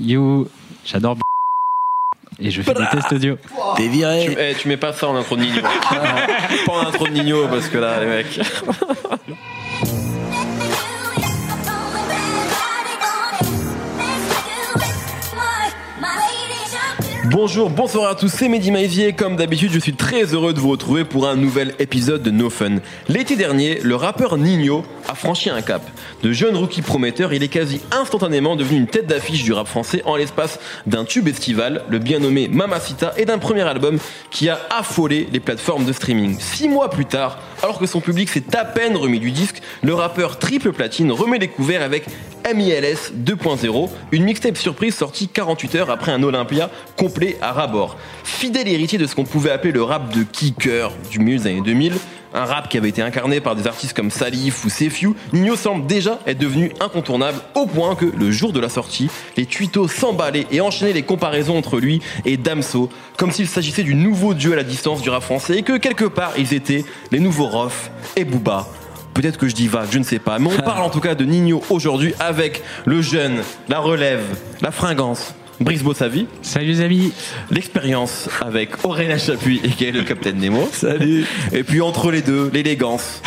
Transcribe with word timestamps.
You, 0.00 0.48
j'adore 0.84 1.16
et 2.40 2.50
je 2.50 2.62
fais 2.62 2.74
des 2.74 2.84
tests 2.90 3.12
audio. 3.12 3.36
T'es 3.76 3.88
viré. 3.88 4.26
Tu, 4.26 4.36
eh, 4.38 4.54
tu 4.54 4.68
mets 4.68 4.76
pas 4.76 4.92
ça 4.92 5.08
en 5.08 5.16
intro 5.16 5.36
de 5.36 5.42
Nino. 5.42 5.60
pas 6.66 6.72
en 6.72 6.88
intro 6.88 7.06
de 7.06 7.12
Nino 7.12 7.46
parce 7.46 7.68
que 7.68 7.78
là, 7.78 8.00
les 8.00 8.06
mecs. 8.06 8.40
Bonjour, 17.34 17.68
bonsoir 17.68 18.08
à 18.08 18.14
tous, 18.14 18.28
c'est 18.28 18.48
Mehdi 18.48 18.70
Maizier. 18.70 19.12
Comme 19.12 19.34
d'habitude, 19.34 19.72
je 19.72 19.80
suis 19.80 19.94
très 19.94 20.22
heureux 20.34 20.52
de 20.52 20.60
vous 20.60 20.70
retrouver 20.70 21.04
pour 21.04 21.26
un 21.26 21.34
nouvel 21.34 21.74
épisode 21.80 22.22
de 22.22 22.30
No 22.30 22.48
Fun. 22.48 22.76
L'été 23.08 23.34
dernier, 23.34 23.80
le 23.82 23.96
rappeur 23.96 24.38
Nino 24.38 24.84
a 25.08 25.16
franchi 25.16 25.50
un 25.50 25.60
cap. 25.60 25.82
De 26.22 26.30
jeune 26.30 26.56
rookie 26.56 26.80
prometteur, 26.80 27.32
il 27.32 27.42
est 27.42 27.48
quasi 27.48 27.80
instantanément 27.90 28.54
devenu 28.54 28.78
une 28.78 28.86
tête 28.86 29.08
d'affiche 29.08 29.42
du 29.42 29.52
rap 29.52 29.66
français 29.66 30.00
en 30.04 30.14
l'espace 30.14 30.60
d'un 30.86 31.04
tube 31.04 31.26
estival, 31.26 31.82
le 31.88 31.98
bien 31.98 32.20
nommé 32.20 32.46
Mamacita, 32.46 33.12
et 33.16 33.24
d'un 33.24 33.38
premier 33.38 33.62
album 33.62 33.98
qui 34.30 34.48
a 34.48 34.60
affolé 34.70 35.26
les 35.32 35.40
plateformes 35.40 35.86
de 35.86 35.92
streaming. 35.92 36.38
Six 36.38 36.68
mois 36.68 36.88
plus 36.88 37.06
tard, 37.06 37.40
alors 37.64 37.80
que 37.80 37.86
son 37.86 38.00
public 38.00 38.28
s'est 38.28 38.56
à 38.56 38.64
peine 38.64 38.96
remis 38.96 39.18
du 39.18 39.32
disque, 39.32 39.60
le 39.82 39.92
rappeur 39.92 40.38
triple 40.38 40.70
platine 40.70 41.10
remet 41.10 41.40
les 41.40 41.48
couverts 41.48 41.82
avec 41.82 42.04
MILS 42.52 43.12
2.0, 43.24 43.88
une 44.12 44.24
mixtape 44.24 44.58
surprise 44.58 44.94
sortie 44.94 45.28
48 45.28 45.74
heures 45.76 45.90
après 45.90 46.12
un 46.12 46.22
Olympia 46.22 46.70
complet 46.96 47.38
à 47.40 47.52
rabord. 47.52 47.96
Fidèle 48.22 48.68
héritier 48.68 48.98
de 48.98 49.06
ce 49.06 49.14
qu'on 49.14 49.24
pouvait 49.24 49.50
appeler 49.50 49.72
le 49.72 49.82
rap 49.82 50.14
de 50.14 50.24
kicker 50.24 50.92
du 51.10 51.20
milieu 51.20 51.38
des 51.38 51.46
années 51.46 51.62
2000, 51.62 51.94
un 52.34 52.44
rap 52.44 52.68
qui 52.68 52.76
avait 52.76 52.90
été 52.90 53.00
incarné 53.00 53.40
par 53.40 53.56
des 53.56 53.66
artistes 53.66 53.96
comme 53.96 54.10
Salif 54.10 54.64
ou 54.64 54.68
Sefiu, 54.68 55.14
Nino 55.32 55.56
semble 55.56 55.86
déjà 55.86 56.18
être 56.26 56.38
devenu 56.38 56.72
incontournable 56.80 57.38
au 57.54 57.64
point 57.64 57.94
que 57.94 58.04
le 58.04 58.30
jour 58.30 58.52
de 58.52 58.60
la 58.60 58.68
sortie, 58.68 59.08
les 59.38 59.46
tuitos 59.46 59.88
s'emballaient 59.88 60.46
et 60.50 60.60
enchaînaient 60.60 60.92
les 60.92 61.02
comparaisons 61.02 61.56
entre 61.56 61.78
lui 61.78 62.02
et 62.26 62.36
Damso, 62.36 62.90
comme 63.16 63.30
s'il 63.30 63.48
s'agissait 63.48 63.84
du 63.84 63.94
nouveau 63.94 64.34
dieu 64.34 64.52
à 64.52 64.56
la 64.56 64.64
distance 64.64 65.00
du 65.00 65.08
rap 65.08 65.22
français 65.22 65.58
et 65.58 65.62
que 65.62 65.78
quelque 65.78 66.04
part 66.04 66.34
ils 66.36 66.52
étaient 66.52 66.84
les 67.10 67.20
nouveaux 67.20 67.46
Rof 67.46 67.90
et 68.16 68.24
Booba. 68.24 68.66
Peut-être 69.14 69.38
que 69.38 69.48
je 69.48 69.54
dis 69.54 69.68
vague, 69.68 69.88
je 69.90 69.98
ne 69.98 70.04
sais 70.04 70.18
pas. 70.18 70.38
Mais 70.38 70.48
on 70.48 70.62
parle 70.64 70.82
en 70.82 70.90
tout 70.90 71.00
cas 71.00 71.14
de 71.14 71.24
Nino 71.24 71.62
aujourd'hui 71.70 72.14
avec 72.20 72.62
le 72.84 73.00
jeune, 73.00 73.38
la 73.68 73.78
relève, 73.78 74.22
la 74.60 74.70
fringance. 74.70 75.34
Brice 75.60 75.84
Bossavi, 75.84 76.26
Salut 76.42 76.66
les 76.66 76.80
amis. 76.80 77.12
l'expérience 77.50 78.28
avec 78.44 78.84
Aurélien 78.84 79.18
Chapuis 79.18 79.60
et 79.62 79.68
qui 79.68 79.84
est 79.84 79.92
le 79.92 80.02
capitaine 80.02 80.38
Nemo. 80.38 80.68
Salut. 80.72 81.24
Et 81.52 81.62
puis 81.62 81.80
entre 81.80 82.10
les 82.10 82.22
deux, 82.22 82.50
l'élégance. 82.52 83.22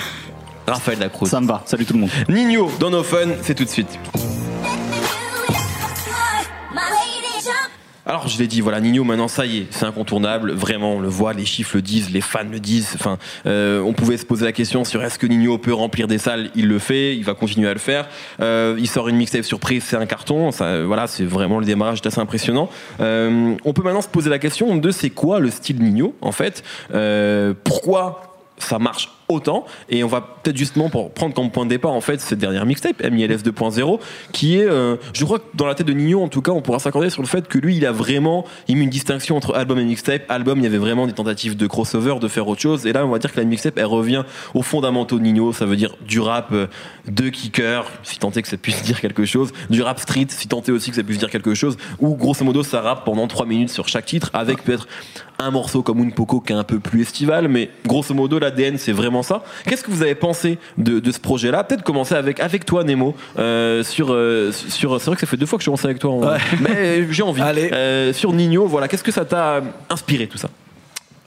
Raphaël 0.67 0.99
Lacroix. 0.99 1.29
Ça 1.29 1.39
me 1.39 1.47
va. 1.47 1.63
Salut 1.65 1.85
tout 1.85 1.93
le 1.93 1.99
monde. 2.01 2.09
Nino 2.27 2.69
dans 2.81 2.89
nos 2.89 3.03
fun, 3.03 3.29
c'est 3.41 3.55
tout 3.55 3.63
de 3.63 3.69
suite. 3.69 3.97
Alors 8.09 8.29
je 8.29 8.39
l'ai 8.39 8.47
dit, 8.47 8.61
voilà, 8.61 8.79
Nino 8.79 9.03
maintenant 9.03 9.27
ça 9.27 9.45
y 9.45 9.57
est, 9.57 9.67
c'est 9.69 9.85
incontournable, 9.85 10.53
vraiment 10.53 10.93
on 10.93 11.01
le 11.01 11.09
voit, 11.09 11.33
les 11.33 11.43
chiffres 11.43 11.75
le 11.75 11.81
disent, 11.81 12.09
les 12.09 12.21
fans 12.21 12.47
le 12.49 12.61
disent, 12.61 12.91
enfin 12.95 13.17
euh, 13.45 13.81
on 13.81 13.91
pouvait 13.91 14.15
se 14.15 14.25
poser 14.25 14.45
la 14.45 14.53
question 14.53 14.85
sur 14.85 15.03
est-ce 15.03 15.19
que 15.19 15.27
Nino 15.27 15.57
peut 15.57 15.73
remplir 15.73 16.07
des 16.07 16.17
salles, 16.17 16.49
il 16.55 16.69
le 16.69 16.79
fait, 16.79 17.17
il 17.17 17.25
va 17.25 17.33
continuer 17.33 17.67
à 17.67 17.73
le 17.73 17.79
faire, 17.79 18.07
Euh, 18.39 18.77
il 18.79 18.87
sort 18.87 19.09
une 19.09 19.17
mixtape 19.17 19.43
surprise, 19.43 19.83
c'est 19.85 19.97
un 19.97 20.05
carton, 20.05 20.51
voilà, 20.85 21.07
c'est 21.07 21.25
vraiment 21.25 21.59
le 21.59 21.65
démarrage 21.65 21.99
assez 22.05 22.19
impressionnant. 22.21 22.69
Euh, 23.01 23.55
on 23.65 23.73
peut 23.73 23.83
maintenant 23.83 24.01
se 24.01 24.07
poser 24.07 24.29
la 24.29 24.39
question 24.39 24.77
de 24.77 24.89
c'est 24.91 25.09
quoi 25.09 25.41
le 25.41 25.51
style 25.51 25.83
Nino 25.83 26.15
en 26.21 26.31
fait, 26.31 26.63
pourquoi 27.65 28.37
ça 28.57 28.79
marche 28.79 29.16
autant. 29.29 29.65
Et 29.89 30.03
on 30.03 30.07
va 30.07 30.21
peut-être 30.21 30.57
justement 30.57 30.89
pour 30.89 31.11
prendre 31.11 31.33
comme 31.33 31.51
point 31.51 31.65
de 31.65 31.69
départ 31.69 31.91
en 31.91 32.01
fait 32.01 32.21
cette 32.21 32.39
dernière 32.39 32.65
mixtape 32.65 33.03
MILS 33.03 33.43
2.0 33.43 33.99
qui 34.31 34.57
est 34.57 34.65
euh, 34.65 34.95
je 35.13 35.25
crois 35.25 35.39
que 35.39 35.45
dans 35.53 35.65
la 35.65 35.75
tête 35.75 35.87
de 35.87 35.93
Nino 35.93 36.21
en 36.21 36.29
tout 36.29 36.41
cas 36.41 36.51
on 36.51 36.61
pourra 36.61 36.79
s'accorder 36.79 37.09
sur 37.09 37.21
le 37.21 37.27
fait 37.27 37.47
que 37.47 37.57
lui 37.57 37.75
il 37.75 37.85
a 37.85 37.91
vraiment 37.91 38.45
il 38.67 38.77
met 38.77 38.83
une 38.83 38.89
distinction 38.89 39.35
entre 39.35 39.55
album 39.55 39.79
et 39.79 39.83
mixtape. 39.83 40.23
Album 40.29 40.59
il 40.59 40.63
y 40.63 40.67
avait 40.67 40.77
vraiment 40.77 41.07
des 41.07 41.13
tentatives 41.13 41.57
de 41.57 41.67
crossover 41.67 42.15
de 42.19 42.27
faire 42.27 42.47
autre 42.47 42.61
chose. 42.61 42.85
Et 42.85 42.93
là 42.93 43.05
on 43.05 43.09
va 43.09 43.19
dire 43.19 43.33
que 43.33 43.39
la 43.39 43.45
mixtape 43.45 43.77
elle 43.77 43.85
revient 43.85 44.23
aux 44.53 44.61
fondamentaux 44.61 45.17
de 45.17 45.23
Nino. 45.23 45.51
Ça 45.51 45.65
veut 45.65 45.75
dire 45.75 45.95
du 46.05 46.19
rap 46.19 46.49
euh, 46.53 46.67
de 47.07 47.29
kicker 47.29 47.83
si 48.03 48.19
tant 48.19 48.31
est 48.31 48.41
que 48.41 48.47
ça 48.47 48.57
puisse 48.57 48.81
dire 48.83 49.01
quelque 49.01 49.25
chose. 49.25 49.51
Du 49.69 49.81
rap 49.81 49.99
street 49.99 50.27
si 50.29 50.47
tant 50.47 50.61
est 50.61 50.71
aussi 50.71 50.91
que 50.91 50.95
ça 50.95 51.03
puisse 51.03 51.19
dire 51.19 51.29
quelque 51.29 51.53
chose. 51.53 51.77
Ou 51.99 52.15
grosso 52.15 52.45
modo 52.45 52.63
ça 52.63 52.81
rappe 52.81 53.03
pendant 53.03 53.27
3 53.27 53.45
minutes 53.45 53.71
sur 53.71 53.89
chaque 53.89 54.05
titre 54.05 54.29
avec 54.33 54.63
peut-être 54.63 54.87
un 55.39 55.51
morceau 55.51 55.83
comme 55.83 56.01
Un 56.01 56.09
Poco 56.09 56.39
qui 56.39 56.53
est 56.53 56.55
un 56.55 56.63
peu 56.63 56.79
plus 56.79 57.01
estival. 57.01 57.49
Mais 57.49 57.69
grosso 57.85 58.13
modo 58.13 58.39
l'ADN 58.39 58.77
c'est 58.77 58.93
vraiment 58.93 59.16
ça. 59.23 59.43
Qu'est-ce 59.65 59.83
que 59.83 59.91
vous 59.91 60.01
avez 60.01 60.15
pensé 60.15 60.57
de, 60.77 60.99
de 60.99 61.11
ce 61.11 61.19
projet-là? 61.19 61.63
Peut-être 61.63 61.83
commencer 61.83 62.15
avec 62.15 62.39
avec 62.39 62.65
toi 62.65 62.83
Nemo 62.83 63.15
euh, 63.39 63.83
sur 63.83 64.07
euh, 64.11 64.51
sur. 64.51 64.99
C'est 64.99 65.07
vrai 65.07 65.15
que 65.15 65.21
ça 65.21 65.27
fait 65.27 65.37
deux 65.37 65.45
fois 65.45 65.57
que 65.57 65.63
je 65.63 65.67
commence 65.69 65.85
avec 65.85 65.99
toi, 65.99 66.11
en- 66.11 66.21
mais 66.61 67.07
j'ai 67.11 67.23
envie. 67.23 67.41
Allez. 67.41 67.69
Euh, 67.73 68.13
sur 68.13 68.33
Nino, 68.33 68.65
voilà. 68.67 68.87
Qu'est-ce 68.87 69.03
que 69.03 69.11
ça 69.11 69.25
t'a 69.25 69.61
inspiré 69.89 70.27
tout 70.27 70.37
ça? 70.37 70.49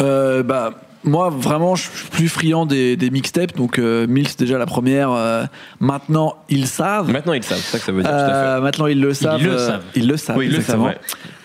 Euh, 0.01 0.43
bah 0.43 0.73
moi 1.03 1.31
vraiment 1.31 1.77
je 1.77 1.85
suis 1.85 2.09
plus 2.11 2.29
friand 2.29 2.67
des, 2.67 2.95
des 2.97 3.09
mixtapes 3.11 3.57
donc 3.57 3.79
euh, 3.79 4.07
Mills 4.07 4.29
déjà 4.39 4.59
la 4.59 4.67
première 4.67 5.11
euh, 5.13 5.45
maintenant 5.79 6.37
ils 6.51 6.67
savent 6.67 7.11
Maintenant 7.11 7.33
ils 7.33 7.43
savent. 7.43 7.59
C'est 7.59 7.73
ça 7.73 7.79
que 7.79 7.85
ça 7.87 7.93
veut 7.93 8.03
dire. 8.03 8.11
tout 8.11 8.17
à 8.17 8.19
fait. 8.19 8.33
Euh, 8.35 8.61
maintenant 8.61 8.87
ils 8.87 9.01
le 9.01 9.15
savent 9.15 9.43
le 9.43 9.53
euh, 9.53 9.67
savent. 9.67 9.83
ils 9.95 10.07
le 10.07 10.17
savent 10.19 10.37
Oui, 10.37 10.47
ils 10.47 10.57
le 10.57 10.63
savent, 10.63 10.83
ouais. 10.83 10.99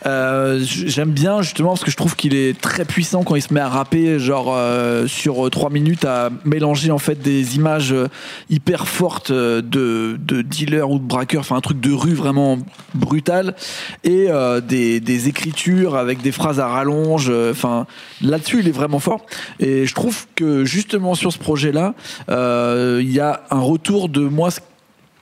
Euh, 0.06 0.60
j'aime 0.62 1.12
bien 1.12 1.42
justement 1.42 1.70
parce 1.70 1.84
que 1.84 1.90
je 1.90 1.98
trouve 1.98 2.16
qu'il 2.16 2.36
est 2.36 2.60
très 2.60 2.86
puissant 2.86 3.24
quand 3.24 3.36
il 3.36 3.42
se 3.42 3.52
met 3.52 3.60
à 3.60 3.70
rapper 3.70 4.20
genre 4.20 4.54
euh, 4.56 5.08
sur 5.08 5.48
euh, 5.48 5.50
trois 5.50 5.72
minutes 5.72 6.06
à 6.06 6.30
mélanger 6.44 6.92
en 6.92 7.00
fait 7.00 7.20
des 7.20 7.56
images 7.56 7.92
euh, 7.92 8.08
hyper 8.52 8.88
fortes 8.88 9.32
euh, 9.32 9.64
de, 9.64 10.20
de 10.20 10.44
dealers 10.44 10.92
ou 10.92 11.00
de 11.00 11.04
braqueurs 11.04 11.40
enfin 11.40 11.56
un 11.56 11.62
truc 11.62 11.80
de 11.80 11.92
rue 11.92 12.14
vraiment 12.14 12.60
brutal 12.94 13.56
et 14.04 14.28
euh, 14.30 14.62
des, 14.62 15.00
des 15.00 15.28
écritures 15.28 15.96
avec 15.96 16.22
des 16.22 16.32
phrases 16.32 16.60
à 16.60 16.68
rallonge 16.68 17.30
euh, 17.30 17.52
enfin 17.52 17.88
là-dessus 18.22 18.60
il 18.60 18.68
est 18.68 18.72
vraiment 18.72 19.00
fort. 19.00 19.26
Et 19.60 19.88
je 19.88 19.96
trouve 19.96 20.28
que 20.36 20.66
justement 20.66 21.16
sur 21.16 21.34
ce 21.34 21.40
projet 21.40 21.72
là 21.72 21.96
il 22.28 23.12
y 23.12 23.20
a 23.20 23.42
un 23.50 23.60
retour 23.60 24.10
de 24.10 24.22
moi 24.22 24.50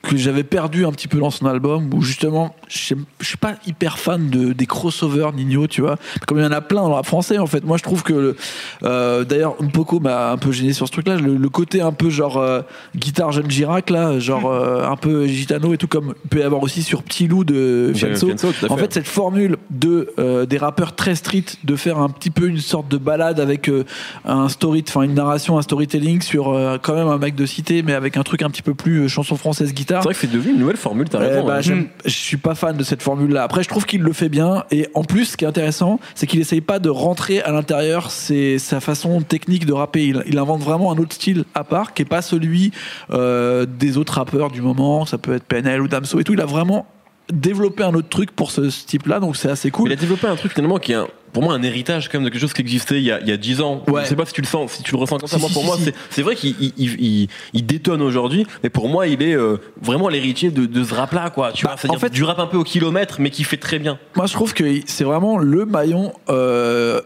que 0.03 0.17
j'avais 0.17 0.43
perdu 0.43 0.85
un 0.85 0.91
petit 0.91 1.07
peu 1.07 1.17
dans 1.17 1.31
son 1.31 1.45
album 1.45 1.89
où 1.93 2.01
justement 2.01 2.53
je 2.67 2.93
suis 3.21 3.37
pas 3.37 3.55
hyper 3.65 3.97
fan 3.97 4.29
de 4.29 4.51
des 4.51 4.65
crossovers 4.65 5.31
Nino 5.33 5.65
tu 5.67 5.79
vois. 5.81 5.95
Comme 6.27 6.39
il 6.39 6.43
y 6.43 6.45
en 6.45 6.51
a 6.51 6.59
plein 6.59 6.81
dans 6.81 6.93
rap 6.93 7.05
français 7.05 7.37
en 7.37 7.47
fait. 7.47 7.63
Moi 7.63 7.77
je 7.77 7.83
trouve 7.83 8.03
que 8.03 8.35
euh, 8.83 9.23
d'ailleurs 9.23 9.55
Mpoko 9.61 10.01
m'a 10.01 10.31
un 10.31 10.37
peu 10.37 10.51
gêné 10.51 10.73
sur 10.73 10.87
ce 10.87 10.91
truc 10.91 11.07
là 11.07 11.15
le, 11.15 11.37
le 11.37 11.49
côté 11.49 11.81
un 11.81 11.93
peu 11.93 12.09
genre 12.09 12.37
euh, 12.37 12.61
guitare 12.97 13.31
jeune 13.31 13.49
Girac 13.49 13.89
là 13.89 14.19
genre 14.19 14.45
euh, 14.51 14.85
un 14.85 14.97
peu 14.97 15.25
gitano 15.25 15.73
et 15.73 15.77
tout 15.77 15.87
comme 15.87 16.13
il 16.25 16.29
peut 16.29 16.39
y 16.39 16.43
avoir 16.43 16.61
aussi 16.63 16.83
sur 16.83 17.01
Petit 17.01 17.27
Loup 17.27 17.45
de 17.45 17.93
Fianso 17.95 18.29
en 18.69 18.77
fait. 18.77 18.93
cette 18.93 19.07
formule 19.07 19.55
de 19.69 20.09
euh, 20.19 20.45
des 20.45 20.57
rappeurs 20.57 20.95
très 20.95 21.15
street 21.15 21.45
de 21.63 21.75
faire 21.77 21.99
un 21.99 22.09
petit 22.09 22.29
peu 22.29 22.49
une 22.49 22.59
sorte 22.59 22.89
de 22.89 22.97
balade 22.97 23.39
avec 23.39 23.71
un 24.25 24.49
story 24.49 24.83
enfin 24.85 25.03
une 25.03 25.13
narration 25.13 25.57
un 25.57 25.61
storytelling 25.61 26.21
sur 26.21 26.45
quand 26.81 26.93
même 26.93 27.07
un 27.07 27.17
mec 27.17 27.35
de 27.35 27.45
cité 27.45 27.83
mais 27.83 27.93
avec 27.93 28.17
un 28.17 28.23
truc 28.23 28.41
un 28.41 28.49
petit 28.49 28.61
peu 28.61 28.73
plus 28.73 29.07
chanson 29.07 29.37
française 29.37 29.73
guitare 29.73 29.92
C'est 30.01 30.05
vrai 30.05 30.13
que 30.13 30.19
c'est 30.19 30.31
devenu 30.31 30.53
une 30.53 30.59
nouvelle 30.59 30.77
formule. 30.77 31.09
T'as 31.09 31.19
eh 31.21 31.27
raison. 31.27 31.45
bah, 31.45 31.59
hein. 31.59 31.85
Je 32.05 32.09
suis 32.09 32.37
pas 32.37 32.55
fan 32.55 32.75
de 32.75 32.83
cette 32.83 33.01
formule-là. 33.01 33.43
Après, 33.43 33.63
je 33.63 33.69
trouve 33.69 33.85
qu'il 33.85 34.01
le 34.01 34.13
fait 34.13 34.29
bien. 34.29 34.63
Et 34.71 34.87
en 34.93 35.03
plus, 35.03 35.25
ce 35.25 35.37
qui 35.37 35.45
est 35.45 35.47
intéressant, 35.47 35.99
c'est 36.15 36.27
qu'il 36.27 36.39
essaye 36.39 36.61
pas 36.61 36.79
de 36.79 36.89
rentrer 36.89 37.41
à 37.41 37.51
l'intérieur 37.51 38.11
c'est 38.11 38.57
sa 38.57 38.79
façon 38.79 39.21
technique 39.21 39.65
de 39.65 39.73
rapper. 39.73 40.05
Il, 40.05 40.23
il 40.27 40.37
invente 40.37 40.61
vraiment 40.61 40.91
un 40.91 40.97
autre 40.97 41.13
style 41.13 41.45
à 41.55 41.63
part, 41.63 41.93
qui 41.93 42.01
est 42.01 42.05
pas 42.05 42.21
celui 42.21 42.71
euh, 43.11 43.65
des 43.65 43.97
autres 43.97 44.13
rappeurs 44.13 44.51
du 44.51 44.61
moment. 44.61 45.05
Ça 45.05 45.17
peut 45.17 45.33
être 45.33 45.43
PNL 45.43 45.81
ou 45.81 45.87
Damso 45.87 46.19
et 46.19 46.23
tout. 46.23 46.33
Il 46.33 46.41
a 46.41 46.45
vraiment 46.45 46.85
développé 47.31 47.83
un 47.83 47.93
autre 47.93 48.09
truc 48.09 48.31
pour 48.31 48.51
ce, 48.51 48.69
ce 48.69 48.85
type-là. 48.85 49.19
Donc, 49.19 49.35
c'est 49.37 49.49
assez 49.49 49.71
cool. 49.71 49.89
Il 49.89 49.93
a 49.93 49.95
développé 49.95 50.27
un 50.27 50.35
truc 50.35 50.53
finalement 50.53 50.77
qui 50.77 50.91
est 50.91 50.95
un- 50.95 51.07
pour 51.31 51.41
moi 51.41 51.55
un 51.55 51.63
héritage 51.63 52.09
quand 52.09 52.19
même 52.19 52.25
de 52.25 52.29
quelque 52.29 52.41
chose 52.41 52.53
qui 52.53 52.61
existait 52.61 52.97
il 52.97 53.03
y 53.05 53.11
a, 53.11 53.19
il 53.19 53.27
y 53.27 53.31
a 53.31 53.37
10 53.37 53.61
ans. 53.61 53.81
Ouais. 53.87 54.03
Je 54.03 54.09
sais 54.09 54.15
pas 54.15 54.25
si 54.25 54.33
tu 54.33 54.41
le 54.41 54.47
sens, 54.47 54.73
si 54.73 54.83
tu 54.83 54.91
le 54.91 54.97
ressens 54.99 55.17
comme 55.17 55.27
ça. 55.27 55.37
Si, 55.37 55.41
moi, 55.41 55.49
si, 55.49 55.53
pour 55.55 55.63
si, 55.63 55.67
moi, 55.67 55.77
c'est 55.83 55.95
c'est 56.11 56.21
vrai 56.21 56.35
qu'il 56.35 56.53
il, 56.59 56.73
il- 56.77 57.01
il- 57.03 57.27
il 57.53 57.65
détonne 57.65 58.01
aujourd'hui, 58.03 58.45
mais 58.61 58.69
pour 58.69 58.87
moi, 58.87 59.07
il 59.07 59.21
est 59.23 59.35
euh, 59.35 59.57
vraiment 59.81 60.09
l'héritier 60.09 60.51
de, 60.51 60.65
de 60.67 60.83
ce 60.83 60.93
rap-là, 60.93 61.31
quoi. 61.31 61.51
Tu 61.51 61.65
Bah, 61.65 61.71
vois, 61.71 61.77
c'est-à-dire 61.79 61.97
en 61.97 61.99
fait- 61.99 62.09
du 62.11 62.23
rap 62.23 62.37
un 62.39 62.45
peu 62.45 62.57
au 62.57 62.63
kilomètre, 62.63 63.15
mais 63.19 63.31
qui 63.31 63.43
fait 63.43 63.57
très 63.57 63.79
bien. 63.79 63.97
Moi, 64.15 64.27
je 64.27 64.33
trouve 64.33 64.53
que 64.53 64.63
c'est 64.85 65.03
vraiment 65.05 65.37
le 65.39 65.65
maillon. 65.65 66.13
Euh, 66.29 67.01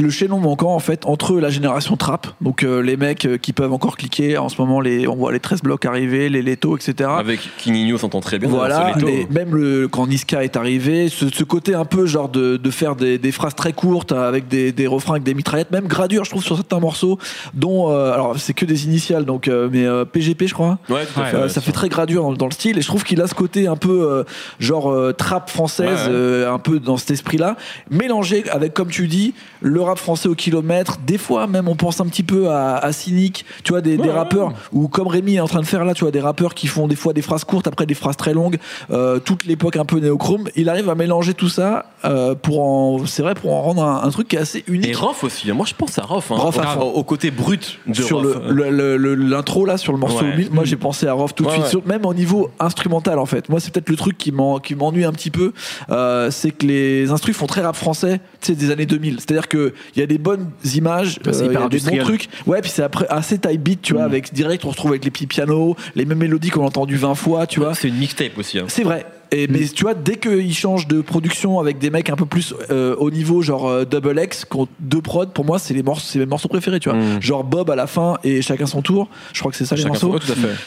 le 0.00 0.08
chaînon 0.10 0.38
manquant 0.38 0.74
en 0.74 0.78
fait 0.78 1.04
entre 1.04 1.38
la 1.40 1.50
génération 1.50 1.96
trap 1.96 2.28
donc 2.40 2.62
euh, 2.62 2.80
les 2.80 2.96
mecs 2.96 3.24
euh, 3.26 3.38
qui 3.38 3.52
peuvent 3.52 3.72
encore 3.72 3.96
cliquer 3.96 4.38
en 4.38 4.48
ce 4.48 4.60
moment 4.60 4.80
les 4.80 5.08
on 5.08 5.16
voit 5.16 5.32
les 5.32 5.40
13 5.40 5.62
blocs 5.62 5.84
arriver 5.84 6.28
les 6.28 6.42
Leto 6.42 6.76
etc 6.76 7.10
Avec 7.18 7.40
Kinigno 7.58 7.98
s'entend 7.98 8.20
très 8.20 8.38
bien. 8.38 8.48
Voilà, 8.48 8.94
les- 9.04 9.26
même 9.30 9.54
le, 9.54 9.88
quand 9.88 10.06
Niska 10.06 10.44
est 10.44 10.56
arrivé, 10.56 11.08
ce, 11.08 11.28
ce 11.28 11.44
côté 11.44 11.74
un 11.74 11.84
peu 11.84 12.06
genre 12.06 12.28
de, 12.28 12.56
de 12.56 12.70
faire 12.70 12.94
des, 12.96 13.18
des 13.18 13.32
phrases 13.32 13.54
très 13.54 13.72
courtes 13.72 14.12
avec 14.12 14.48
des, 14.48 14.72
des 14.72 14.86
refrains 14.86 15.14
avec 15.14 15.24
des 15.24 15.34
mitraillettes, 15.34 15.70
même 15.70 15.86
gradure, 15.86 16.24
je 16.24 16.30
trouve, 16.30 16.42
sur 16.42 16.56
certains 16.56 16.78
morceaux, 16.80 17.18
dont, 17.54 17.90
euh, 17.90 18.12
alors 18.12 18.38
c'est 18.38 18.54
que 18.54 18.64
des 18.64 18.84
initiales, 18.86 19.24
donc, 19.24 19.48
euh, 19.48 19.68
mais 19.72 19.84
euh, 19.84 20.04
PGP, 20.04 20.46
je 20.46 20.54
crois. 20.54 20.78
Ouais, 20.88 21.04
tout 21.06 21.20
à 21.20 21.24
fait. 21.24 21.36
Euh, 21.36 21.42
ouais, 21.44 21.48
ça 21.48 21.60
fait 21.60 21.72
très 21.72 21.88
gradure 21.88 22.22
dans, 22.22 22.32
dans 22.32 22.46
le 22.46 22.52
style 22.52 22.78
et 22.78 22.82
je 22.82 22.86
trouve 22.86 23.04
qu'il 23.04 23.20
a 23.20 23.26
ce 23.26 23.34
côté 23.34 23.66
un 23.66 23.76
peu 23.76 24.08
euh, 24.10 24.24
genre 24.60 24.90
euh, 24.90 25.12
trap 25.12 25.50
française 25.50 25.88
Ouais, 25.88 25.94
ouais. 26.06 26.10
euh, 26.10 26.52
un 26.52 26.58
peu 26.58 26.78
dans 26.80 26.96
cet 26.96 27.10
esprit 27.10 27.38
là 27.38 27.56
mélangé 27.90 28.48
avec 28.50 28.74
comme 28.74 28.88
tu 28.90 29.06
dis 29.08 29.34
le 29.60 29.80
rap 29.80 29.98
français 29.98 30.28
au 30.28 30.34
kilomètre. 30.34 30.98
Des 31.06 31.18
fois, 31.18 31.46
même, 31.46 31.68
on 31.68 31.74
pense 31.76 32.00
un 32.00 32.06
petit 32.06 32.22
peu 32.22 32.50
à, 32.50 32.76
à 32.76 32.92
Cynic, 32.92 33.44
tu 33.64 33.72
vois, 33.72 33.80
des, 33.80 33.96
des 33.96 34.10
rappeurs, 34.10 34.52
ou 34.72 34.88
comme 34.88 35.06
Rémi 35.08 35.36
est 35.36 35.40
en 35.40 35.48
train 35.48 35.60
de 35.60 35.66
faire 35.66 35.84
là, 35.84 35.94
tu 35.94 36.02
vois, 36.04 36.10
des 36.10 36.20
rappeurs 36.20 36.54
qui 36.54 36.66
font 36.66 36.86
des 36.88 36.96
fois 36.96 37.12
des 37.12 37.22
phrases 37.22 37.44
courtes, 37.44 37.66
après 37.66 37.86
des 37.86 37.94
phrases 37.94 38.16
très 38.16 38.34
longues, 38.34 38.58
euh, 38.90 39.18
toute 39.18 39.44
l'époque 39.46 39.76
un 39.76 39.84
peu 39.84 39.98
néochrome. 39.98 40.48
Il 40.56 40.68
arrive 40.68 40.88
à 40.90 40.94
mélanger 40.94 41.34
tout 41.34 41.48
ça 41.48 41.86
euh, 42.04 42.34
pour 42.34 42.60
en, 42.60 43.06
c'est 43.06 43.22
vrai, 43.22 43.34
pour 43.34 43.52
en 43.54 43.62
rendre 43.62 43.82
un, 43.84 44.02
un 44.04 44.10
truc 44.10 44.28
qui 44.28 44.36
est 44.36 44.40
assez 44.40 44.64
unique. 44.68 44.88
Et 44.90 44.94
Rof 44.94 45.24
aussi. 45.24 45.50
hein. 45.50 45.54
Moi, 45.54 45.66
je 45.66 45.74
pense 45.74 45.98
à 45.98 46.02
Rof. 46.02 46.30
Hein, 46.30 46.36
Rof 46.36 46.58
à 46.58 46.78
au, 46.80 47.02
côté 47.04 47.30
brut 47.30 47.78
de 47.86 47.94
sur 47.94 48.18
Rof. 48.22 48.36
le- 48.48 48.70
le- 48.70 48.96
le- 48.96 49.14
le- 49.14 49.28
l'intro 49.28 49.64
là 49.64 49.76
sur 49.78 49.92
le 49.92 49.98
morceau 49.98 50.24
Ouais. 50.24 50.48
Moi 50.52 50.64
j'ai 50.64 50.76
pensé 50.76 51.06
à 51.06 51.12
Rof 51.12 51.34
tout 51.34 51.44
de 51.44 51.50
suite 51.50 51.62
ouais. 51.64 51.68
Sur- 51.68 51.86
même 51.86 52.04
au 52.06 52.14
niveau 52.14 52.50
instrumental 52.60 53.18
en 53.18 53.26
fait 53.26 53.48
moi 53.48 53.60
c'est 53.60 53.72
peut-être 53.72 53.88
le 53.88 53.96
truc 53.96 54.16
qui 54.18 54.32
m'en- 54.32 54.58
qui 54.58 54.74
m'ennuie 54.74 55.04
un 55.04 55.12
petit 55.12 55.30
peu 55.30 55.52
euh, 55.90 56.30
c'est 56.30 56.50
que 56.50 56.66
les 56.66 57.10
instrus 57.10 57.36
font 57.36 57.46
très 57.46 57.60
rap 57.62 57.76
français 57.76 58.20
tu 58.40 58.48
sais 58.48 58.54
des 58.54 58.70
années 58.70 58.86
2000 58.86 59.18
c'est 59.20 59.26
à 59.48 59.56
dire 59.56 59.70
que 59.70 59.74
il 59.96 60.00
y 60.00 60.02
a 60.02 60.06
des 60.06 60.18
bonnes 60.18 60.50
images 60.74 61.18
c'est 61.24 61.28
euh, 61.42 61.46
il 61.46 61.52
y 61.52 61.56
a 61.56 61.68
des 61.68 61.78
bons 61.80 62.04
trucs 62.04 62.28
ouais 62.46 62.60
puis 62.60 62.70
c'est 62.70 62.82
après 62.82 63.06
assez 63.08 63.38
type 63.38 63.62
beat 63.62 63.82
tu 63.82 63.92
vois 63.94 64.02
Mm. 64.02 64.06
avec 64.06 64.32
direct 64.32 64.64
on 64.64 64.68
se 64.68 64.72
retrouve 64.72 64.90
avec 64.92 65.04
les 65.04 65.10
petits 65.10 65.26
pianos 65.26 65.76
les 65.94 66.04
mêmes 66.04 66.18
mélodies 66.18 66.50
qu'on 66.50 66.62
a 66.62 66.66
entendu 66.66 66.96
20 66.96 67.14
fois 67.14 67.46
tu 67.46 67.60
vois 67.60 67.74
C'est 67.74 67.88
une 67.88 67.96
mixtape 67.96 68.36
aussi. 68.38 68.58
hein. 68.58 68.64
c'est 68.68 68.82
vrai. 68.84 69.06
Et, 69.30 69.46
Mais 69.48 69.66
tu 69.66 69.84
vois, 69.84 69.94
dès 69.94 70.16
qu'ils 70.16 70.54
changent 70.54 70.88
de 70.88 71.00
production 71.00 71.58
avec 71.60 71.78
des 71.78 71.90
mecs 71.90 72.10
un 72.10 72.16
peu 72.16 72.26
plus 72.26 72.54
euh, 72.70 72.94
au 72.96 73.10
niveau, 73.10 73.42
genre 73.42 73.68
euh, 73.68 73.84
Double 73.84 74.20
X, 74.22 74.46
deux 74.80 75.02
prods, 75.02 75.26
pour 75.26 75.44
moi, 75.44 75.58
c'est 75.58 75.74
les 75.74 75.82
morceaux, 75.82 76.06
c'est 76.06 76.18
mes 76.18 76.26
morceaux 76.26 76.48
préférés, 76.48 76.80
tu 76.80 76.88
vois. 76.88 76.98
Mm. 76.98 77.22
Genre 77.22 77.44
Bob 77.44 77.70
à 77.70 77.76
la 77.76 77.86
fin 77.86 78.18
et 78.24 78.42
chacun 78.42 78.66
son 78.66 78.82
tour. 78.82 79.08
Je 79.32 79.40
crois 79.40 79.50
que 79.50 79.56
c'est 79.56 79.66
ça 79.66 79.76
les 79.76 79.84
morceaux. 79.84 80.16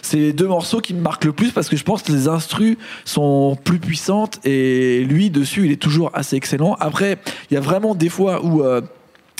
C'est 0.02 0.18
les 0.18 0.34
deux 0.34 0.48
morceaux 0.48 0.80
qui 0.80 0.94
me 0.94 1.02
marquent 1.02 1.26
le 1.26 1.34
plus 1.34 1.52
parce 1.52 1.70
que 1.70 1.76
je 1.76 1.84
pense 1.84 2.04
que 2.04 2.12
les 2.12 2.28
instrus 2.28 2.78
sont 3.06 3.58
plus 3.64 3.80
puissantes 3.80 4.40
et 4.46 5.04
lui 5.04 5.30
dessus 5.30 5.66
il 5.66 5.72
est 5.72 5.82
toujours 5.82 6.12
assez 6.14 6.36
excellent. 6.36 6.76
Après, 6.80 7.18
il 7.50 7.56
y 7.56 7.58
a 7.58 7.62
vraiment 7.62 7.96
des 7.96 8.10
fois 8.10 8.44
où 8.44 8.64
euh, 8.64 8.82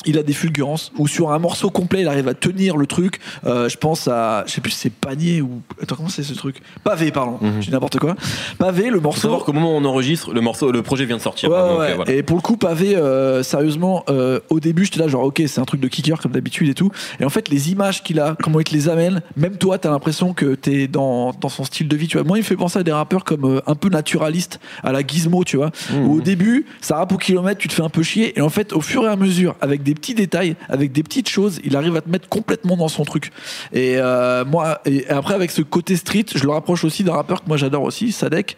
il 0.06 0.18
a 0.18 0.24
des 0.24 0.34
fulgurances 0.34 0.92
ou 0.98 1.08
sur 1.08 1.32
un 1.32 1.40
morceau 1.40 1.70
complet 1.70 2.02
il 2.02 2.08
arrive 2.08 2.28
à 2.28 2.34
tenir 2.34 2.78
le 2.78 2.86
truc. 2.88 3.20
Euh, 3.46 3.70
je 3.70 3.78
pense 3.78 4.08
à, 4.08 4.44
je 4.48 4.52
sais 4.54 4.62
plus 4.62 4.72
si 4.72 4.78
c'est 4.80 4.90
panier 4.90 5.42
ou 5.42 5.62
attends 5.82 5.96
comment 5.96 6.10
c'est 6.10 6.24
ce 6.24 6.34
truc? 6.34 6.62
Pavé 6.84 7.12
pardon, 7.12 7.38
Mhm. 7.42 7.62
j'ai 7.62 7.72
n'importe 7.72 8.00
quoi. 8.00 8.16
Pavé 8.58 8.90
le 8.90 8.96
Faut 8.98 9.02
morceau. 9.02 9.22
savoir 9.22 9.44
qu'au 9.44 9.54
moment 9.54 9.74
où 9.76 9.78
on 9.80 9.86
enregistre, 9.86 10.34
le 10.34 10.42
morceau, 10.42 10.72
le 10.72 10.82
projet 10.82 11.06
vient 11.06 11.18
de 11.18 11.22
sortir. 11.22 11.50
Ouais, 11.50 11.58
hein, 11.58 11.68
donc, 11.70 11.80
ouais. 11.80 11.92
euh, 11.92 11.96
voilà. 11.96 12.12
Et 12.12 12.24
pour 12.24 12.36
le 12.38 12.42
coup, 12.42 12.58
pavé, 12.58 12.96
euh, 12.96 13.44
sérieusement, 13.44 14.04
euh, 14.10 14.40
au 14.50 14.60
début, 14.60 14.86
j'étais 14.86 15.00
là, 15.00 15.08
genre, 15.08 15.24
ok, 15.24 15.42
c'est 15.48 15.60
un 15.60 15.66
truc 15.66 15.82
de 15.82 15.88
kicker 15.88 16.20
comme 16.20 16.32
d'habitude 16.32 16.70
et 16.70 16.74
tout. 16.74 16.92
Et 17.20 17.26
en 17.26 17.30
fait, 17.30 17.50
les 17.50 17.72
images 17.72 18.04
qu'il 18.04 18.20
a, 18.20 18.36
comment 18.42 18.60
il 18.60 18.64
te 18.64 18.74
les 18.74 18.90
amène, 18.90 19.22
même 19.38 19.58
toi, 19.58 19.78
t'as 19.78 19.90
l'impression 19.92 20.34
que 20.34 20.56
t'es 20.56 20.88
dans, 20.88 21.32
dans 21.40 21.50
son 21.50 21.64
style 21.64 21.88
de 21.88 21.96
vie, 21.96 22.08
tu 22.08 22.18
vois. 22.18 22.26
Moi, 22.26 22.38
il 22.38 22.42
me 22.42 22.46
fait 22.46 22.56
penser 22.56 22.80
à 22.80 22.84
des 22.84 22.92
rappeurs 22.92 23.24
comme 23.24 23.62
un 23.66 23.76
peu 23.76 23.90
naturalistes, 23.90 24.60
à 24.84 24.92
la 24.92 25.02
Gizmo, 25.06 25.44
tu 25.44 25.58
vois. 25.58 25.72
Mmh. 25.92 25.96
Où 26.06 26.18
au 26.18 26.22
début, 26.22 26.66
ça 26.82 26.96
rappe 26.98 27.12
au 27.14 27.18
kilomètre, 27.18 27.60
tu 27.60 27.68
te 27.68 27.74
fais 27.74 27.84
un 27.84 27.90
peu 27.90 28.04
chier. 28.04 28.38
Et 28.38 28.42
en 28.42 28.50
fait, 28.50 28.74
au 28.74 28.82
fur 28.82 29.04
et 29.04 29.08
à 29.08 29.16
mesure, 29.16 29.56
avec 29.62 29.84
des 29.84 29.91
petits 29.94 30.16
détails, 30.16 30.56
avec 30.70 30.92
des 30.92 31.04
petites 31.04 31.30
choses, 31.30 31.60
il 31.64 31.76
arrive 31.76 31.96
à 31.96 32.02
te 32.02 32.10
mettre 32.10 32.28
complètement 32.30 32.78
dans 32.78 32.88
son 32.88 33.04
truc. 33.04 33.32
Et 33.74 33.98
euh, 33.98 34.46
moi, 34.46 34.82
et 34.86 35.08
après, 35.10 35.34
avec 35.34 35.52
ce 35.52 35.62
côté 35.62 35.96
street, 35.96 36.26
je 36.34 36.44
le 36.44 36.52
rapproche 36.52 36.84
aussi 36.84 37.04
d'un 37.04 37.14
rappeur 37.14 37.44
que 37.44 37.48
moi 37.48 37.58
j'adore 37.58 37.84
aussi, 37.84 38.12
Sadek, 38.12 38.58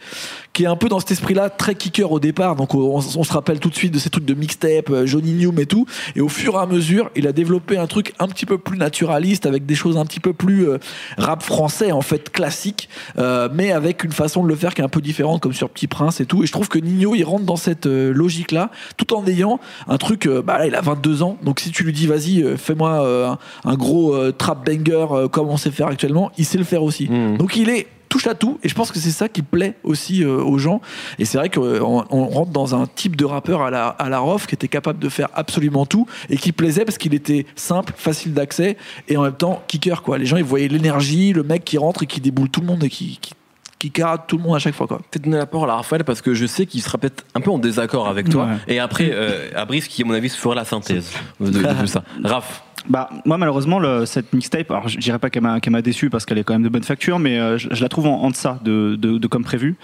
qui 0.53 0.63
est 0.63 0.67
un 0.67 0.75
peu 0.75 0.88
dans 0.88 1.00
cet 1.00 1.11
esprit-là, 1.11 1.50
très 1.50 1.75
kicker 1.75 2.11
au 2.11 2.19
départ. 2.19 2.55
Donc 2.55 2.75
on, 2.75 2.79
on 2.97 3.01
se 3.23 3.33
rappelle 3.33 3.59
tout 3.59 3.69
de 3.69 3.75
suite 3.75 3.94
de 3.94 4.00
ces 4.00 4.09
trucs 4.09 4.25
de 4.25 4.33
mixtape, 4.33 4.89
euh, 4.91 5.05
Johnny 5.05 5.33
Newm 5.33 5.59
et 5.59 5.65
tout. 5.65 5.85
Et 6.15 6.21
au 6.21 6.29
fur 6.29 6.53
et 6.55 6.57
à 6.59 6.65
mesure, 6.65 7.09
il 7.15 7.27
a 7.27 7.31
développé 7.31 7.77
un 7.77 7.88
truc 7.88 8.13
un 8.19 8.27
petit 8.27 8.45
peu 8.45 8.57
plus 8.57 8.77
naturaliste, 8.77 9.45
avec 9.45 9.65
des 9.65 9.75
choses 9.75 9.97
un 9.97 10.05
petit 10.05 10.19
peu 10.19 10.33
plus 10.33 10.69
euh, 10.69 10.77
rap 11.17 11.41
français 11.44 11.91
en 11.91 12.01
fait 12.01 12.29
classique, 12.29 12.88
euh, 13.17 13.50
mais 13.53 13.71
avec 13.71 14.03
une 14.03 14.11
façon 14.11 14.44
de 14.44 14.47
le 14.47 14.55
faire 14.55 14.73
qui 14.73 14.81
est 14.81 14.85
un 14.85 14.89
peu 14.89 15.01
différente, 15.01 15.41
comme 15.41 15.53
sur 15.53 15.69
Petit 15.69 15.88
Prince 15.88 16.21
et 16.21 16.25
tout. 16.25 16.44
Et 16.44 16.45
je 16.45 16.51
trouve 16.51 16.69
que 16.69 16.77
Nino, 16.79 17.15
il 17.15 17.23
rentre 17.23 17.45
dans 17.45 17.56
cette 17.56 17.88
euh, 17.88 18.13
logique-là, 18.13 18.69
tout 18.97 19.13
en 19.13 19.25
ayant 19.25 19.59
un 19.88 19.97
truc. 19.97 20.27
euh, 20.27 20.41
bah 20.44 20.57
là, 20.59 20.67
il 20.67 20.75
a 20.75 20.81
22 20.81 21.23
ans, 21.23 21.38
donc 21.44 21.59
si 21.59 21.71
tu 21.71 21.83
lui 21.83 21.94
dis 21.94 22.06
vas-y, 22.06 22.44
euh, 22.44 22.57
fais-moi 22.57 23.03
euh, 23.03 23.29
un, 23.29 23.38
un 23.65 23.75
gros 23.75 24.13
euh, 24.15 24.31
trap 24.31 24.65
banger 24.65 25.07
euh, 25.11 25.27
comme 25.27 25.49
on 25.49 25.57
sait 25.57 25.71
faire 25.71 25.88
actuellement, 25.88 26.31
il 26.38 26.45
sait 26.45 26.57
le 26.57 26.63
faire 26.63 26.83
aussi. 26.83 27.09
Mm. 27.09 27.38
Donc 27.38 27.56
il 27.56 27.69
est 27.69 27.88
touche 28.13 28.27
à 28.27 28.36
tout 28.36 28.60
et 28.62 28.69
je 28.69 28.75
pense 28.75 28.92
que 28.92 29.00
c'est 29.00 29.10
ça 29.10 29.27
qui 29.27 29.42
plaît 29.42 29.74
aussi 29.83 30.24
euh, 30.24 30.38
aux 30.38 30.60
gens 30.60 30.81
et 31.18 31.25
c'est 31.25 31.39
vrai 31.39 31.50
qu'on 31.50 32.06
on 32.12 32.27
rentre 32.27 32.51
dans 32.51 32.80
un 32.80 32.86
type 32.86 33.15
de 33.15 33.25
rappeur 33.25 33.63
à 33.63 33.71
la, 33.71 33.88
à 33.88 34.07
la 34.07 34.19
Rof 34.19 34.45
qui 34.45 34.54
était 34.54 34.68
capable 34.68 35.00
de 35.00 35.10
faire 35.10 35.30
absolument 35.33 35.88
tout 35.88 36.06
et 36.30 36.38
qui 36.38 36.51
plaisait 36.51 36.86
parce 36.86 37.00
qu'il 37.00 37.15
était 37.15 37.48
simple, 37.56 37.92
facile 37.98 38.36
d'accès 38.36 38.77
et 39.07 39.18
en 39.18 39.24
même 39.24 39.33
temps 39.33 39.63
kicker 39.68 40.04
quoi. 40.04 40.19
Les 40.19 40.27
gens 40.27 40.38
ils 40.38 40.44
voyaient 40.44 40.68
l'énergie, 40.68 41.33
le 41.33 41.42
mec 41.42 41.65
qui 41.65 41.80
rentre 41.80 42.04
et 42.04 42.06
qui 42.06 42.21
déboule 42.21 42.50
tout 42.50 42.62
le 42.62 42.68
monde 42.68 42.83
et 42.83 42.89
qui, 42.89 43.18
qui, 43.19 43.33
qui 43.80 43.89
carate 43.89 44.27
tout 44.27 44.38
le 44.38 44.44
monde 44.44 44.57
à 44.57 44.59
chaque 44.59 44.75
fois 44.75 44.86
quoi. 44.86 45.00
peut-être 45.00 45.24
donner 45.24 45.38
la 45.38 45.48
parole 45.48 45.71
à 45.71 45.77
Raphaël 45.77 46.04
parce 46.04 46.21
que 46.21 46.36
je 46.36 46.45
sais 46.45 46.68
qu'il 46.68 46.83
sera 46.83 47.00
peut-être 47.00 47.25
un 47.33 47.42
peu 47.42 47.50
en 47.50 47.57
désaccord 47.57 48.07
avec 48.07 48.30
toi. 48.30 48.45
Ouais. 48.45 48.75
Et 48.75 48.80
après, 48.80 49.09
euh, 49.12 49.50
à 49.56 49.66
Brice 49.66 49.88
qui, 49.88 50.04
à 50.04 50.06
mon 50.06 50.13
avis, 50.13 50.30
se 50.30 50.38
fera 50.38 50.54
la 50.54 50.66
synthèse 50.66 51.09
de, 51.39 51.50
de 51.50 51.59
tout 51.81 51.88
ça. 51.88 52.04
Raph, 52.24 52.63
Bah, 52.89 53.09
moi, 53.25 53.38
malheureusement, 53.38 53.80
cette 54.06 54.33
mixtape, 54.33 54.69
alors 54.71 54.88
je 54.88 54.97
dirais 54.97 55.19
pas 55.19 55.30
qu'elle 55.30 55.44
m'a 55.44 55.59
m'a 55.69 55.81
déçu 55.81 56.09
parce 56.09 56.25
qu'elle 56.25 56.38
est 56.38 56.44
quand 56.44 56.53
même 56.53 56.63
de 56.63 56.69
bonne 56.69 56.83
facture, 56.83 57.19
mais 57.19 57.39
euh, 57.39 57.57
je, 57.57 57.81
la 57.81 57.89
trouve 57.89 58.07
en, 58.07 58.30
deçà 58.30 58.59
de, 58.63 58.95
de, 58.95 59.18
de 59.18 59.27
comme 59.27 59.44
prévu. 59.44 59.75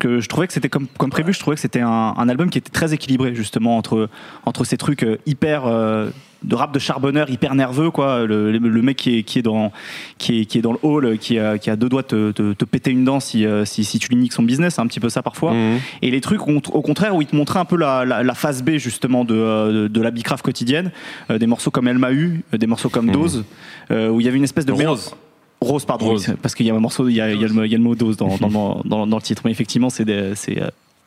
Que 0.00 0.20
je 0.20 0.28
trouvais 0.28 0.46
que 0.46 0.52
c'était 0.52 0.68
comme, 0.68 0.88
prévu, 1.10 1.32
je 1.32 1.38
trouvais 1.40 1.54
que 1.54 1.60
c'était 1.60 1.80
un, 1.80 2.14
un 2.16 2.28
album 2.28 2.50
qui 2.50 2.58
était 2.58 2.70
très 2.70 2.92
équilibré, 2.92 3.34
justement, 3.34 3.78
entre, 3.78 4.08
entre 4.44 4.64
ces 4.64 4.76
trucs 4.76 5.04
euh, 5.04 5.16
hyper. 5.26 5.66
euh, 5.66 6.10
de 6.44 6.54
rap 6.54 6.72
de 6.72 6.78
charbonneur 6.78 7.28
hyper 7.30 7.54
nerveux 7.54 7.90
quoi 7.90 8.24
le, 8.26 8.52
le- 8.52 8.82
mec 8.82 8.96
qui 8.96 9.18
est, 9.18 9.22
qui 9.22 9.38
est 9.38 9.42
dans 9.42 9.72
qui 10.18 10.40
est, 10.40 10.44
qui 10.44 10.58
est 10.58 10.62
dans 10.62 10.72
le 10.72 10.78
hall 10.82 11.18
qui 11.18 11.38
a, 11.38 11.58
qui 11.58 11.70
a 11.70 11.76
deux 11.76 11.88
doigts 11.88 12.02
de 12.02 12.06
te, 12.06 12.30
te, 12.32 12.52
te 12.52 12.64
péter 12.64 12.90
une 12.90 13.04
dent 13.04 13.18
si, 13.20 13.46
euh, 13.46 13.64
si, 13.64 13.84
si 13.84 13.98
tu 13.98 14.08
lui 14.08 14.16
niques 14.16 14.32
son 14.34 14.42
business 14.42 14.74
c'est 14.74 14.80
un 14.82 14.86
petit 14.86 15.00
peu 15.00 15.08
ça 15.08 15.22
parfois 15.22 15.52
Mhm. 15.54 15.78
et 16.02 16.10
les 16.10 16.20
trucs, 16.20 16.40
au 16.46 16.82
contraire, 16.82 17.14
où 17.16 17.22
il 17.22 17.26
te 17.26 17.34
montrait 17.36 17.58
un 17.60 17.64
peu 17.64 17.76
la, 17.76 18.04
la, 18.04 18.22
la 18.22 18.34
phase 18.34 18.62
B 18.62 18.76
justement 18.76 19.24
de, 19.24 19.34
euh, 19.34 19.82
de, 19.84 19.88
de 19.88 20.00
la 20.00 20.10
bicrave 20.10 20.42
quotidienne, 20.42 20.90
euh, 21.30 21.38
des 21.38 21.46
morceaux 21.46 21.70
comme 21.70 21.88
Elle 21.88 21.98
m'a 21.98 22.12
eu, 22.12 22.42
euh, 22.52 22.58
des 22.58 22.66
morceaux 22.66 22.88
comme 22.88 23.06
Mhm. 23.06 23.12
Dose, 23.12 23.44
où 23.90 24.20
il 24.20 24.24
y 24.24 24.28
avait 24.28 24.36
une 24.38 24.44
espèce 24.44 24.66
de 24.66 24.72
Rose. 24.72 25.14
Rose, 25.60 25.84
pardon, 25.84 26.06
Rose. 26.06 26.34
parce 26.42 26.54
qu'il 26.54 26.66
y 26.66 26.70
a 26.70 26.74
un 26.74 26.78
morceau, 26.80 27.08
il 27.08 27.14
y 27.14 27.20
a, 27.20 27.30
il 27.32 27.40
y 27.40 27.44
a 27.44 27.48
le, 27.48 27.66
il 27.66 27.72
y 27.72 27.74
a 27.74 27.78
le 27.78 27.84
mot 27.84 27.94
dose 27.94 28.16
dans, 28.16 28.36
dans, 28.36 28.48
dans, 28.50 28.82
dans- 28.84 29.06
dans 29.06 29.16
le 29.16 29.22
titre, 29.22 29.42
mais 29.44 29.50
effectivement, 29.50 29.88
c'est 29.90 30.04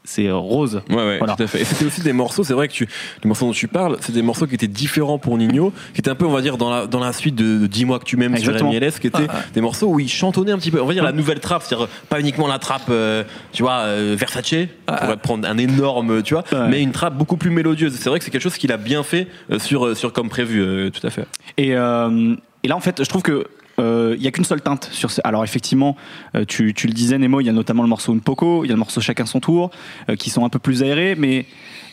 c'est 0.08 0.28
euh, 0.28 0.32
euh, 0.32 0.38
Rose. 0.38 0.82
Ouais, 0.90 0.96
ouais, 0.96 1.18
Voilà. 1.18 1.36
tout 1.36 1.44
à 1.44 1.48
fait. 1.48 1.62
Et 1.62 1.66
c'était 1.66 1.86
aussi 1.86 2.02
des 2.02 2.14
morceaux, 2.14 2.44
c'est 2.44 2.54
vrai 2.54 2.68
que 2.68 2.74
tu, 2.74 2.88
les 3.24 3.28
morceaux 3.28 3.46
dont 3.46 3.52
tu 3.52 3.68
parles, 3.68 3.98
c'est 4.00 4.14
des 4.14 4.22
morceaux 4.22 4.48
qui 4.48 4.56
étaient 4.56 4.68
différents 4.68 5.18
pour 5.20 5.38
Nino, 5.38 5.72
qui 5.94 6.00
étaient 6.02 6.10
un 6.10 6.16
peu, 6.16 6.26
on 6.26 6.32
va 6.32 6.42
dire, 6.42 6.58
dans 6.58 6.70
la, 6.70 6.88
dans 6.88 7.00
la 7.00 7.12
suite 7.14 7.36
de, 7.36 7.58
de 7.60 7.68
Dis-moi 7.68 8.00
que 8.00 8.06
tu 8.06 8.16
m'aimes 8.18 8.38
sur. 8.38 8.54
MLS, 8.54 9.00
qui 9.00 9.08
étaient 9.08 9.28
des 9.54 9.62
morceaux 9.62 9.88
où 9.88 10.00
il 10.00 10.10
chantonnait 10.10 10.52
un 10.54 10.58
petit 10.58 10.72
peu, 10.72 10.82
on 10.82 10.86
va 10.86 10.94
dire 10.94 11.04
la 11.04 11.12
nouvelle 11.12 11.40
trappe, 11.40 11.64
c'est-à-dire 11.64 11.88
pas 12.10 12.20
uniquement 12.20 12.48
la 12.48 12.60
trappe, 12.60 12.88
euh, 12.90 13.24
tu 13.52 13.64
vois, 13.64 13.80
euh, 13.86 14.16
Versace, 14.18 14.54
on 14.88 14.94
pourrait 14.96 15.18
prendre 15.18 15.48
un 15.48 15.58
énorme, 15.58 16.24
tu 16.24 16.34
vois, 16.34 16.44
Ouais. 16.52 16.68
mais 16.70 16.82
une 16.82 16.92
trappe 16.92 17.18
beaucoup 17.18 17.38
plus 17.38 17.50
mélodieuse. 17.50 17.94
C'est 18.00 18.10
vrai 18.10 18.20
que 18.20 18.26
c'est 18.26 18.32
quelque 18.32 18.42
chose 18.42 18.58
qu'il 18.58 18.72
a 18.72 18.78
bien 18.78 19.04
fait 19.04 19.28
euh, 19.52 19.60
sur, 19.60 19.86
euh, 19.88 19.96
sur 19.96 20.14
comme 20.14 20.30
prévu, 20.30 20.62
euh, 20.62 20.90
tout 20.90 21.06
à 21.06 21.10
fait. 21.10 21.26
Et, 21.58 21.76
euh, 21.76 22.36
et 22.64 22.68
là, 22.68 22.76
en 22.76 22.80
fait, 22.80 23.04
je 23.04 23.10
trouve 23.10 23.22
que 23.22 23.46
euh, 23.80 24.16
il 24.18 24.24
y 24.24 24.28
a 24.28 24.32
qu'une 24.32 24.44
seule 24.46 24.62
teinte 24.62 24.90
sur 24.92 25.12
ce... 25.12 25.22
alors 25.24 25.44
effectivement 25.44 25.96
euh, 26.36 26.46
tu, 26.46 26.74
tu 26.74 26.88
le 26.88 26.94
disais 26.94 27.18
Nemo 27.18 27.42
il 27.42 27.46
y 27.46 27.50
a 27.50 27.54
notamment 27.54 27.84
le 27.84 27.90
morceau 27.90 28.12
Unpoco 28.14 28.64
il 28.64 28.68
y 28.68 28.72
a 28.72 28.74
le 28.74 28.80
morceau 28.80 29.02
Chacun 29.02 29.26
son 29.26 29.40
tour 29.40 29.70
euh, 30.10 30.16
qui 30.16 30.30
sont 30.32 30.44
un 30.46 30.50
peu 30.50 30.60
plus 30.60 30.82
aérés 30.84 31.16
mais 31.16 31.46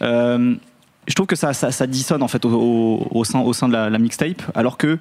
euh, 0.02 0.54
je 1.06 1.14
trouve 1.14 1.26
que 1.26 1.36
ça, 1.36 1.52
ça, 1.52 1.70
ça 1.70 1.86
dissonne 1.86 2.22
en 2.22 2.28
fait 2.28 2.44
au, 2.46 2.50
au- 2.50 3.08
au 3.10 3.24
sein, 3.24 3.40
au 3.40 3.52
sein 3.52 3.68
de 3.68 3.74
la, 3.74 3.90
la 3.90 3.98
mixtape 3.98 4.42
alors 4.54 4.78
que 4.78 4.98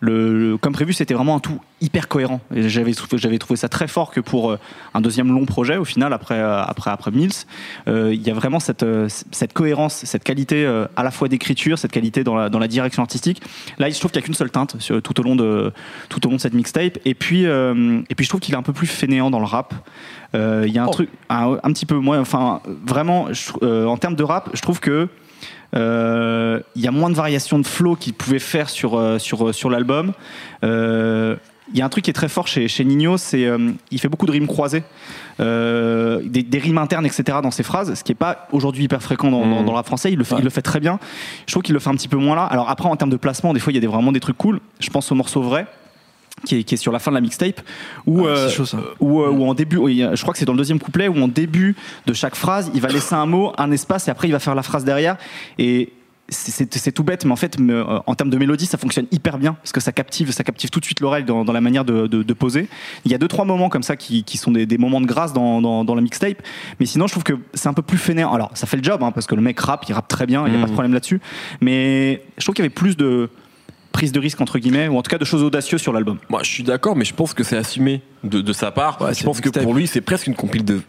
le, 0.00 0.50
le- 0.50 0.56
comme 0.58 0.72
prévu 0.74 0.92
c'était 0.92 1.14
vraiment 1.14 1.36
un 1.36 1.40
tout 1.40 1.58
hyper 1.80 2.08
cohérent. 2.08 2.40
Et 2.54 2.68
j'avais 2.68 2.92
trouvé, 2.92 3.18
j'avais 3.18 3.38
trouvé 3.38 3.56
ça 3.56 3.68
très 3.68 3.88
fort 3.88 4.10
que 4.10 4.20
pour 4.20 4.50
euh, 4.50 4.58
un 4.94 5.00
deuxième 5.00 5.28
long 5.32 5.44
projet 5.46 5.76
au 5.76 5.84
final 5.84 6.12
après 6.12 6.34
euh, 6.38 6.62
après 6.62 6.90
après 6.90 7.10
Mills 7.10 7.32
euh, 7.88 8.12
il 8.14 8.22
y 8.22 8.30
a 8.30 8.34
vraiment 8.34 8.60
cette 8.60 8.84
cette 9.08 9.52
cohérence 9.52 9.94
cette 10.04 10.24
qualité 10.24 10.66
à 10.96 11.02
la 11.02 11.10
fois 11.10 11.28
d'écriture 11.28 11.78
cette 11.78 11.92
qualité 11.92 12.24
dans 12.24 12.34
la 12.34 12.48
dans 12.50 12.58
la 12.58 12.68
direction 12.68 13.02
artistique. 13.02 13.42
Là 13.78 13.88
je 13.90 13.98
trouve 13.98 14.10
qu'il 14.10 14.20
y 14.20 14.24
a 14.24 14.26
qu'une 14.26 14.34
seule 14.34 14.50
teinte 14.50 14.76
sur- 14.80 15.00
tout 15.02 15.18
au 15.20 15.22
long 15.22 15.36
de 15.36 15.72
tout 16.08 16.26
au 16.26 16.30
long 16.30 16.36
de 16.36 16.40
cette 16.40 16.54
mixtape. 16.54 16.98
Et 17.04 17.14
puis 17.14 17.46
euh, 17.46 18.00
et 18.10 18.14
puis 18.14 18.24
je 18.24 18.28
trouve 18.30 18.40
qu'il 18.40 18.54
est 18.54 18.58
un 18.58 18.62
peu 18.62 18.72
plus 18.74 18.86
fainéant 18.86 19.30
dans 19.30 19.40
le 19.40 19.46
rap. 19.46 19.74
Euh, 20.34 20.64
il 20.66 20.72
y 20.74 20.78
a 20.78 20.82
un 20.82 20.86
Oh. 20.86 20.90
truc 20.92 21.08
un, 21.30 21.58
un 21.62 21.72
petit 21.72 21.86
peu 21.86 21.96
moins 21.96 22.20
enfin 22.20 22.60
vraiment 22.86 23.32
je 23.32 23.86
en 23.86 23.96
termes 23.96 24.16
de 24.16 24.22
rap 24.24 24.50
je 24.54 24.60
trouve 24.60 24.80
que 24.80 25.08
euh, 25.76 26.60
il 26.74 26.82
y 26.82 26.88
a 26.88 26.90
moins 26.90 27.10
de 27.10 27.14
variations 27.14 27.58
de 27.58 27.66
flow 27.66 27.94
qu'il 27.96 28.14
pouvait 28.14 28.38
faire 28.38 28.68
sur, 28.68 28.96
euh, 28.96 29.18
sur, 29.18 29.54
sur 29.54 29.70
l'album. 29.70 30.12
Euh, 30.64 31.36
Il 31.72 31.78
y 31.78 31.82
a 31.82 31.84
un 31.84 31.88
truc 31.88 32.04
qui 32.04 32.10
est 32.10 32.14
très 32.14 32.28
fort 32.28 32.46
chez, 32.46 32.68
chez 32.68 32.84
Nino, 32.84 33.16
c'est 33.16 33.44
euh, 33.44 33.72
il 33.90 34.00
fait 34.00 34.08
beaucoup 34.08 34.26
de 34.26 34.30
rimes 34.30 34.46
croisées, 34.46 34.84
euh, 35.40 36.22
des, 36.24 36.44
des 36.44 36.58
rimes 36.58 36.78
internes, 36.78 37.04
etc. 37.04 37.38
dans 37.42 37.50
ses 37.50 37.64
phrases, 37.64 37.92
ce 37.94 38.04
qui 38.04 38.12
n'est 38.12 38.16
pas 38.16 38.46
aujourd'hui 38.52 38.84
hyper 38.84 39.02
fréquent 39.02 39.30
dans, 39.30 39.64
dans, 39.64 39.72
rap 39.72 39.84
français. 39.86 40.12
Il 40.12 40.18
le, 40.18 40.24
fait, 40.24 40.36
il 40.38 40.44
le 40.44 40.50
fait 40.50 40.62
très 40.62 40.78
bien. 40.80 40.98
Je 41.46 41.52
trouve 41.52 41.64
qu'il 41.64 41.74
le 41.74 41.80
fait 41.80 41.90
un 41.90 41.96
petit 41.96 42.08
peu 42.08 42.16
moins 42.18 42.36
là. 42.36 42.44
Alors 42.44 42.70
après, 42.70 42.88
en 42.88 42.96
termes 42.96 43.10
de 43.10 43.16
placement, 43.16 43.52
des 43.52 43.58
fois, 43.60 43.72
il 43.72 43.76
y 43.76 43.78
a 43.78 43.80
des, 43.80 43.88
vraiment 43.88 44.12
des 44.12 44.20
trucs 44.20 44.38
cool. 44.38 44.60
Je 44.78 44.90
pense 44.90 45.10
au 45.10 45.16
morceau 45.16 45.42
vrai. 45.42 45.66
Qui 46.44 46.56
est, 46.58 46.64
qui 46.64 46.74
est 46.74 46.76
sur 46.76 46.92
la 46.92 46.98
fin 46.98 47.10
de 47.10 47.14
la 47.16 47.22
mixtape 47.22 47.60
où, 48.06 48.26
Ah, 48.26 48.28
euh, 48.28 48.48
chaud, 48.50 48.66
ça. 48.66 48.78
où, 49.00 49.22
euh, 49.22 49.30
où 49.30 49.48
en 49.48 49.54
début 49.54 49.76
je 49.88 50.20
crois 50.20 50.32
que 50.32 50.38
c'est 50.38 50.44
dans 50.44 50.52
le 50.52 50.58
deuxième 50.58 50.78
couplet 50.78 51.08
où 51.08 51.16
en 51.18 51.28
début 51.28 51.74
de 52.06 52.12
chaque 52.12 52.34
phrase 52.36 52.70
il 52.74 52.80
va 52.82 52.88
laisser 52.88 53.14
un 53.14 53.24
mot 53.26 53.52
un 53.56 53.70
espace 53.72 54.06
et 54.06 54.10
après 54.10 54.28
il 54.28 54.32
va 54.32 54.38
faire 54.38 54.54
la 54.54 54.62
phrase 54.62 54.84
derrière 54.84 55.16
et 55.58 55.92
c'est- 56.28 56.90
tout 56.92 57.04
bête, 57.04 57.24
mais 57.24 57.30
en 57.30 57.36
fait, 57.36 57.58
me- 57.60 57.88
euh, 57.88 57.98
en 58.04 58.14
termes 58.16 58.30
de 58.30 58.36
mélodie, 58.36 58.66
ça 58.66 58.78
fonctionne 58.78 59.06
hyper 59.12 59.38
bien 59.38 59.52
parce 59.54 59.70
que 59.70 59.78
ça 59.80 59.92
captive, 59.92 60.32
ça 60.32 60.42
captive 60.42 60.70
tout 60.70 60.80
de 60.80 60.84
suite 60.84 60.98
l'oreille 61.00 61.22
dans, 61.24 61.44
dans 61.44 61.52
la 61.52 61.60
manière 61.60 61.84
de, 61.84 62.08
de- 62.08 62.24
de 62.24 62.32
poser. 62.34 62.68
Il 63.04 63.12
y 63.12 63.14
a 63.14 63.18
deux 63.18 63.28
trois 63.28 63.44
moments 63.44 63.68
comme 63.68 63.84
ça 63.84 63.94
qui, 63.96 64.24
qui 64.24 64.36
sont 64.36 64.50
des, 64.50 64.66
des 64.66 64.76
moments 64.76 65.00
de 65.00 65.06
grâce 65.06 65.32
dans, 65.32 65.60
dans, 65.62 65.84
dans 65.84 65.94
la 65.94 66.00
mixtape, 66.02 66.42
mais 66.80 66.86
sinon, 66.86 67.06
je 67.06 67.12
trouve 67.12 67.22
que 67.24 67.34
c'est 67.54 67.68
un 67.68 67.74
peu 67.74 67.82
plus 67.82 67.96
fainéant. 67.98 68.32
Alors, 68.32 68.50
ça 68.54 68.66
fait 68.66 68.76
le 68.76 68.82
job 68.82 69.02
hein, 69.04 69.12
parce 69.12 69.26
que 69.28 69.36
le 69.36 69.40
mec 69.40 69.58
rappe, 69.60 69.84
il 69.88 69.92
rappe 69.92 70.08
très 70.08 70.26
bien, 70.26 70.46
il 70.48 70.52
y 70.52 70.56
a 70.56 70.60
pas 70.60 70.66
de 70.66 70.72
problème 70.72 70.92
là-dessus, 70.94 71.20
mais 71.60 72.22
je 72.38 72.44
trouve 72.44 72.54
qu'il 72.56 72.64
y 72.64 72.66
avait 72.66 72.74
plus 72.74 72.96
de 72.96 73.30
prise 73.96 74.12
de 74.12 74.20
risque 74.20 74.42
entre 74.42 74.58
guillemets, 74.58 74.88
ou 74.88 74.98
en 74.98 75.02
tout 75.02 75.10
cas 75.10 75.16
de 75.16 75.24
choses 75.24 75.42
audacieuses 75.42 75.80
sur 75.80 75.94
l'album. 75.94 76.18
Moi, 76.28 76.42
je 76.42 76.50
suis 76.50 76.62
d'accord, 76.62 76.96
mais 76.96 77.06
je 77.06 77.14
pense 77.14 77.32
que 77.32 77.42
c'est 77.42 77.56
assumé 77.56 78.02
de, 78.24 78.42
de 78.42 78.52
sa 78.52 78.70
part. 78.70 79.00
Ouais, 79.00 79.14
je 79.14 79.24
pense 79.24 79.40
que 79.40 79.48
pour 79.48 79.72
lui, 79.72 79.86
c'est 79.86 80.02
presque 80.02 80.26
une 80.26 80.34
compile 80.34 80.66
de 80.66 80.82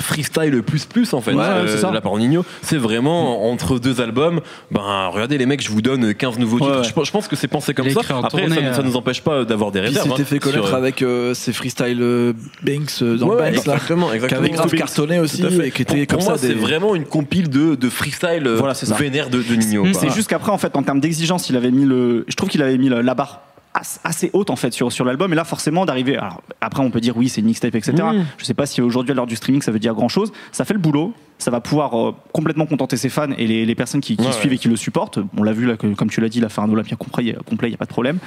freestyle 0.00 0.62
plus 0.62 0.84
plus 0.86 1.12
en 1.12 1.20
fait 1.20 1.34
Ouais, 1.34 1.42
euh, 1.44 1.66
c'est 1.66 1.78
ça. 1.78 1.88
de 1.90 1.94
la 1.94 2.00
part 2.00 2.14
de 2.14 2.20
Nino 2.20 2.44
c'est 2.62 2.76
vraiment 2.78 3.50
entre 3.50 3.78
deux 3.78 4.00
albums 4.00 4.40
ben 4.70 5.08
regardez 5.12 5.36
les 5.36 5.44
mecs 5.46 5.62
je 5.62 5.70
vous 5.70 5.82
donne 5.82 6.14
15 6.14 6.38
nouveaux 6.38 6.58
titres 6.58 6.70
Ouais, 6.70 6.78
ouais. 6.78 6.84
Je, 6.84 6.92
pense- 6.92 7.06
je 7.06 7.12
pense 7.12 7.28
que 7.28 7.36
c'est 7.36 7.48
pensé 7.48 7.74
comme 7.74 7.90
ça 7.90 8.00
après 8.22 8.46
tournée, 8.46 8.54
ça, 8.68 8.74
ça 8.74 8.80
euh. 8.80 8.84
nous 8.84 8.96
empêche 8.96 9.20
pas 9.22 9.44
d'avoir 9.44 9.72
des 9.72 9.80
réserves 9.80 10.06
il 10.06 10.10
s'était 10.12 10.22
hein, 10.22 10.24
fait 10.26 10.38
connaître 10.38 10.66
sur, 10.66 10.74
euh, 10.74 10.78
avec 10.78 11.02
euh, 11.02 11.34
ses 11.34 11.52
freestyle 11.52 11.98
euh, 12.00 12.32
Banks 12.62 13.02
euh, 13.02 13.16
dans 13.16 13.28
ouais, 13.28 13.50
le 13.50 13.56
Banks 13.56 13.66
là. 13.66 13.74
exactement, 13.74 14.08
Qui 14.08 14.14
exactement. 14.14 14.40
avait 14.40 14.50
grave 14.50 14.70
cartonné 14.72 15.18
aussi 15.18 15.44
et 15.44 15.70
qui 15.70 15.82
était 15.82 16.06
pour, 16.06 16.16
comme 16.18 16.26
pour 16.26 16.36
ça 16.36 16.38
c'est 16.38 16.54
vraiment 16.54 16.94
une 16.94 17.04
compile 17.04 17.50
de, 17.50 17.74
de 17.74 17.88
freestyle 17.90 18.48
Voilà, 18.48 18.74
c'est 18.74 18.86
ça. 18.86 18.94
vénère 18.94 19.28
de, 19.30 19.42
de 19.42 19.54
Nino 19.56 19.82
quoi. 19.82 19.92
C'est 19.94 20.10
juste 20.10 20.28
qu'après, 20.28 20.52
en 20.52 20.58
fait, 20.58 20.76
en 20.76 20.82
termes 20.82 21.00
d'exigence, 21.00 21.48
il 21.50 21.56
avait 21.56 21.70
mis 21.70 21.84
le. 21.84 22.24
Je 22.28 22.34
trouve 22.36 22.48
qu'il 22.48 22.62
avait 22.62 22.78
mis 22.78 22.88
le- 22.88 23.00
la 23.02 23.14
barre 23.14 23.40
assez 24.04 24.30
haute 24.32 24.50
en 24.50 24.56
fait 24.56 24.72
sur, 24.72 24.90
sur 24.92 25.04
l'album. 25.04 25.32
Et 25.32 25.36
là 25.36 25.44
forcément 25.44 25.84
d'arriver 25.86 26.16
alors 26.16 26.42
après 26.60 26.82
on 26.82 26.90
peut 26.90 27.00
dire 27.00 27.16
oui 27.16 27.28
c'est 27.28 27.40
une 27.40 27.46
mixtape 27.48 27.74
etc 27.74 27.94
Mm. 27.96 28.24
je 28.38 28.44
sais 28.44 28.54
pas 28.54 28.66
si 28.66 28.80
aujourd'hui 28.80 29.12
à 29.12 29.14
l'heure 29.14 29.26
du 29.26 29.36
streaming 29.36 29.62
ça 29.62 29.72
veut 29.72 29.78
dire 29.78 29.94
grand 29.94 30.08
chose 30.08 30.32
ça 30.52 30.64
fait 30.64 30.74
le 30.74 30.80
boulot 30.80 31.12
ça 31.38 31.50
va 31.50 31.60
pouvoir 31.60 31.98
euh, 32.08 32.12
complètement 32.32 32.66
contenter 32.66 32.96
ses 32.96 33.08
fans 33.08 33.30
et 33.36 33.46
les, 33.46 33.66
les 33.66 33.74
personnes 33.74 34.00
qui, 34.00 34.16
qui 34.16 34.24
Ouais, 34.26 34.32
suivent 34.32 34.50
ouais. 34.50 34.54
et 34.56 34.58
qui 34.58 34.68
le 34.68 34.76
supportent 34.76 35.18
on 35.36 35.42
l'a 35.42 35.52
vu 35.52 35.66
là 35.66 35.76
que, 35.76 35.86
comme 35.88 36.08
tu 36.10 36.20
l'as 36.20 36.28
dit 36.28 36.38
il 36.38 36.44
a 36.44 36.48
fait 36.48 36.60
un 36.62 36.70
Olympia 36.70 36.96
complet 36.96 37.24
il 37.24 37.70
y 37.70 37.74
a 37.74 37.76
pas 37.76 37.84
de 37.84 37.90
problème 37.90 38.18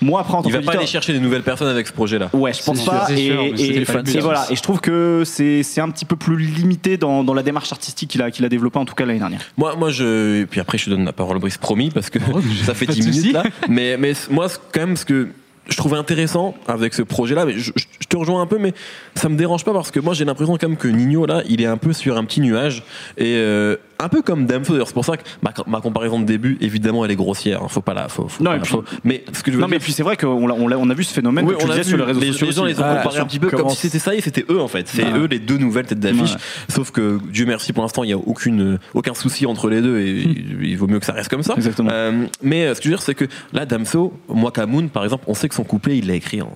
moi 0.00 0.20
après 0.20 0.34
en 0.34 0.42
tant 0.42 0.48
il 0.48 0.52
va 0.54 0.62
pas 0.62 0.72
aller 0.78 0.86
chercher 0.86 1.12
des 1.12 1.20
nouvelles 1.20 1.42
personnes 1.42 1.68
avec 1.68 1.86
ce 1.86 1.92
projet 1.92 2.18
là 2.18 2.30
Ouais, 2.32 2.52
je 2.52 2.62
pense 2.62 2.80
sûr, 2.80 2.90
pas. 2.92 3.06
et, 3.10 3.84
pas 3.84 4.02
but, 4.02 4.18
voilà. 4.20 4.42
hein. 4.42 4.46
Et 4.50 4.56
je 4.56 4.62
trouve 4.62 4.80
que 4.80 5.22
c'est 5.24 5.62
c'est 5.62 5.80
un 5.80 5.90
petit 5.90 6.04
peu 6.04 6.16
plus 6.16 6.36
limité 6.36 6.96
dans, 6.96 7.22
dans 7.24 7.34
la 7.34 7.42
démarche 7.42 7.70
artistique 7.72 8.10
qu'il 8.10 8.22
a, 8.22 8.30
qu'il 8.30 8.44
a 8.44 8.48
développée 8.48 8.78
en 8.78 8.84
tout 8.84 8.94
cas 8.94 9.04
l'année 9.04 9.18
dernière. 9.18 9.40
Moi, 9.56 9.76
moi, 9.76 9.90
je. 9.90 10.42
Et 10.42 10.46
puis 10.46 10.60
après, 10.60 10.78
je 10.78 10.86
te 10.86 10.90
donne 10.90 11.04
la 11.04 11.12
parole, 11.12 11.38
Brice, 11.38 11.58
promis, 11.58 11.90
parce 11.90 12.10
que 12.10 12.18
Oh, 12.32 12.40
ça 12.64 12.74
fait 12.74 12.86
pas 12.86 12.94
de 12.94 13.00
10 13.00 13.08
minutes 13.08 13.32
là. 13.32 13.44
Mais, 13.68 13.96
mais 13.98 14.12
moi, 14.30 14.46
quand 14.72 14.80
même, 14.80 14.96
ce 14.96 15.04
que 15.04 15.28
je 15.68 15.76
trouvais 15.76 15.96
intéressant 15.96 16.54
avec 16.66 16.94
ce 16.94 17.02
projet-là, 17.02 17.46
mais 17.46 17.54
je, 17.56 17.72
te 18.08 18.16
rejoins 18.16 18.42
un 18.42 18.46
peu, 18.46 18.58
mais 18.58 18.74
ça 19.14 19.28
me 19.28 19.36
dérange 19.36 19.64
pas 19.64 19.72
parce 19.72 19.90
que 19.90 20.00
moi, 20.00 20.14
j'ai 20.14 20.24
l'impression 20.24 20.56
quand 20.56 20.68
même 20.68 20.76
que 20.76 20.88
Nino, 20.88 21.26
là, 21.26 21.42
il 21.48 21.62
est 21.62 21.66
un 21.66 21.76
peu 21.76 21.92
sur 21.92 22.16
un 22.16 22.24
petit 22.24 22.40
nuage. 22.40 22.82
Et 23.16 23.36
euh, 23.36 23.76
un 24.04 24.08
peu 24.08 24.22
comme 24.22 24.46
Damso, 24.46 24.72
d'ailleurs, 24.72 24.86
c'est 24.88 24.94
pour 24.94 25.04
ça 25.04 25.16
que 25.16 25.22
ma, 25.42 25.52
ma 25.66 25.80
comparaison 25.80 26.20
de 26.20 26.24
début, 26.24 26.56
évidemment, 26.60 27.04
elle 27.04 27.10
est 27.10 27.16
grossière. 27.16 27.62
hein. 27.62 27.68
Faut 27.68 27.80
pas 27.80 27.94
la. 27.94 28.08
Faut, 28.08 28.28
faut 28.28 28.42
Non, 28.44 28.50
pas 28.52 28.56
la- 28.58 28.64
faut- 28.64 28.84
mais 29.04 29.24
ce 29.32 29.42
que 29.42 29.50
je 29.50 29.56
veux 29.56 29.62
Non, 29.62 29.68
mais 29.68 29.78
puis 29.78 29.92
c'est 29.92 30.02
vrai 30.02 30.16
qu'on 30.16 30.28
on 30.28 30.48
a, 30.70 30.76
on 30.76 30.90
a 30.90 30.94
vu 30.94 31.04
ce 31.04 31.12
phénomène, 31.14 31.44
Oui, 31.46 31.54
comme 31.54 31.62
tu 31.62 31.68
disais, 31.70 31.82
vu, 31.82 31.88
sur 31.88 31.96
les 31.98 32.04
réseaux 32.04 32.20
les, 32.20 32.26
sociaux. 32.32 32.46
les 32.46 32.52
gens 32.52 32.64
les 32.64 32.78
ont 32.80 32.84
Ah, 32.84 32.96
comparés 33.02 33.18
un 33.20 33.26
petit 33.26 33.38
peu 33.38 33.50
comme 33.50 33.68
si 33.70 33.76
c'était 33.76 33.98
ça 33.98 34.14
et 34.14 34.20
c'était 34.20 34.44
eux 34.50 34.60
en 34.60 34.68
fait. 34.68 34.86
C'est 34.88 35.04
eux 35.04 35.26
les 35.26 35.38
deux 35.38 35.58
nouvelles 35.58 35.86
têtes 35.86 36.00
d'affiche. 36.00 36.32
Ouais. 36.34 36.40
Sauf 36.68 36.90
que 36.90 37.18
Dieu 37.30 37.46
merci 37.46 37.72
pour 37.72 37.82
l'instant 37.82 38.04
il 38.04 38.10
y 38.10 38.12
a 38.12 38.18
aucune 38.18 38.78
aucun 38.94 39.14
souci 39.14 39.46
entre 39.46 39.68
les 39.68 39.80
deux 39.80 39.98
et 40.00 40.10
il, 40.10 40.62
il 40.64 40.76
vaut 40.76 40.86
mieux 40.86 41.00
que 41.00 41.06
ça 41.06 41.12
reste 41.12 41.28
comme 41.30 41.42
ça. 41.42 41.54
Exactement. 41.56 41.90
Euh, 41.92 42.26
mais 42.42 42.66
euh, 42.66 42.74
ce 42.74 42.80
que 42.80 42.84
je 42.84 42.88
veux 42.90 42.94
dire 42.96 43.02
c'est 43.02 43.14
que 43.14 43.24
là 43.52 43.64
Damso, 43.66 44.12
Mwakamoon 44.28 44.88
par 44.88 45.04
exemple, 45.04 45.24
on 45.26 45.34
sait 45.34 45.48
que 45.48 45.54
son 45.54 45.64
couplet 45.64 45.98
il 45.98 46.06
l'a 46.08 46.14
écrit 46.14 46.42
en 46.42 46.50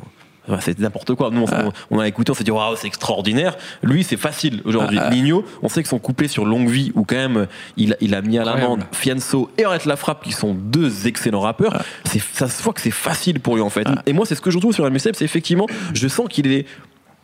Enfin, 0.48 0.60
c'est 0.60 0.78
n'importe 0.78 1.14
quoi. 1.14 1.30
Nous, 1.30 1.44
on, 1.44 1.72
on 1.90 2.00
a 2.00 2.08
écouté, 2.08 2.30
on 2.30 2.34
s'est 2.34 2.44
dit 2.44 2.50
waouh, 2.50 2.76
c'est 2.76 2.86
extraordinaire. 2.86 3.56
Lui, 3.82 4.04
c'est 4.04 4.16
facile 4.16 4.60
aujourd'hui. 4.64 4.98
Ah, 5.00 5.08
ah. 5.08 5.14
Nino, 5.14 5.44
on 5.62 5.68
sait 5.68 5.82
que 5.82 5.88
son 5.88 5.98
couplet 5.98 6.28
sur 6.28 6.44
Longue 6.44 6.68
Vie, 6.68 6.92
où 6.94 7.04
quand 7.04 7.16
même 7.16 7.46
il, 7.76 7.96
il 8.00 8.14
a 8.14 8.22
mis 8.22 8.38
à 8.38 8.44
l'amende. 8.44 8.84
Fianso 8.92 9.50
et 9.58 9.64
Arrête 9.64 9.84
la 9.84 9.96
frappe, 9.96 10.24
qui 10.24 10.32
sont 10.32 10.54
deux 10.54 11.06
excellents 11.06 11.40
rappeurs. 11.40 11.82
C'est 12.04 12.22
ça 12.32 12.48
se 12.48 12.62
voit 12.62 12.72
que 12.72 12.80
c'est 12.80 12.90
facile 12.90 13.40
pour 13.40 13.56
lui 13.56 13.62
en 13.62 13.70
fait. 13.70 13.86
Et 14.06 14.12
moi, 14.12 14.26
c'est 14.26 14.34
ce 14.34 14.40
que 14.40 14.50
je 14.50 14.58
trouve 14.58 14.74
sur 14.74 14.84
la 14.84 14.90
mixtape, 14.90 15.16
c'est 15.16 15.24
effectivement, 15.24 15.66
je 15.94 16.08
sens 16.08 16.28
qu'il 16.28 16.50
est, 16.50 16.66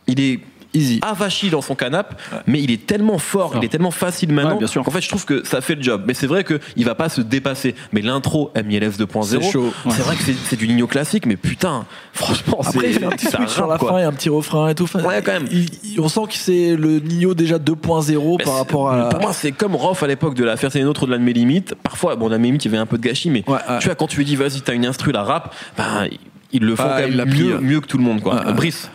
il 0.07 0.19
est 0.19 0.39
Easy. 0.75 0.99
avachi 1.01 1.49
dans 1.49 1.61
son 1.61 1.75
canapé, 1.75 2.15
mais 2.47 2.61
il 2.61 2.69
est 2.71 2.85
tellement 2.85 3.17
fort, 3.17 3.53
il 3.57 3.63
est 3.65 3.69
tellement 3.69 3.91
facile 3.91 4.31
maintenant. 4.33 4.51
Ouais, 4.53 4.57
bien 4.59 4.67
sûr. 4.67 4.83
qu'en 4.83 4.91
fait, 4.91 5.01
je 5.01 5.09
trouve 5.09 5.25
que 5.25 5.43
ça 5.45 5.61
fait 5.61 5.75
le 5.75 5.81
job. 5.81 6.03
Mais 6.07 6.13
c'est 6.13 6.27
vrai 6.27 6.43
qu'il 6.43 6.85
va 6.85 6.95
pas 6.95 7.09
se 7.09 7.21
dépasser. 7.21 7.75
Mais 7.93 8.01
l'intro 8.01 8.51
MILF 8.55 8.97
2.0, 8.97 9.71
C'est 9.83 9.91
c'est 9.91 10.01
vrai 10.03 10.15
que 10.15 10.23
c'est- 10.23 10.55
du 10.55 10.67
Nino 10.67 10.87
classique, 10.87 11.25
mais 11.25 11.35
putain, 11.35 11.85
franchement, 12.13 12.59
c'est 12.61 12.69
Après, 12.69 12.91
il 12.91 13.03
un 13.03 13.09
petit 13.09 13.25
switch 13.27 13.49
sur 13.49 13.67
la 13.67 13.77
quoi. 13.77 13.91
fin 13.91 13.97
et 13.99 14.03
un 14.03 14.11
petit 14.13 14.29
refrain 14.29 14.69
et 14.69 14.75
tout. 14.75 14.83
Enfin, 14.83 15.03
Ouais, 15.03 15.21
quand 15.23 15.33
même. 15.33 15.47
il- 15.51 15.69
il- 15.83 15.99
on 15.99 16.07
sent 16.07 16.21
que 16.29 16.35
c'est 16.35 16.75
le 16.75 16.99
Nino 16.99 17.33
déjà 17.33 17.57
2.0 17.59 18.37
Mais 18.39 18.43
par 18.45 18.55
rapport 18.55 18.91
à. 18.91 19.09
Pour 19.09 19.21
moi, 19.21 19.33
c'est 19.33 19.51
comme 19.51 19.75
Rof 19.75 20.03
à 20.03 20.07
l'époque 20.07 20.35
de 20.35 20.43
la 20.43 20.57
faire 20.57 20.71
c'est 20.71 20.79
une 20.79 20.87
autre 20.87 21.03
au-delà 21.03 21.17
de 21.17 21.23
mes 21.23 21.33
limites. 21.33 21.75
Parfois, 21.83 22.15
bon, 22.15 22.29
dans 22.29 22.37
mes 22.39 22.45
limites, 22.47 22.65
il 22.65 22.69
y 22.71 22.73
avait 22.73 22.81
un 22.81 22.85
peu 22.85 22.97
de 22.97 23.03
gâchis, 23.03 23.29
mais 23.29 23.43
Ouais, 23.47 23.53
ouais. 23.69 23.79
tu 23.79 23.85
vois, 23.87 23.95
quand 23.95 24.07
tu 24.07 24.17
lui 24.17 24.25
dis, 24.25 24.35
vas-y, 24.35 24.61
t'as 24.61 24.73
une 24.73 24.85
instru, 24.85 25.11
la 25.11 25.23
rap, 25.23 25.53
ben, 25.77 26.07
ils 26.51 26.61
le 26.63 26.75
font 26.75 26.83
Ah, 26.87 27.01
quand 27.01 27.07
il 27.07 27.15
l'a 27.17 27.25
même 27.25 27.33
mieux, 27.37 27.55
ouais. 27.55 27.61
mieux 27.61 27.81
que 27.81 27.87
tout 27.87 27.97
le 27.97 28.03
monde, 28.03 28.21
quoi. 28.21 28.35
Ouais, 28.35 28.45
ouais. 28.47 28.53
Brice. 28.53 28.89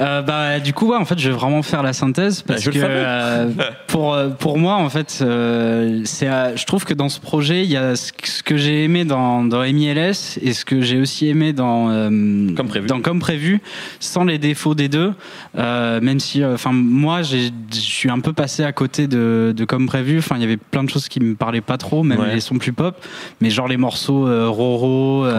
Euh, 0.00 0.22
bah, 0.22 0.60
du 0.60 0.72
coup, 0.72 0.88
ouais, 0.90 0.96
en 0.96 1.04
fait, 1.04 1.18
je 1.18 1.28
vais 1.30 1.34
vraiment 1.34 1.62
faire 1.62 1.82
la 1.82 1.92
synthèse 1.92 2.42
parce 2.42 2.64
que 2.64 2.70
euh, 2.76 3.48
pour 3.88 4.14
euh, 4.14 4.28
pour 4.28 4.58
moi, 4.58 4.74
en 4.74 4.88
fait, 4.88 5.18
euh, 5.22 6.02
c'est, 6.04 6.28
je 6.56 6.64
trouve 6.66 6.84
que 6.84 6.94
dans 6.94 7.08
ce 7.08 7.18
projet, 7.20 7.64
il 7.64 7.70
y 7.70 7.76
a 7.76 7.96
ce 7.96 8.12
que- 8.12 8.28
ce 8.28 8.42
que 8.42 8.56
j'ai 8.56 8.84
aimé 8.84 9.04
dans 9.04 9.42
dans 9.44 9.62
MILS 9.62 10.38
et 10.42 10.52
ce 10.52 10.64
que 10.64 10.80
j'ai 10.82 11.00
aussi 11.00 11.28
aimé 11.28 11.52
dans 11.52 11.90
euh, 11.90 12.08
Comme 12.56 12.68
prévu. 12.68 12.86
dans 12.86 13.00
comme 13.00 13.18
prévu, 13.18 13.60
sans 14.00 14.24
les 14.24 14.38
défauts 14.38 14.74
des 14.74 14.88
deux. 14.88 15.14
Euh, 15.56 16.00
même 16.00 16.20
si, 16.20 16.42
euh, 16.42 16.54
enfin, 16.54 16.70
moi, 16.72 17.22
j'ai- 17.22 17.50
je 17.72 17.78
suis 17.78 18.10
un 18.10 18.20
peu 18.20 18.32
passé 18.32 18.62
à 18.64 18.72
côté 18.72 19.06
de 19.08 19.52
de 19.56 19.64
comme 19.64 19.86
prévu. 19.86 20.18
Enfin, 20.18 20.36
il 20.36 20.42
y 20.42 20.44
avait 20.44 20.56
plein 20.58 20.84
de 20.84 20.90
choses 20.90 21.08
qui 21.08 21.20
me 21.20 21.34
parlaient 21.34 21.60
pas 21.60 21.76
trop, 21.78 22.02
même 22.02 22.20
Ouais. 22.20 22.34
les 22.34 22.40
sons 22.40 22.58
plus 22.58 22.72
pop, 22.72 22.96
mais 23.40 23.50
genre 23.50 23.66
les 23.68 23.76
morceaux 23.76 24.26
euh, 24.28 24.48
Roro, 24.48 25.24
Ouais. 25.26 25.32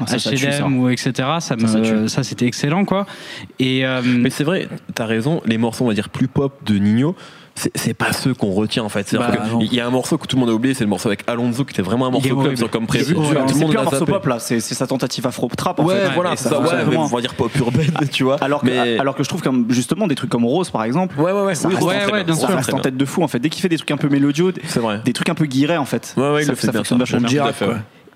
Ah, 0.00 0.06
ça, 0.06 0.18
ça 0.18 0.30
tue, 0.30 0.36
ça. 0.38 0.50
H&M 0.50 0.78
ou 0.78 0.88
etc. 0.88 1.12
Ça 1.14 1.40
Ça, 1.40 1.56
me 1.56 2.06
ça 2.08 2.22
c'était 2.22 2.46
excellent 2.46 2.84
quoi. 2.84 3.06
Et 3.58 3.84
euh, 3.84 4.02
Mais 4.06 4.30
c'est 4.30 4.44
vrai, 4.44 4.68
t'as 4.94 5.06
raison, 5.06 5.40
les 5.46 5.58
morceaux, 5.58 5.84
on 5.84 5.88
va 5.88 5.94
dire, 5.94 6.08
plus 6.08 6.28
pop 6.28 6.52
de 6.66 6.74
Nino, 6.78 7.14
c'est- 7.54 7.94
pas 7.94 8.12
ceux 8.12 8.34
qu'on 8.34 8.50
retient 8.50 8.82
en 8.82 8.88
fait. 8.88 9.14
Bah, 9.14 9.30
qu'il 9.60 9.72
y 9.74 9.80
a 9.80 9.86
un 9.86 9.90
morceau 9.90 10.18
que 10.18 10.26
tout 10.26 10.34
le 10.36 10.40
monde 10.40 10.50
a 10.50 10.52
oublié, 10.54 10.74
c'est 10.74 10.82
le 10.82 10.90
morceau 10.90 11.08
avec 11.08 11.22
Alonso 11.28 11.64
qui 11.64 11.72
était 11.72 11.82
vraiment 11.82 12.06
un 12.06 12.08
Il 12.08 12.12
morceau 12.12 12.36
club 12.36 12.56
sur 12.56 12.70
comme 12.70 12.86
prévu. 12.88 13.04
C'est 13.04 13.14
plus 13.14 13.76
un 13.78 13.82
morceau 13.84 14.04
pop 14.06 14.26
là, 14.26 14.38
c'est 14.40 14.58
sa 14.60 14.86
tentative 14.86 15.26
afro 15.26 15.48
trap 15.56 15.78
en 15.78 15.84
Ouais, 15.84 15.94
fait. 15.94 16.14
voilà, 16.14 16.36
ça, 16.36 16.50
fonctionne 16.50 16.88
ouais, 16.88 16.96
on 16.96 17.06
va 17.06 17.20
dire 17.20 17.34
pop 17.34 17.54
urbaine, 17.56 17.92
tu 18.10 18.24
vois. 18.24 18.36
Alors 18.42 18.62
que, 18.62 18.66
mais... 18.66 18.98
alors 18.98 19.14
que 19.14 19.22
je 19.22 19.28
trouve 19.28 19.42
comme 19.42 19.66
justement 19.70 20.06
des 20.08 20.14
trucs 20.16 20.30
comme 20.30 20.44
Rose 20.44 20.70
par 20.70 20.82
exemple, 20.84 21.18
ouais, 21.20 21.30
ouais, 21.32 21.42
ouais, 21.42 21.54
ça 21.54 21.68
oui, 21.68 21.74
reste, 21.74 21.86
ouais, 21.86 22.12
ouais, 22.12 22.24
bien 22.24 22.34
ça 22.34 22.48
reste 22.48 22.74
en 22.74 22.80
tête 22.80 22.96
de 22.96 23.04
fou 23.04 23.22
en 23.22 23.28
fait. 23.28 23.38
Dès 23.38 23.50
qu'il 23.50 23.62
fait 23.62 23.68
des 23.68 23.76
trucs 23.76 23.90
un 23.92 23.96
peu 23.96 24.08
mélodieux, 24.08 24.52
des 25.04 25.12
trucs 25.12 25.28
un 25.28 25.34
peu 25.34 25.46
guirés 25.46 25.76
en 25.76 25.84
fait. 25.84 26.14
Il 26.16 26.44
ça, 26.44 26.54
ça 26.56 26.72
fonctionne 26.72 26.84
ça. 27.06 27.18
vachement 27.18 27.28
bien. 27.28 27.44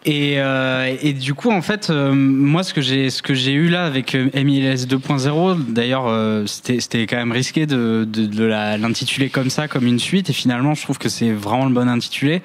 Ouais. 0.07 0.13
Et, 0.13 0.35
euh, 0.39 0.95
et 1.03 1.13
du 1.13 1.35
coup, 1.35 1.51
en 1.51 1.63
fait, 1.63 1.91
euh, 1.91 2.13
moi, 2.13 2.63
ce 2.63 2.73
que 2.73 2.81
j'ai, 2.81 3.11
ce 3.11 3.23
que 3.23 3.35
j'ai 3.35 3.53
eu 3.53 3.69
là 3.69 3.85
avec 3.85 4.15
euh, 4.15 4.29
MILS 4.35 4.87
2.0, 4.87 5.73
d'ailleurs, 5.73 6.07
euh, 6.07 6.45
c'était, 6.47 6.81
c'était 6.81 7.07
quand 7.07 7.17
même 7.17 7.33
risqué 7.33 7.67
de, 7.67 8.07
de, 8.11 8.27
de 8.27 8.45
l'intituler 8.45 9.29
comme 9.29 9.51
ça, 9.51 9.69
comme 9.69 9.87
une 9.87 9.99
suite. 9.99 10.31
Et 10.31 10.33
finalement, 10.33 10.75
je 10.75 10.83
trouve 10.83 10.99
que 10.99 11.09
c'est 11.09 11.31
vraiment 11.31 11.67
le 11.67 11.73
bon 11.75 11.89
intitulé. 11.89 12.43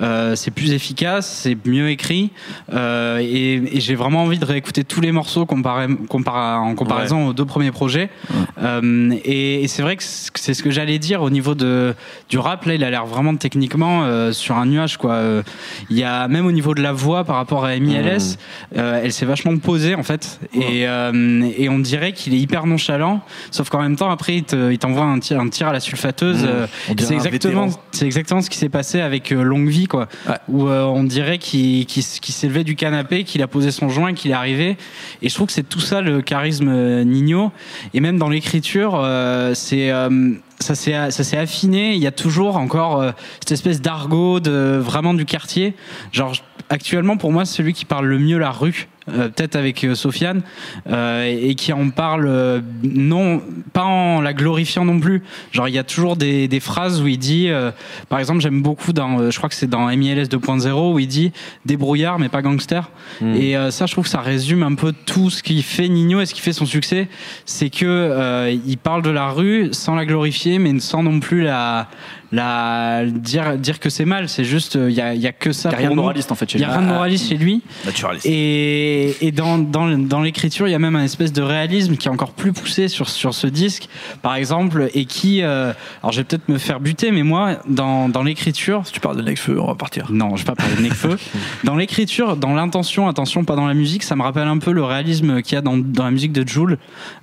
Euh, 0.00 0.34
c'est 0.36 0.50
plus 0.50 0.72
efficace, 0.72 1.40
c'est 1.42 1.56
mieux 1.66 1.90
écrit. 1.90 2.30
Euh, 2.72 3.18
et, 3.18 3.76
et 3.76 3.80
j'ai 3.80 3.94
vraiment 3.94 4.22
envie 4.24 4.38
de 4.38 4.44
réécouter 4.44 4.84
tous 4.84 5.00
les 5.00 5.12
morceaux 5.12 5.46
comparé, 5.46 5.86
en 5.86 6.74
comparaison 6.74 7.28
aux 7.28 7.32
deux 7.32 7.44
premiers 7.44 7.72
projets. 7.72 8.10
Euh, 8.62 9.12
et, 9.24 9.62
et 9.62 9.68
c'est 9.68 9.82
vrai 9.82 9.96
que 9.96 10.02
c'est 10.02 10.54
ce 10.54 10.62
que 10.62 10.70
j'allais 10.70 10.98
dire 10.98 11.22
au 11.22 11.30
niveau 11.30 11.54
de 11.54 11.94
du 12.28 12.38
rap. 12.38 12.64
Là, 12.64 12.74
il 12.74 12.84
a 12.84 12.90
l'air 12.90 13.06
vraiment 13.06 13.36
techniquement 13.36 14.04
euh, 14.04 14.32
sur 14.32 14.56
un 14.56 14.66
nuage, 14.66 14.96
quoi. 14.96 15.22
Il 15.90 15.96
y 15.96 16.02
a 16.04 16.28
même 16.28 16.46
au 16.46 16.52
niveau 16.52 16.74
de 16.74 16.82
la 16.82 16.92
voix 16.96 17.22
par 17.24 17.36
rapport 17.36 17.64
à 17.64 17.76
MILS, 17.76 18.36
euh, 18.76 19.00
elle 19.04 19.12
s'est 19.12 19.26
vachement 19.26 19.56
posée 19.58 19.94
en 19.94 20.02
fait, 20.02 20.40
et, 20.54 20.88
euh, 20.88 21.48
et 21.56 21.68
on 21.68 21.78
dirait 21.78 22.12
qu'il 22.12 22.34
est 22.34 22.38
hyper 22.38 22.66
nonchalant. 22.66 23.20
Sauf 23.50 23.68
qu'en 23.70 23.80
même 23.82 23.94
temps, 23.96 24.10
après, 24.10 24.36
il 24.36 24.44
te- 24.44 24.72
il 24.72 24.78
t'envoie 24.78 25.04
un 25.04 25.18
tir, 25.20 25.38
un 25.40 25.48
tir 25.48 25.68
à 25.68 25.72
la 25.72 25.80
sulfateuse. 25.80 26.42
Mmh. 26.42 26.48
euh, 26.48 26.66
c'est 26.98 27.14
exactement, 27.14 27.68
c'est 27.92 28.06
exactement 28.06 28.40
ce 28.42 28.50
qui 28.50 28.58
s'est 28.58 28.68
passé 28.68 29.00
avec 29.00 29.30
Longue 29.30 29.68
Vie, 29.68 29.86
quoi. 29.86 30.08
Ouais. 30.28 30.34
Où 30.48 30.66
euh, 30.68 30.82
on 30.84 31.04
dirait 31.04 31.38
qu'il 31.38 31.86
s- 31.96 32.18
qu'il 32.20 32.34
s'est 32.34 32.48
levé 32.48 32.64
du 32.64 32.74
canapé, 32.76 33.24
qu'il 33.24 33.42
a 33.42 33.46
posé 33.46 33.70
son 33.70 33.88
joint, 33.88 34.14
qu'il 34.14 34.30
est 34.32 34.34
arrivé. 34.34 34.76
Et 35.22 35.28
je 35.28 35.34
trouve 35.34 35.46
que 35.46 35.52
c'est 35.52 35.68
tout 35.68 35.80
ça 35.80 36.00
le 36.00 36.22
charisme 36.22 37.02
Nino. 37.04 37.52
Et 37.94 38.00
même 38.00 38.18
dans 38.18 38.28
l'écriture, 38.28 39.00
c'est 39.54 39.90
ça 40.60 40.74
s'est 40.74 41.10
ça 41.10 41.24
s'est 41.24 41.38
affiné. 41.38 41.94
Il 41.94 42.02
y 42.02 42.06
a 42.06 42.12
toujours 42.12 42.56
encore 42.56 43.00
euh, 43.00 43.12
cette 43.40 43.52
espèce 43.52 43.80
d'argot 43.80 44.40
de 44.40 44.78
vraiment 44.80 45.14
du 45.14 45.24
quartier. 45.24 45.74
Genre 46.12 46.32
actuellement 46.68 47.16
pour 47.16 47.32
moi 47.32 47.44
celui 47.44 47.72
qui 47.72 47.84
parle 47.84 48.06
le 48.06 48.18
mieux 48.18 48.38
la 48.38 48.50
rue 48.50 48.88
euh, 49.08 49.28
peut-être 49.28 49.56
avec 49.56 49.84
euh, 49.84 49.94
Sofiane, 49.94 50.42
euh, 50.88 51.24
et, 51.24 51.50
et 51.50 51.54
qui 51.54 51.72
en 51.72 51.90
parle 51.90 52.26
euh, 52.26 52.60
non 52.82 53.40
pas 53.72 53.84
en 53.84 54.20
la 54.20 54.32
glorifiant 54.32 54.84
non 54.84 54.98
plus. 55.00 55.22
Genre 55.52 55.68
il 55.68 55.74
y 55.74 55.78
a 55.78 55.84
toujours 55.84 56.16
des, 56.16 56.48
des 56.48 56.60
phrases 56.60 57.00
où 57.00 57.06
il 57.06 57.18
dit, 57.18 57.48
euh, 57.48 57.70
par 58.08 58.18
exemple 58.18 58.40
j'aime 58.40 58.62
beaucoup 58.62 58.92
dans, 58.92 59.20
euh, 59.20 59.30
je 59.30 59.36
crois 59.38 59.48
que 59.48 59.54
c'est 59.54 59.68
dans 59.68 59.86
MILS 59.86 60.28
2.0 60.28 60.92
où 60.94 60.98
il 60.98 61.06
dit 61.06 61.32
débrouillard 61.64 62.18
mais 62.18 62.28
pas 62.28 62.42
gangster. 62.42 62.90
Et 63.22 63.56
euh, 63.56 63.70
ça 63.70 63.86
je 63.86 63.92
trouve 63.92 64.04
que 64.04 64.10
ça 64.10 64.20
résume 64.20 64.62
un 64.62 64.74
peu 64.74 64.92
tout 65.04 65.30
ce 65.30 65.42
qui 65.42 65.62
fait 65.62 65.88
Nino 65.88 66.20
et 66.20 66.26
ce 66.26 66.34
qui 66.34 66.40
fait 66.40 66.52
son 66.52 66.66
succès, 66.66 67.08
c'est 67.44 67.70
que 67.70 67.84
euh, 67.86 68.54
il 68.66 68.78
parle 68.78 69.02
de 69.02 69.10
la 69.10 69.28
rue 69.30 69.68
sans 69.72 69.94
la 69.94 70.04
glorifier 70.04 70.58
mais 70.58 70.78
sans 70.80 71.02
non 71.02 71.20
plus 71.20 71.42
la 71.42 71.88
la 72.32 73.04
dire 73.06 73.56
dire 73.58 73.78
que 73.80 73.90
c'est 73.90 74.04
mal. 74.04 74.28
C'est 74.28 74.44
juste 74.44 74.74
il 74.76 74.92
y 74.94 75.00
a, 75.00 75.14
il 75.14 75.20
y 75.20 75.26
a 75.26 75.32
que 75.32 75.52
ça. 75.52 75.68
Il 75.70 75.72
y 75.72 75.74
a 75.74 75.78
rien 75.78 75.90
de 75.90 75.94
nous. 75.94 76.02
moraliste, 76.02 76.32
en 76.32 76.34
fait, 76.34 76.48
chez 76.50 76.58
Il 76.58 76.62
y 76.62 76.64
a 76.64 76.68
lui. 76.68 76.74
rien 76.76 76.82
de 76.86 76.88
moraliste 76.92 77.28
chez 77.28 77.36
lui. 77.36 77.62
Naturaliste. 77.84 78.26
Et, 78.26 79.26
et 79.26 79.32
dans, 79.32 79.58
dans, 79.58 79.86
dans 79.98 80.20
l'écriture, 80.22 80.68
il 80.68 80.72
y 80.72 80.74
a 80.74 80.78
même 80.78 80.96
un 80.96 81.04
espèce 81.04 81.32
de 81.32 81.42
réalisme 81.42 81.96
qui 81.96 82.08
est 82.08 82.10
encore 82.10 82.32
plus 82.32 82.52
poussé 82.52 82.88
sur, 82.88 83.08
sur 83.08 83.34
ce 83.34 83.46
disque, 83.46 83.88
par 84.22 84.34
exemple, 84.34 84.88
et 84.94 85.04
qui, 85.04 85.42
euh, 85.42 85.72
alors 86.02 86.12
je 86.12 86.18
vais 86.18 86.24
peut-être 86.24 86.48
me 86.48 86.58
faire 86.58 86.80
buter, 86.80 87.10
mais 87.12 87.22
moi, 87.22 87.56
dans, 87.68 88.08
dans 88.08 88.22
l'écriture, 88.22 88.82
Si 88.86 88.92
tu 88.92 89.00
parles 89.00 89.16
de 89.16 89.22
Necfeu, 89.22 89.60
on 89.60 89.66
va 89.66 89.74
partir. 89.74 90.06
non, 90.10 90.36
je 90.36 90.42
vais 90.42 90.46
pas 90.46 90.54
parler 90.54 90.74
de 90.76 90.82
Necfeu. 90.82 91.16
dans 91.64 91.76
l'écriture, 91.76 92.36
dans 92.36 92.54
l'intention, 92.54 93.08
attention, 93.08 93.44
pas 93.44 93.56
dans 93.56 93.66
la 93.66 93.74
musique, 93.74 94.02
ça 94.02 94.16
me 94.16 94.22
rappelle 94.22 94.48
un 94.48 94.58
peu 94.58 94.72
le 94.72 94.84
réalisme 94.84 95.42
qu'il 95.42 95.54
y 95.54 95.58
a 95.58 95.62
dans, 95.62 95.76
dans 95.76 96.04
la 96.04 96.10
musique 96.10 96.32
de 96.32 96.46
Joule. 96.46 96.78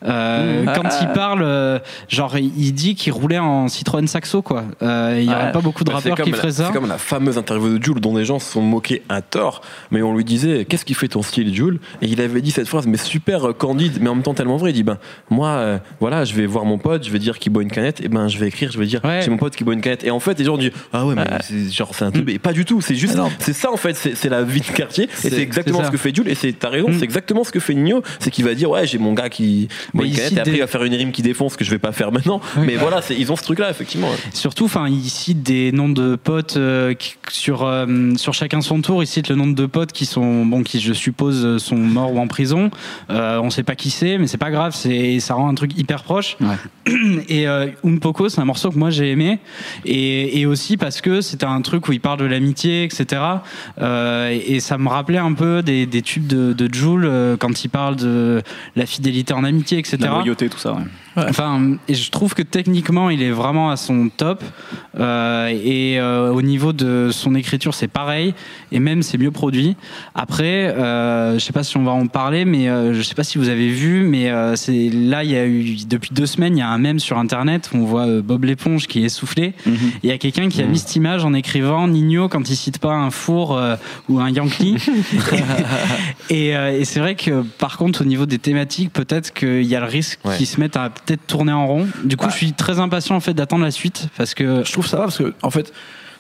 Euh, 0.06 0.64
Mmh. 0.64 0.72
Quand 0.76 0.90
il 1.02 1.08
parle, 1.10 1.42
euh, 1.44 1.80
genre, 2.10 2.38
il 2.38 2.74
dit 2.74 2.96
qu'il 2.96 3.12
roulait 3.14 3.40
en 3.40 3.68
Citroën 3.68 4.06
Saxo, 4.08 4.42
quoi. 4.42 4.64
Euh, 4.82 4.93
il 5.18 5.24
y 5.26 5.30
aurait 5.30 5.46
Ouais. 5.46 5.52
pas 5.52 5.62
beaucoup 5.62 5.84
de 5.84 5.92
Bah, 5.92 6.00
c'est 6.02 6.10
rappeurs 6.10 6.26
qui 6.26 6.32
la- 6.32 6.38
feraient 6.38 6.52
ça. 6.52 6.68
C'est 6.68 6.74
comme 6.74 6.88
la 6.88 6.98
fameuse 6.98 7.38
interview 7.38 7.78
de 7.78 7.84
Jules 7.84 8.00
dont 8.00 8.14
des 8.14 8.26
gens 8.26 8.40
se 8.40 8.52
sont 8.52 8.62
moqués 8.62 9.04
à 9.10 9.22
tort, 9.22 9.62
mais 9.92 10.02
on 10.02 10.16
lui 10.16 10.24
disait 10.24 10.66
qu'est-ce 10.66 10.86
qui 10.86 10.94
fait 10.94 11.08
ton 11.08 11.22
style 11.22 11.54
Jules? 11.54 11.80
Et 12.02 12.08
il 12.08 12.22
avait 12.22 12.42
dit 12.42 12.52
cette 12.52 12.68
phrase 12.68 12.88
mais 12.88 12.98
super 12.98 13.50
euh, 13.50 13.54
candide, 13.54 13.98
mais 14.02 14.10
en 14.10 14.16
même 14.16 14.24
temps 14.24 14.34
tellement 14.34 14.58
vrai. 14.58 14.72
Il 14.72 14.74
dit 14.74 14.84
ben 14.84 14.98
moi 15.30 15.50
euh, 15.50 15.78
voilà 16.00 16.26
je 16.26 16.34
vais 16.34 16.46
voir 16.46 16.66
mon 16.66 16.78
pote, 16.78 17.06
je 17.06 17.12
vais 17.12 17.20
dire 17.20 17.40
qu'il 17.40 17.52
boit 17.52 17.64
une 17.64 17.72
canette, 17.72 18.02
et 18.02 18.08
ben 18.08 18.28
je 18.28 18.38
vais 18.38 18.48
écrire, 18.48 18.72
je 18.72 18.80
vais 18.80 18.86
dire 18.86 19.02
Ouais. 19.04 19.22
j'ai 19.24 19.30
mon 19.30 19.38
pote 19.38 19.56
qui 19.56 19.64
boit 19.64 19.74
une 19.74 19.82
canette. 19.82 20.04
Et 20.04 20.12
en 20.12 20.20
fait 20.20 20.38
les 20.40 20.46
gens 20.46 20.58
disent 20.58 20.72
ah 20.94 21.06
ouais 21.06 21.16
mais 21.16 21.26
c'est 21.42 21.72
genre 21.72 21.92
c'est 21.94 22.06
un 22.06 22.12
truc, 22.12 22.30
et 22.30 22.40
pas 22.40 22.54
du 22.54 22.66
tout. 22.66 22.82
C'est 22.82 22.96
juste 22.96 23.18
c'est 23.40 23.54
ça 23.54 23.72
en 23.72 23.78
fait, 23.78 23.96
c'est 23.96 24.16
c'est 24.16 24.30
la 24.30 24.44
vie 24.44 24.62
de 24.62 24.66
quartier 24.66 25.06
et 25.06 25.10
C'est- 25.14 25.30
c'est 25.30 25.42
exactement 25.42 25.80
c'est 25.80 25.86
ce 25.88 25.92
que 25.92 25.98
fait 25.98 26.16
Jules 26.16 26.28
et 26.30 26.36
c'est 26.36 26.54
t'as 26.54 26.70
raison, 26.70 26.90
Mm. 26.90 26.94
c'est 27.00 27.04
exactement 27.04 27.44
ce 27.44 27.52
que 27.52 27.60
fait 27.60 27.74
Nino, 27.74 28.02
c'est 28.20 28.32
qu'il 28.32 28.46
va 28.46 28.54
dire 28.56 28.70
ouais 28.70 28.86
j'ai 28.88 28.98
mon 28.98 29.14
gars 29.14 29.30
qui 29.30 29.68
boit 29.94 30.04
Mais 30.04 30.10
une 30.10 30.16
canette 30.16 30.34
et 30.38 30.40
après 30.40 30.52
il 30.54 30.60
va 30.60 30.68
faire 30.68 30.84
une 30.84 30.94
rime 30.96 31.12
qui 31.12 31.22
défonce 31.22 31.56
que 31.56 31.64
je 31.66 31.72
vais 31.72 31.80
pas 31.80 31.92
faire 31.92 32.12
maintenant. 32.12 32.40
Mais 32.58 32.76
voilà 32.76 33.02
c'est- 33.02 33.16
ils 33.16 33.32
ont 33.32 33.36
ce 33.36 33.44
truc 33.44 33.60
là 33.60 33.70
effectivement. 33.70 34.10
Surtout, 34.34 34.66
enfin, 34.66 34.83
il 34.86 35.04
cite 35.10 35.44
des 35.44 35.72
noms 35.72 35.90
de 35.90 36.16
potes 36.16 36.58
euh, 36.58 36.94
qui- 36.94 37.16
sur 37.30 37.64
euh, 37.64 38.14
sur 38.16 38.34
chacun 38.34 38.62
son 38.62 38.82
tour. 38.82 39.04
Il 39.04 39.08
cite 39.08 39.30
le 39.30 39.36
nom 39.36 39.48
de 39.48 39.66
potes 39.66 39.92
qui 39.92 40.06
sont 40.06 40.46
bon, 40.46 40.64
qui 40.64 40.80
je 40.80 40.94
suppose 40.94 41.46
euh, 41.46 41.58
sont 41.60 41.76
morts 41.78 42.14
ou 42.14 42.20
en 42.20 42.28
prison. 42.28 42.70
Euh, 43.10 43.40
on 43.42 43.50
sait 43.50 43.64
pas 43.64 43.76
qui 43.76 43.90
c'est, 43.90 44.18
mais 44.18 44.28
c'est 44.28 44.38
pas 44.38 44.52
grave. 44.52 44.74
C'est 44.76 45.20
ça 45.20 45.34
rend 45.36 45.50
un 45.50 45.56
truc 45.56 45.78
hyper 45.78 46.04
proche. 46.04 46.38
Ouais. 46.42 46.94
Et 47.30 47.48
euh, 47.48 47.68
Unpoko, 47.86 48.30
c'est 48.30 48.42
un 48.42 48.46
morceau 48.46 48.70
que 48.70 48.78
moi 48.78 48.90
j'ai 48.90 49.10
aimé, 49.12 49.40
et, 49.86 50.40
et 50.42 50.46
aussi 50.46 50.78
parce 50.78 51.02
que 51.02 51.22
c'était 51.22 51.46
un 51.46 51.62
truc 51.62 51.88
où 51.88 51.92
il 51.94 52.00
parle 52.02 52.20
de 52.20 52.26
l'amitié, 52.26 52.84
etc. 52.84 53.22
Euh, 53.82 54.30
et, 54.32 54.56
et 54.56 54.60
ça 54.60 54.78
me 54.78 54.90
rappelait 54.90 55.18
un 55.18 55.34
peu 55.34 55.62
des, 55.64 55.86
des 55.86 56.02
tubes 56.02 56.28
de, 56.28 56.54
de 56.54 56.74
Joule 56.74 57.06
euh, 57.06 57.38
quand 57.38 57.64
il 57.64 57.70
parle 57.70 57.96
de 57.96 58.42
la 58.76 58.86
fidélité 58.86 59.34
en 59.34 59.44
amitié, 59.44 59.78
etc. 59.80 59.98
La 60.02 60.10
loyauté, 60.10 60.50
tout 60.50 60.58
ça. 60.60 60.74
ouais. 60.74 60.82
Enfin, 61.16 61.78
et 61.88 61.94
je 61.94 62.10
trouve 62.12 62.34
que 62.34 62.42
techniquement, 62.42 63.10
il 63.10 63.22
est 63.22 63.32
vraiment 63.32 63.70
à 63.70 63.78
son 63.78 64.10
top. 64.10 64.44
Euh, 65.00 65.48
et 65.48 66.00
euh, 66.00 66.32
au 66.32 66.42
niveau 66.42 66.74
de 66.74 67.10
son 67.12 67.36
écriture, 67.36 67.74
c'est 67.74 67.88
pareil. 67.88 68.34
Et 68.72 68.80
même, 68.80 69.04
c'est 69.04 69.18
mieux 69.18 69.32
produit. 69.32 69.76
Après, 70.16 70.70
euh, 70.70 71.34
je 71.36 71.40
sais 71.40 71.54
pas 71.54 71.64
si 71.64 71.78
on 71.78 71.84
va 71.84 71.92
en 71.92 72.08
parler, 72.08 72.46
mais 72.46 72.68
euh, 72.70 72.94
je 72.94 73.02
sais 73.02 73.16
pas 73.16 73.24
si 73.24 73.38
vous 73.38 73.50
avez 73.50 73.70
vu, 73.70 74.04
mais 74.04 74.30
euh, 74.32 74.56
c'est 74.56 74.90
là, 74.90 75.24
il 75.24 75.32
y 75.32 75.36
a 75.36 75.46
eu 75.46 75.76
depuis 75.88 76.12
deux 76.14 76.26
semaines, 76.26 76.58
il 76.58 76.60
y 76.60 76.64
a 76.64 76.70
un 76.70 76.78
mème 76.78 77.00
sur 77.00 77.18
Internet 77.18 77.70
où 77.74 77.78
on 77.78 77.86
voit 77.86 78.08
euh, 78.08 78.22
Bob 78.22 78.44
l'éponge 78.46 78.88
qui 78.88 79.02
est 79.02 79.06
essoufflé. 79.06 79.54
Mhm. 79.66 79.76
Il 80.04 80.10
y 80.10 80.12
a 80.12 80.18
quelqu'un 80.18 80.50
qui 80.50 80.62
a 80.62 80.66
mis 80.66 80.80
cette 80.80 80.96
image 80.96 81.24
en 81.26 81.34
écrivant 81.34 81.88
Nino 81.88 82.28
quand 82.28 82.50
il 82.50 82.56
cite 82.56 82.80
pas 82.80 82.94
un 82.94 83.12
four 83.12 83.58
euh, 83.58 83.76
ou 84.10 84.20
un 84.20 84.30
Yankee. 84.30 84.78
et 86.30 86.56
euh, 86.56 86.80
et 86.80 86.86
c'est 86.86 87.00
vrai 87.00 87.16
que 87.16 87.42
par 87.42 87.78
contre 87.78 88.02
au 88.02 88.06
niveau 88.06 88.26
des 88.26 88.40
thématiques, 88.40 88.92
peut-être 88.92 89.34
qu'il 89.34 89.64
y 89.64 89.76
a 89.76 89.80
le 89.80 89.86
risque 89.86 90.20
Ouais. 90.26 90.38
qu'ils 90.38 90.48
se 90.48 90.60
mettent 90.60 90.78
à 90.78 90.90
peut-être 91.06 91.26
tourner 91.28 91.52
en 91.52 91.68
rond. 91.68 91.88
Du 92.04 92.18
coup, 92.18 92.26
Ouais. 92.26 92.32
je 92.32 92.38
suis 92.38 92.54
très 92.54 92.80
impatient 92.80 93.16
en 93.16 93.20
fait 93.20 93.34
d'attendre 93.34 93.64
la 93.64 93.72
suite 93.72 94.08
parce 94.18 94.34
que 94.34 94.64
Je 94.66 94.72
trouve 94.72 94.88
ça 94.88 94.98
va 94.98 95.04
parce 95.04 95.18
que, 95.18 95.34
en 95.42 95.50
fait, 95.50 95.72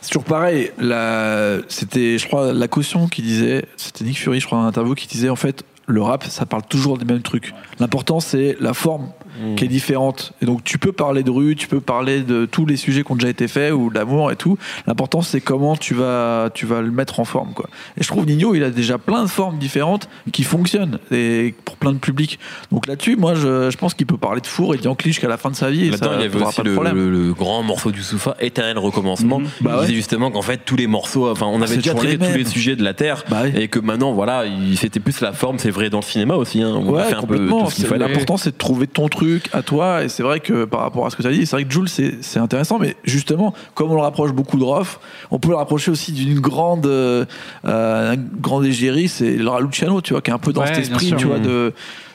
c'est 0.02 0.10
toujours 0.10 0.26
pareil. 0.26 0.72
La... 0.80 1.58
C'était, 1.68 2.18
je 2.18 2.28
crois, 2.28 2.54
la 2.54 2.68
caution 2.68 3.08
qui 3.08 3.22
disait, 3.22 3.66
c'était 3.78 4.04
Nick 4.04 4.18
Fury, 4.20 4.40
je 4.40 4.46
crois, 4.46 4.58
dans 4.60 4.66
l'interview, 4.66 4.96
qui 4.96 5.08
disait, 5.08 5.30
en 5.30 5.36
fait, 5.36 5.64
le 5.86 6.02
rap, 6.02 6.24
ça 6.26 6.46
parle 6.46 6.64
toujours 6.68 6.98
des 6.98 7.06
mêmes 7.06 7.22
trucs. 7.22 7.54
L'important, 7.80 8.20
c'est 8.20 8.56
la 8.60 8.74
forme 8.74 9.10
qui 9.56 9.66
est 9.66 9.68
différente. 9.68 10.34
Et 10.42 10.46
donc, 10.46 10.64
tu 10.64 10.78
peux 10.78 10.92
parler 10.92 11.24
de 11.24 11.32
rue, 11.32 11.56
tu 11.56 11.68
peux 11.68 11.80
parler 11.82 12.22
de 12.22 12.46
tous 12.46 12.66
les 12.66 12.76
sujets 12.78 13.04
qui 13.04 13.12
ont 13.12 13.16
déjà 13.16 13.30
été 13.30 13.48
faits 13.48 13.74
ou 13.74 13.90
d'amour 13.90 14.32
et 14.32 14.36
tout. 14.36 14.58
L'important, 14.88 15.22
c'est 15.22 15.42
comment 15.42 15.76
tu 15.76 15.94
vas, 15.94 16.50
tu 16.54 16.66
vas 16.66 16.82
le 16.82 16.92
mettre 16.92 17.20
en 17.20 17.26
forme, 17.26 17.54
quoi. 17.54 17.68
Et 17.98 18.04
je 18.04 18.08
trouve 18.08 18.26
Nino, 18.26 18.56
il 18.56 18.64
a 18.64 18.70
déjà 18.70 18.98
plein 18.98 19.24
de 19.24 19.30
formes 19.30 19.58
différentes 19.58 20.10
qui 20.32 20.44
fonctionnent 20.44 21.00
et 21.12 21.54
pour 21.66 21.78
plein 21.78 21.92
de 21.94 21.98
publics. 21.98 22.40
Donc 22.72 22.88
là-dessus, 22.88 23.16
moi, 23.16 23.34
je, 23.36 23.70
je 23.70 23.78
pense 23.78 23.94
qu'il 23.94 24.06
peut 24.06 24.18
parler 24.18 24.42
de 24.42 24.48
four 24.48 24.76
et 24.76 24.78
d'Yankee 24.78 25.10
jusqu'à 25.10 25.28
la 25.28 25.38
fin 25.38 25.50
de 25.50 25.56
sa 25.56 25.70
vie. 25.70 25.88
et 25.88 25.98
ça 25.98 26.12
il 26.16 26.22
y 26.22 26.26
avait 26.26 26.42
aussi 26.44 26.62
de 26.62 26.68
le, 26.70 26.74
problème. 26.74 26.96
le- 26.96 27.10
le 27.28 27.34
grand 27.34 27.64
morceau 27.64 27.92
du 27.92 28.02
Soufa, 28.04 28.36
Éternel 28.40 28.78
Recommencement. 28.78 29.42
Il 29.62 29.66
Bah 29.66 29.76
ouais. 29.76 29.82
disait 29.82 29.94
justement 29.96 30.32
qu'en 30.32 30.42
fait, 30.42 30.62
tous 30.66 30.76
les 30.76 30.88
morceaux, 30.88 31.30
enfin, 31.30 31.46
on 31.48 31.58
avait 31.62 31.68
c'est 31.68 31.78
déjà 31.78 31.94
traité 31.94 32.18
les 32.18 32.28
tous 32.32 32.38
les 32.38 32.46
sujets 32.46 32.76
de 32.76 32.84
la 32.84 32.94
Terre. 32.94 33.24
Bah. 33.30 33.48
Et 33.48 33.68
que 33.68 33.80
maintenant, 33.80 34.14
voilà, 34.14 34.46
il- 34.46 34.78
c'était 34.78 35.00
plus 35.00 35.22
la 35.22 35.34
forme, 35.34 35.60
c'est 35.60 35.70
vrai 35.72 35.90
dans 35.90 36.00
le 36.00 36.04
cinéma 36.04 36.36
aussi. 36.36 36.62
Hein, 36.62 36.74
on 36.76 36.96
a 36.96 37.04
fait 37.04 37.14
un 37.16 37.22
peu 37.22 37.28
complètement. 37.28 37.64
tout 37.66 37.70
ce 37.72 37.76
qu'il 37.76 37.84
C'est- 37.86 37.90
fallait. 37.90 38.08
L'important, 38.08 38.38
c'est 38.38 38.52
de 38.52 38.58
trouver 38.58 38.88
ton 38.88 39.08
truc 39.08 39.23
à 39.54 39.62
toi. 39.62 40.04
Et 40.04 40.10
c'est 40.10 40.24
vrai 40.24 40.40
que 40.40 40.66
par 40.66 40.82
rapport 40.82 41.06
à 41.06 41.10
ce 41.10 41.16
que 41.16 41.22
tu 41.22 41.28
as 41.28 41.32
dit, 41.32 41.46
c'est 41.46 41.56
vrai 41.56 41.66
que 41.66 41.72
Jules, 41.72 41.90
c'est 41.90 42.16
c'est 42.22 42.40
intéressant. 42.40 42.80
Mais 42.80 42.96
justement, 43.04 43.54
comme 43.74 43.92
on 43.92 43.96
le 43.96 44.02
rapproche 44.02 44.32
beaucoup 44.32 44.58
de 44.58 44.64
Roth, 44.64 45.00
on 45.32 45.40
peut 45.40 45.50
le 45.50 45.56
rapprocher 45.56 45.92
aussi 45.92 46.12
d'une 46.12 46.40
grande, 46.40 46.86
euh, 46.86 47.26
euh, 47.66 48.14
un 48.14 48.18
grand 48.18 48.64
égérie, 48.64 49.08
c'est 49.08 49.36
Laura 49.36 49.62
Luciano, 49.62 50.02
tu 50.02 50.14
vois, 50.14 50.22
qui 50.22 50.32
est 50.32 50.34
un 50.34 50.38
peu 50.38 50.54
dans 50.54 50.62
Ouais, 50.62 50.68
cet 50.68 50.80
esprit, 50.80 51.14
tu 51.18 51.26
vois, 51.26 51.40
de 51.40 51.74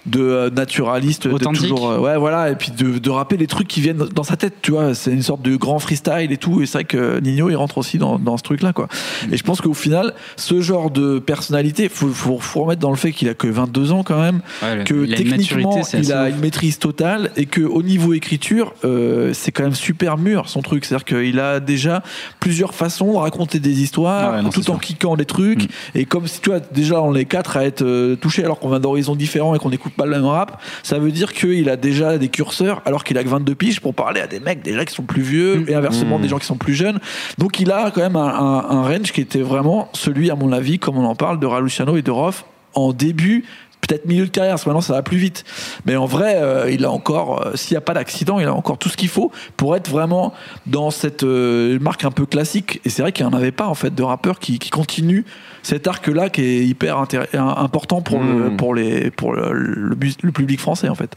de 0.09 0.21
euh, 0.21 0.51
naturaliste, 0.51 1.29
de 1.29 1.39
toujours, 1.39 1.91
euh, 1.91 1.99
ouais, 1.99 2.17
voilà, 2.17 2.51
et 2.51 2.55
puis 2.57 2.71
de, 2.71 2.99
de 2.99 3.11
rapper 3.11 3.37
les 3.37 3.47
trucs 3.47 3.69
qui 3.69 3.81
viennent 3.81 3.97
dans 3.97 4.23
sa 4.23 4.37
tête, 4.37 4.55
tu 4.63 4.73
vois, 4.73 4.95
c'est 4.95 5.13
une 5.13 5.23
sorte 5.23 5.43
de 5.43 5.57
grand 5.57 5.79
freestyle 5.79 6.31
et 6.31 6.37
tout, 6.37 6.61
et 6.63 6.67
c'est 6.67 6.79
vrai 6.79 6.85
que 6.85 7.21
Nino 7.21 7.51
il 7.51 7.57
rentre 7.57 7.79
aussi 7.79 7.99
dans, 7.99 8.19
dans 8.19 8.37
ce 8.37 8.43
truc-là, 8.43 8.73
quoi. 8.73 8.89
Et 9.31 9.37
je 9.37 9.43
pense 9.43 9.61
qu'au 9.61 9.75
final, 9.75 10.15
ce 10.37 10.61
genre 10.61 10.91
de 10.91 11.19
personnalité, 11.19 11.89
faut, 11.89 12.09
faut, 12.09 12.39
faut 12.39 12.63
remettre 12.63 12.81
dans 12.81 12.91
le 12.91 12.97
fait 12.97 13.13
qu'il 13.13 13.29
a 13.29 13.35
que 13.35 13.47
22 13.47 13.93
ans 13.93 14.03
quand 14.03 14.21
même, 14.21 14.41
que 14.85 15.05
il 15.05 15.15
a 15.15 15.19
une 15.21 15.29
techniquement 15.29 15.77
maturité, 15.77 15.99
il 16.07 16.13
a 16.13 16.25
ouf. 16.25 16.31
une 16.31 16.41
maîtrise 16.41 16.79
totale 16.79 17.31
et 17.37 17.47
que 17.47 17.61
au 17.61 17.83
niveau 17.83 18.13
écriture 18.15 18.75
euh, 18.85 19.33
c'est 19.33 19.53
quand 19.53 19.65
même 19.65 19.75
super 19.75 20.19
mûr 20.19 20.49
son 20.49 20.63
truc 20.63 20.85
c'est 20.85 20.95
à 20.95 20.99
dire 20.99 21.05
qu'il 21.05 21.39
a 21.41 21.61
déjà 21.61 22.03
plusieurs 22.41 22.75
façons 22.75 23.13
de 23.13 23.17
raconter 23.17 23.61
des 23.61 23.83
histoires 23.83 24.35
ouais, 24.35 24.43
non, 24.43 24.51
tout 24.51 24.61
en 24.61 24.75
sûr. 24.75 24.79
cliquant 24.79 25.17
des 25.17 25.25
trucs 25.25 25.49
Mm. 25.65 25.67
et 25.99 26.05
comme 26.05 26.27
si 26.27 26.41
tu 26.41 26.51
vois 26.51 26.61
déjà 26.61 27.01
on 27.03 27.15
est 27.15 27.25
quatre 27.25 27.57
à 27.57 27.65
être 27.65 27.83
euh, 27.83 28.17
touchés 28.17 28.45
alors 28.45 28.59
qu'on 28.59 28.69
vient 28.69 28.81
d'horizons 28.81 29.15
différents 29.17 29.55
et 29.55 29.59
qu'on 29.59 29.71
le 30.07 30.13
même 30.13 30.25
rap 30.25 30.61
ça 30.83 30.99
veut 30.99 31.11
dire 31.11 31.33
qu'il 31.33 31.69
a 31.69 31.77
déjà 31.77 32.19
des 32.19 32.29
curseurs 32.29 32.83
alors 32.85 33.05
qu'il 33.05 33.17
a 33.19 33.25
que 33.25 33.29
22 33.29 33.55
piges 33.55 33.81
pour 33.81 33.95
parler 33.95 34.21
à 34.21 34.27
des 34.27 34.41
mecs 34.41 34.63
déjà 34.63 34.85
qui 34.85 34.95
sont 34.95 35.03
plus 35.05 35.23
vieux 35.23 35.57
Mm. 35.57 35.65
et 35.69 35.75
inversement 35.75 36.19
Mm. 36.19 36.23
des 36.23 36.29
gens 36.29 36.39
qui 36.39 36.47
sont 36.47 36.57
plus 36.57 36.75
jeunes 36.75 36.99
donc 37.39 37.61
il 37.61 37.71
a 37.71 37.91
quand 37.91 38.01
même 38.01 38.17
un, 38.17 38.21
un- 38.29 38.71
un 38.71 38.83
range 38.83 39.13
qui 39.13 39.21
était 39.21 39.41
vraiment 39.43 39.89
celui 39.93 40.31
à 40.31 40.35
mon 40.35 40.53
avis 40.53 40.79
comme 40.79 40.97
on 40.99 41.05
en 41.05 41.15
parle 41.15 41.39
de 41.41 41.47
Raluciano 41.47 41.97
et 41.97 42.03
de 42.03 42.11
Roth 42.11 42.45
en 42.75 42.93
début 42.93 43.45
peut-être 43.89 44.07
milieu 44.07 44.27
de 44.27 44.31
carrière, 44.31 44.53
parce 44.55 44.63
que 44.65 44.69
maintenant 44.69 44.81
ça 44.83 44.93
va 44.93 45.03
plus 45.03 45.17
vite. 45.17 45.45
Mais 45.87 45.97
en 45.97 46.07
vrai, 46.07 46.35
euh, 46.37 46.71
il 46.71 46.85
a 46.85 46.91
encore, 46.93 47.45
euh, 47.47 47.57
s'il 47.57 47.75
n'y 47.75 47.79
a 47.79 47.81
pas 47.81 47.95
d'accident, 47.95 48.39
il 48.39 48.47
a 48.47 48.55
encore 48.55 48.79
tout 48.79 48.89
ce 48.89 48.97
qu'il 48.97 49.09
faut 49.09 49.33
pour 49.57 49.75
être 49.75 49.91
vraiment 49.91 50.33
dans 50.67 50.91
cette 50.93 51.25
euh, 51.25 51.79
marque 51.81 52.05
un 52.05 52.11
peu 52.13 52.27
classique. 52.27 52.81
Et 52.85 52.91
c'est 52.91 53.03
vrai 53.03 53.11
qu'il 53.13 53.27
n'y 53.27 53.33
en 53.33 53.37
avait 53.37 53.51
pas 53.51 53.67
en 53.67 53.75
fait 53.75 53.93
de 53.95 54.03
rappeurs 54.05 54.39
qui, 54.39 54.59
qui 54.61 54.71
continuent 54.71 55.25
cet 55.63 55.89
arc-là 55.89 56.29
qui 56.31 56.43
est 56.43 56.65
hyper 56.65 57.05
important 57.35 58.01
pour, 58.01 58.21
le, 58.23 58.51
Mm. 58.51 58.57
pour, 58.57 58.75
les, 58.75 59.11
pour 59.11 59.33
le, 59.33 59.53
le 59.53 59.97
mus- 59.97 60.17
le 60.23 60.33
public 60.33 60.61
français 60.61 60.89
en 60.89 60.95
fait. 60.95 61.17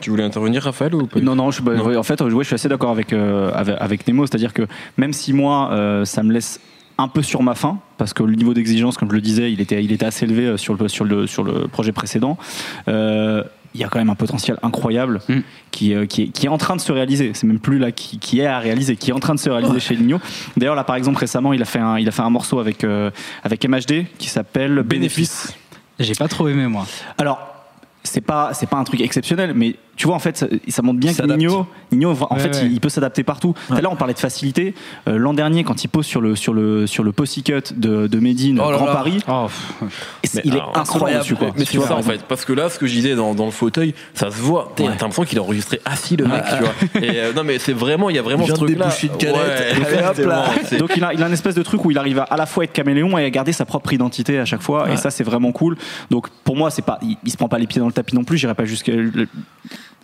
Tu 0.00 0.10
voulais 0.10 0.22
intervenir, 0.24 0.62
Raphaël, 0.62 0.94
ou 0.94 1.06
pas 1.06 1.20
Non, 1.20 1.34
non, 1.34 1.50
je, 1.50 1.60
bah, 1.60 1.74
Non. 1.74 1.96
en 1.98 2.02
fait, 2.04 2.20
ouais, 2.20 2.30
je 2.30 2.42
suis 2.44 2.54
assez 2.54 2.68
d'accord 2.68 2.90
avec, 2.90 3.12
euh, 3.12 3.50
avec, 3.52 3.76
avec 3.80 4.06
Nemo, 4.06 4.26
c'est-à-dire 4.26 4.52
que 4.52 4.62
même 4.96 5.12
si 5.12 5.32
moi, 5.32 5.70
euh, 5.72 6.04
ça 6.04 6.22
me 6.22 6.32
laisse 6.32 6.60
un 6.98 7.08
peu 7.08 7.22
sur 7.22 7.42
ma 7.42 7.54
faim, 7.54 7.78
parce 7.96 8.12
que 8.12 8.22
le 8.22 8.34
niveau 8.34 8.54
d'exigence, 8.54 8.96
comme 8.96 9.08
je 9.10 9.14
le 9.14 9.20
disais, 9.20 9.52
il 9.52 9.60
était, 9.60 9.82
il 9.82 9.92
était 9.92 10.06
assez 10.06 10.24
élevé 10.24 10.46
euh, 10.46 10.56
sur 10.56 10.74
le, 10.74 10.88
sur 10.88 11.04
le, 11.04 11.26
sur 11.26 11.44
le 11.44 11.68
projet 11.68 11.92
précédent. 11.92 12.36
Euh, 12.88 13.44
il 13.74 13.80
y 13.80 13.84
a 13.84 13.88
quand 13.88 13.98
même 13.98 14.10
un 14.10 14.14
potentiel 14.14 14.58
incroyable 14.62 15.20
Mm. 15.28 15.38
qui, 15.70 15.94
euh, 15.94 16.06
qui, 16.06 16.22
est, 16.22 16.26
qui 16.28 16.46
est 16.46 16.48
en 16.48 16.58
train 16.58 16.74
de 16.74 16.80
se 16.80 16.90
réaliser. 16.90 17.32
C'est 17.34 17.46
même 17.46 17.60
plus 17.60 17.78
là 17.78 17.92
qui, 17.92 18.18
qui 18.18 18.40
est 18.40 18.46
à 18.46 18.58
réaliser, 18.58 18.96
qui 18.96 19.10
est 19.10 19.12
en 19.12 19.20
train 19.20 19.34
de 19.34 19.38
se 19.38 19.50
réaliser 19.50 19.78
chez 19.78 19.96
Nino. 19.96 20.18
D'ailleurs, 20.56 20.74
là, 20.74 20.84
par 20.84 20.96
exemple, 20.96 21.18
récemment, 21.18 21.52
il 21.52 21.62
a 21.62 21.66
fait 21.66 21.78
un, 21.78 21.98
il 21.98 22.08
a 22.08 22.10
fait 22.10 22.22
un 22.22 22.30
morceau 22.30 22.58
avec, 22.58 22.82
euh, 22.82 23.10
avec 23.44 23.64
MHD 23.68 24.06
qui 24.18 24.28
s'appelle 24.28 24.82
Bénéfice. 24.82 25.54
J'ai 25.98 26.14
pas 26.14 26.28
trop 26.28 26.48
aimé 26.48 26.66
moi. 26.66 26.86
Alors, 27.18 27.38
c'est 28.04 28.20
pas 28.20 28.54
c'est 28.54 28.68
pas 28.68 28.76
un 28.76 28.84
truc 28.84 29.00
exceptionnel, 29.00 29.52
mais 29.54 29.76
tu 29.98 30.06
vois, 30.06 30.16
en 30.16 30.18
fait, 30.20 30.36
ça, 30.38 30.46
ça 30.68 30.80
montre 30.82 30.98
bien 31.00 31.12
que. 31.12 31.22
Nino, 31.22 31.66
Nino, 31.92 32.16
en 32.30 32.34
Ouais, 32.34 32.40
fait, 32.40 32.50
ouais. 32.56 32.66
Il, 32.66 32.72
il 32.72 32.80
peut 32.80 32.88
s'adapter 32.88 33.22
partout. 33.24 33.54
Tout 33.66 33.74
à 33.74 33.80
l'heure, 33.80 33.92
on 33.92 33.96
parlait 33.96 34.14
de 34.14 34.18
facilité. 34.18 34.74
Euh, 35.08 35.18
L'an 35.18 35.34
dernier, 35.34 35.64
quand 35.64 35.84
il 35.84 35.88
pose 35.88 36.06
sur 36.06 36.20
le 36.20 36.36
sur 36.36 36.54
le 36.54 36.86
sur 36.86 37.02
le 37.04 37.12
cut 37.12 37.74
de, 37.76 38.06
de 38.06 38.18
Medine, 38.20 38.60
Oh 38.64 38.70
Grand 38.70 38.86
là. 38.86 38.92
Paris, 38.92 39.18
Oh, 39.28 39.48
il 40.44 40.52
alors, 40.52 40.72
est 40.74 40.78
incroyable 40.78 41.20
dessus, 41.22 41.34
quoi. 41.34 41.48
Mais 41.56 41.64
Tu 41.64 41.72
c'est 41.72 41.78
vois, 41.78 41.88
ça 41.88 41.96
en 41.96 42.02
fait, 42.02 42.22
parce 42.28 42.44
que 42.44 42.52
là, 42.52 42.70
ce 42.70 42.78
que 42.78 42.86
je 42.86 42.92
disais 42.94 43.14
dans, 43.14 43.34
dans 43.34 43.44
le 43.44 43.50
fauteuil, 43.50 43.94
ça 44.14 44.30
se 44.30 44.36
voit. 44.36 44.72
T'as 44.76 44.84
l'impression 44.84 45.24
qu'il 45.24 45.38
a 45.38 45.42
enregistré 45.42 45.80
assis 45.84 46.16
le 46.16 46.26
mec, 46.26 46.42
tu 46.56 46.62
vois. 46.62 47.02
Et 47.02 47.18
euh, 47.20 47.32
non, 47.34 47.42
mais 47.44 47.58
c'est 47.58 47.72
vraiment, 47.72 48.08
il 48.08 48.16
y 48.16 48.18
a 48.18 48.22
vraiment 48.22 48.44
Il 48.44 48.50
ce 48.50 48.54
truc-là. 48.54 48.88
une 49.02 50.78
Donc 50.78 50.96
il 50.96 51.04
a, 51.04 51.12
il 51.12 51.22
a 51.22 51.26
un 51.26 51.32
espèce 51.32 51.54
de 51.54 51.62
truc 51.62 51.84
où 51.84 51.90
il 51.90 51.98
arrive 51.98 52.20
à, 52.20 52.22
à 52.24 52.36
la 52.36 52.46
fois 52.46 52.64
être 52.64 52.72
caméléon 52.72 53.18
et 53.18 53.24
à 53.24 53.30
garder 53.30 53.52
sa 53.52 53.64
propre 53.64 53.92
identité 53.92 54.38
à 54.38 54.44
chaque 54.44 54.62
fois 54.62 54.90
et 54.90 54.96
ça 54.96 55.10
c'est 55.10 55.24
vraiment 55.24 55.52
cool. 55.52 55.76
Donc 56.10 56.28
pour 56.44 56.56
moi 56.56 56.70
c'est 56.70 56.82
pas 56.84 56.98
il, 57.02 57.16
il 57.24 57.30
se 57.30 57.36
prend 57.36 57.48
pas 57.48 57.58
les 57.58 57.66
pieds 57.66 57.80
dans 57.80 57.86
le 57.86 57.92
tapis 57.92 58.14
non 58.14 58.24
plus, 58.24 58.38
j'irai 58.38 58.54
pas 58.54 58.64
jusqu'à 58.64 58.92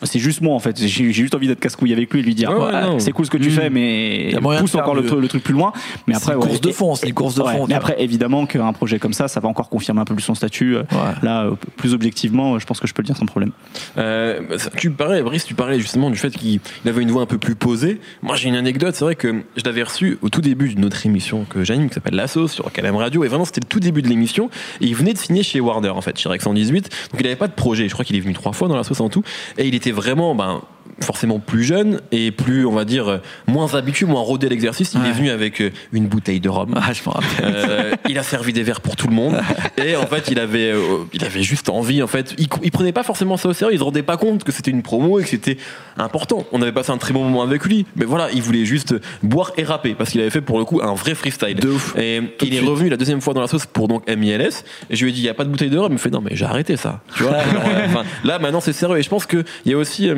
c'est 0.05 0.19
juste 0.19 0.41
moi 0.41 0.55
en 0.55 0.59
fait, 0.59 0.79
j'ai 0.81 1.13
juste 1.13 1.35
envie 1.35 1.47
d'être 1.49 1.61
casse-couille 1.61 1.93
avec 1.93 2.13
lui 2.13 2.21
et 2.21 2.23
lui 2.23 2.35
dire 2.35 2.51
Ouais, 2.51 2.57
ouais, 2.57 2.65
Ouais, 2.73 2.83
non. 2.83 2.99
c'est 2.99 3.13
cool 3.13 3.27
ce 3.27 3.31
que 3.31 3.37
tu 3.39 3.49
Mm. 3.49 3.53
fais 3.53 3.71
mais 3.71 4.31
Il 4.33 4.39
pousse 4.41 4.75
encore 4.75 4.95
le, 4.95 5.05
truc 5.29 5.43
plus 5.43 5.55
loin. 5.55 5.73
Mais 6.07 6.15
après 6.17 6.35
une 6.35 6.41
course 6.41 6.61
de 6.61 6.71
fond, 6.73 6.95
c'est 6.95 7.09
une 7.09 7.15
course 7.15 7.35
de 7.35 7.43
fond. 7.43 7.67
mais 7.69 7.75
après 7.75 7.97
évidemment 8.03 8.47
qu'un 8.47 8.73
projet 8.73 8.99
comme 8.99 9.13
ça 9.13 9.29
ça 9.29 9.41
va 9.41 9.49
encore 9.49 9.69
confirmer 9.69 10.01
un 10.01 10.05
peu 10.05 10.15
plus 10.15 10.23
son 10.25 10.35
statut. 10.35 10.77
Euh, 10.77 10.83
Ouais. 10.93 10.99
Là 11.23 11.45
euh, 11.45 11.55
plus 11.77 11.95
objectivement, 11.95 12.59
je 12.59 12.67
pense 12.67 12.79
que 12.81 12.87
je 12.87 12.95
peux 12.95 13.03
le 13.03 13.07
dire 13.07 13.17
sans 13.17 13.27
problème. 13.27 13.51
Euh, 13.99 14.41
tu 14.77 14.91
parlais, 14.91 15.23
Brice, 15.23 15.45
tu 15.45 15.55
parlais 15.55 15.79
justement 15.81 16.11
du 16.11 16.17
fait 16.17 16.31
qu'il 16.31 16.61
il 16.85 16.89
avait 16.89 17.03
une 17.03 17.11
voix 17.11 17.23
un 17.23 17.27
peu 17.27 17.39
plus 17.39 17.55
posée. 17.55 18.01
Moi, 18.23 18.37
j'ai 18.37 18.49
une 18.49 18.55
anecdote. 18.57 18.95
C'est 18.95 19.05
vrai 19.05 19.15
que 19.17 19.43
je 19.57 19.63
l'avais 19.65 19.83
reçu 19.83 20.19
au 20.23 20.29
tout 20.29 20.41
début 20.41 20.69
d'une 20.69 20.85
autre 20.85 21.05
émission 21.07 21.45
que 21.49 21.65
j'anime, 21.65 21.89
qui 21.89 21.95
s'appelle 21.95 22.15
La 22.15 22.27
Sauce 22.29 22.53
sur 22.53 22.71
KLM 22.73 22.97
Radio. 22.97 23.25
Et 23.25 23.29
vraiment, 23.29 23.45
c'était 23.45 23.61
le 23.61 23.67
tout 23.69 23.81
début 23.81 24.03
de 24.03 24.09
l'émission. 24.09 24.51
Et 24.81 24.87
il 24.87 24.95
venait 24.95 25.13
de 25.13 25.19
signer 25.19 25.43
chez 25.43 25.61
Warner, 25.61 25.91
en 25.91 26.01
fait, 26.01 26.19
chez 26.19 26.29
Rex 26.29 26.45
118. 26.45 26.83
Donc, 27.13 27.21
il 27.21 27.23
n'avait 27.25 27.37
pas 27.37 27.49
de 27.49 27.55
projet. 27.55 27.89
Je 27.89 27.93
crois 27.93 28.05
qu'il 28.05 28.17
est 28.17 28.21
venu 28.21 28.35
trois 28.35 28.53
fois 28.53 28.69
dans 28.69 28.77
La 28.77 28.85
Sauce 28.85 29.01
en 29.01 29.09
tout. 29.09 29.23
Et 29.59 29.67
il 29.67 29.75
était 29.75 29.91
vraiment, 29.95 30.35
ben, 30.35 30.61
forcément 31.01 31.39
plus 31.39 31.65
jeune 31.65 32.01
et 32.13 32.31
plus, 32.31 32.67
on 32.67 32.73
va 32.73 32.85
dire, 32.85 33.21
moins 33.47 33.75
habitué, 33.75 34.07
moins 34.07 34.21
rodé 34.21 34.47
à 34.47 34.51
l'exercice. 34.51 34.93
Il 34.95 35.01
Ouais. 35.01 35.09
est 35.09 35.13
venu 35.13 35.31
avec 35.31 35.61
euh, 35.61 35.71
une 35.93 36.07
bouteille 36.07 36.41
de 36.41 36.49
rhum. 36.49 36.75
Ah, 36.77 36.93
je 36.93 37.01
me 37.07 37.09
rappelle. 37.13 37.29
Euh, 37.45 37.95
il 38.09 38.19
a 38.19 38.23
servi 38.23 38.53
des 38.53 38.63
verres 38.63 38.81
pour 38.81 38.97
tout 38.97 39.07
le 39.09 39.15
monde 39.15 39.41
et 39.77 39.97
en 39.97 40.07
fait 40.07 40.29
il 40.31 40.39
avait 40.39 40.71
euh, 40.73 41.05
il 41.13 41.25
avait 41.25 41.43
juste 41.43 41.69
envie 41.69 42.03
en 42.03 42.07
fait 42.07 42.35
il, 42.39 42.47
il 42.63 42.71
prenait 42.71 42.93
pas 42.93 43.03
forcément 43.03 43.37
ça 43.37 43.49
au 43.49 43.53
sérieux 43.53 43.75
il 43.75 43.79
se 43.79 43.85
rendait 43.85 44.03
pas 44.03 44.17
compte 44.17 44.45
que 44.45 44.53
c'était 44.53 44.71
une 44.71 44.83
promo 44.83 45.19
et 45.19 45.23
que 45.25 45.29
c'était 45.29 45.57
important 45.97 46.45
on 46.53 46.63
avait 46.63 46.73
passé 46.73 46.91
un 46.91 46.99
très 46.99 47.13
bon 47.13 47.23
moment 47.25 47.43
avec 47.43 47.65
lui 47.65 47.87
mais 47.97 48.05
voilà 48.05 48.29
il 48.33 48.43
voulait 48.43 48.65
juste 48.65 48.95
boire 49.23 49.53
et 49.57 49.65
rapper 49.65 49.95
parce 49.95 50.11
qu'il 50.11 50.21
avait 50.21 50.31
fait 50.31 50.41
pour 50.41 50.59
le 50.59 50.65
coup 50.65 50.81
un 50.83 50.95
vrai 50.95 51.15
freestyle 51.15 51.55
De 51.57 51.69
ouf. 51.71 51.95
et 51.97 52.21
Tout 52.39 52.45
il 52.47 52.55
est 52.55 52.59
suite. 52.59 52.69
revenu 52.69 52.89
la 52.89 52.97
deuxième 52.97 53.21
fois 53.21 53.35
dans 53.35 53.41
la 53.41 53.49
sauce 53.49 53.67
pour 53.67 53.89
donc 53.89 54.09
MILS 54.09 54.65
et 54.91 54.97
je 54.97 55.05
lui 55.05 55.11
ai 55.11 55.15
dit 55.15 55.21
il 55.21 55.25
y 55.27 55.29
a 55.29 55.35
pas 55.35 55.45
de 55.45 55.51
bouteille 55.51 55.71
de 55.71 55.79
rhum 55.79 55.91
il 55.93 55.95
me 55.95 55.99
fait 55.99 56.11
non 56.11 56.21
mais 56.21 56.35
j'ai 56.37 56.45
arrêté 56.45 56.77
ça 56.77 57.01
tu 57.17 57.23
vois 57.25 57.33
Genre, 57.45 57.63
euh, 57.67 58.03
là 58.25 58.39
maintenant 58.39 58.61
c'est 58.61 58.73
sérieux 58.73 58.99
et 58.99 59.03
je 59.03 59.09
pense 59.11 59.27
que 59.27 59.45
il 59.65 59.73
y 59.73 59.75
a 59.75 59.79
aussi 59.79 60.09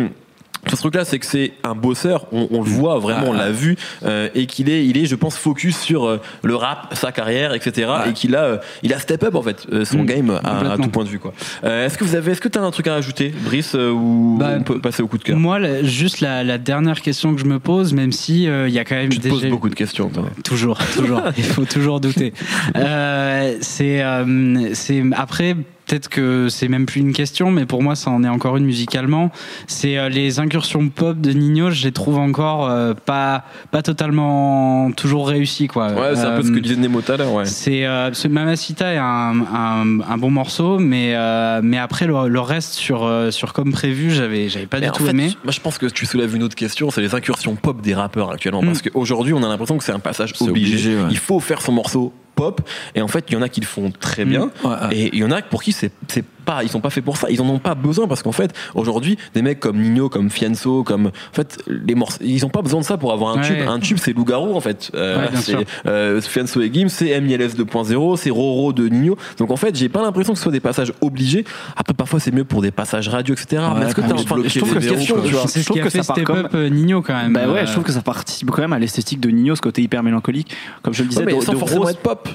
ce 0.70 0.76
truc-là, 0.76 1.05
c'est 1.05 1.18
que 1.18 1.26
c'est 1.26 1.52
un 1.64 1.74
bosseur, 1.74 2.26
on, 2.33 2.48
on 2.50 2.62
le 2.62 2.68
voit 2.70 2.98
vraiment, 2.98 3.29
on 3.29 3.33
l'a 3.33 3.50
vu, 3.50 3.76
euh, 4.05 4.29
et 4.35 4.46
qu'il 4.46 4.68
est, 4.68 4.85
il 4.87 4.96
est, 4.98 5.07
je 5.07 5.14
pense, 5.14 5.37
focus 5.37 5.79
sur 5.79 6.05
euh, 6.07 6.20
le 6.42 6.57
rap, 6.57 6.92
sa 6.94 7.12
carrière, 7.12 7.55
etc. 7.55 7.88
Ouais. 8.05 8.11
Et 8.11 8.12
qu'il 8.12 8.35
a, 8.37 8.42
euh, 8.44 8.59
il 8.83 8.92
a 8.92 8.98
step 8.98 9.22
up 9.24 9.35
en 9.35 9.42
fait 9.42 9.66
euh, 9.72 9.85
son 9.85 10.02
Mm, 10.02 10.07
game 10.07 10.31
à, 10.44 10.76
tout 10.76 10.88
point 10.88 11.05
de 11.05 11.09
vue, 11.09 11.18
quoi. 11.18 11.33
Euh, 11.64 11.87
est-ce 11.87 11.96
que 11.98 12.05
vous 12.05 12.14
avez, 12.14 12.33
est-ce 12.33 12.40
que 12.40 12.48
tu 12.48 12.59
as 12.59 12.62
un 12.62 12.70
truc 12.70 12.87
à 12.88 12.94
ajouter, 12.94 13.33
Brice, 13.44 13.74
ou 13.74 14.37
Bah, 14.38 14.55
on 14.59 14.62
peut 14.62 14.81
passer 14.81 15.02
au 15.02 15.07
coup 15.09 15.18
de 15.18 15.22
cœur? 15.22 15.37
moi, 15.38 15.59
la- 15.59 15.83
juste 15.83 16.20
la, 16.20 16.42
la 16.44 16.59
dernière 16.59 17.00
question 17.00 17.35
que 17.35 17.40
je 17.40 17.46
me 17.46 17.59
pose, 17.59 17.92
même 17.92 18.12
si 18.12 18.48
euh, 18.48 18.68
il 18.68 18.74
y 18.74 18.79
a 18.79 18.85
quand 18.85 18.96
même 18.96 19.09
Tu 19.09 19.18
te 19.20 19.29
poses 19.29 19.40
déjà- 19.42 19.50
beaucoup 19.55 19.68
de 19.68 19.74
questions, 19.74 20.09
toi. 20.09 20.24
Toujours, 20.44 20.79
toujours. 20.94 21.22
Il 21.38 21.44
faut 21.44 21.64
toujours 21.64 22.00
douter. 22.00 22.33
Euh, 22.76 23.57
c'est, 23.61 24.02
euh, 24.02 24.70
c'est 24.74 25.02
après. 25.14 25.57
Peut-être 25.87 26.09
que 26.09 26.49
c'est 26.49 26.66
même 26.68 26.85
plus 26.85 27.01
une 27.01 27.12
question, 27.12 27.51
mais 27.53 27.64
pour 27.64 27.83
moi, 27.83 27.94
ça 27.94 28.11
en 28.11 28.25
est 28.25 28.29
encore 28.29 28.57
une 28.57 28.64
musicalement. 28.64 29.31
C'est 29.68 29.96
euh, 29.99 30.09
les 30.09 30.40
incursions 30.40 30.88
pop 30.88 31.20
de 31.20 31.31
Nino, 31.33 31.70
je 31.70 31.85
les 31.85 31.92
trouve 31.92 32.18
encore 32.18 32.68
euh, 32.68 32.92
pas 32.94 33.44
pas 33.70 33.83
totalement 33.83 34.90
toujours 34.92 35.29
réussies, 35.29 35.68
quoi. 35.68 35.92
Ouais, 35.92 36.14
c'est 36.16 36.22
un 36.25 36.37
peu 36.37 36.42
ce 36.42 36.51
Euh, 36.51 36.55
que 36.55 36.59
disait 36.61 36.77
Nemo 36.77 37.01
tout 37.03 37.12
à 37.12 37.16
l'heure, 37.16 37.33
ouais. 37.33 37.44
c'est 37.44 37.87
euh, 37.87 38.12
ce 38.12 38.27
Mamacita 38.29 38.92
est 38.94 38.99
un, 38.99 39.40
un, 39.55 40.01
un 40.01 40.18
bon 40.18 40.31
morceau, 40.31 40.79
mais 40.79 41.12
euh, 41.14 41.61
mais 41.62 41.79
après 41.79 42.07
le, 42.07 42.29
le 42.29 42.40
reste 42.40 42.72
sur 42.75 43.05
euh, 43.05 43.31
sur 43.31 43.53
comme 43.53 43.72
prévu, 43.72 44.11
j'avais 44.11 44.49
j'avais 44.49 44.66
pas 44.66 44.81
Mais 44.81 44.87
du 44.87 44.92
tout 44.92 45.05
fait, 45.05 45.11
aimé. 45.11 45.31
moi 45.44 45.53
je 45.53 45.61
pense 45.61 45.79
que 45.79 45.87
tu 45.87 46.05
soulèves 46.07 46.35
une 46.35 46.42
autre 46.42 46.57
question, 46.57 46.90
c'est 46.90 47.01
les 47.01 47.14
incursions 47.14 47.55
pop 47.57 47.81
des 47.81 47.94
rappeurs 47.94 48.31
actuellement. 48.33 48.62
Mm. 48.62 48.66
Parce 48.66 48.83
qu'aujourd'hui, 48.83 49.33
on 49.35 49.42
a 49.44 49.49
l'impression 49.49 49.79
que 49.79 49.85
c'est 49.85 49.92
un 49.92 49.99
passage 50.01 50.33
C'est 50.37 50.49
obligé. 50.49 50.72
obligé, 50.75 50.96
ouais. 50.96 51.09
Il 51.11 51.18
faut 51.18 51.38
faire 51.40 51.61
son 51.62 51.72
morceau 51.72 52.12
pop, 52.37 52.61
et 52.94 53.03
en 53.03 53.09
fait, 53.09 53.25
il 53.29 53.33
y 53.35 53.37
en 53.37 53.42
a 53.42 53.49
qui 53.49 53.61
le 53.61 53.66
font 53.66 53.90
très 53.90 54.25
Mm. 54.25 54.29
bien, 54.29 54.51
Ouais, 54.62 54.70
ouais. 54.70 54.96
et 54.96 55.11
il 55.12 55.18
y 55.18 55.25
en 55.25 55.31
a 55.33 55.42
pour 55.42 55.62
qui 55.64 55.72
c'est 55.72 55.90
c'est 56.07 56.25
pas, 56.46 56.62
ils 56.62 56.70
sont 56.70 56.80
pas 56.80 56.88
faits 56.88 57.04
pour 57.04 57.18
ça, 57.18 57.28
ils 57.30 57.42
en 57.42 57.48
ont 57.50 57.59
pas 57.59 57.74
besoin 57.74 58.06
parce 58.09 58.22
qu'en 58.22 58.32
fait, 58.32 58.52
aujourd'hui, 58.74 59.18
des 59.35 59.42
mecs 59.42 59.61
comme 59.61 59.78
Nino, 59.78 60.09
comme 60.09 60.30
Fianso, 60.30 60.82
comme, 60.85 61.09
en 61.09 61.35
fait, 61.35 61.59
les 61.66 61.94
morceaux, 61.94 62.20
ils 62.24 62.46
ont 62.46 62.48
pas 62.48 62.62
besoin 62.62 62.80
de 62.80 62.85
ça 62.87 62.96
pour 62.96 63.12
avoir 63.12 63.37
un 63.37 63.42
Ouais. 63.42 63.46
tube. 63.46 63.68
Un 63.68 63.78
tube, 63.80 63.98
c'est 64.00 64.14
Loup-Garou, 64.14 64.54
en 64.54 64.61
fait. 64.61 64.90
Euh, 64.94 65.16
Ouais, 65.18 65.28
c'est 65.35 65.56
euh, 65.87 66.20
Fianso 66.22 66.61
et 66.62 66.70
Gims, 66.72 66.88
c'est 66.88 67.20
MILS 67.20 67.54
2.0, 67.56 68.16
c'est 68.16 68.30
Roro 68.30 68.72
de 68.72 68.88
Nino. 68.88 69.16
Donc 69.38 69.50
en 69.50 69.56
fait, 69.56 69.76
j'ai 69.76 69.88
pas 69.88 70.00
l'impression 70.02 70.32
que 70.32 70.38
ce 70.38 70.44
soit 70.44 70.52
des 70.52 70.61
passages 70.61 70.92
obligés. 71.00 71.44
Après, 71.76 71.92
parfois, 71.94 72.20
c'est 72.20 72.32
mieux 72.32 72.44
pour 72.44 72.62
des 72.62 72.70
passages 72.70 73.09
radio, 73.09 73.35
etc. 73.35 73.62
Ouais, 73.62 73.80
Mais 73.80 73.87
est-ce 73.87 73.94
que 73.94 74.00
t'as, 74.00 74.14
enfin, 74.14 74.37
je 74.46 74.59
trouve 74.59 74.74
que 74.74 74.78
question, 74.78 75.16
quoi. 75.16 75.24
tu 75.26 75.32
vois. 75.32 75.46
C'est 75.48 75.61
je 75.61 75.64
ce 75.64 75.64
trouve 75.66 75.76
qui 75.76 75.80
a 75.80 75.85
que 75.85 75.90
fait 75.90 76.02
ça 76.02 76.14
part 76.14 76.24
comme- 76.24 76.37
Up 76.38 76.50
euh, 76.54 76.68
Nino 76.68 77.02
quand 77.02 77.14
même. 77.14 77.32
Bah 77.32 77.48
ouais, 77.48 77.61
Euh, 77.61 77.66
je 77.66 77.72
trouve 77.72 77.85
que 77.85 77.92
ça 77.92 78.02
participe 78.02 78.50
quand 78.50 78.62
même 78.62 78.72
à 78.72 78.78
l'esthétique 78.78 79.20
de 79.20 79.30
Nino, 79.30 79.56
ce 79.56 79.61
côté 79.61 79.82
hyper 79.82 80.02
mélancolique. 80.02 80.54
Comme 80.82 80.94
je 80.94 81.02
le 81.02 81.09
disais, 81.09 81.24
de, 81.24 81.40
sans 81.40 81.52
de 81.52 81.59
forcément 81.59 81.82
Rose- 81.82 81.90
être 81.90 82.00
pop. 82.00 82.28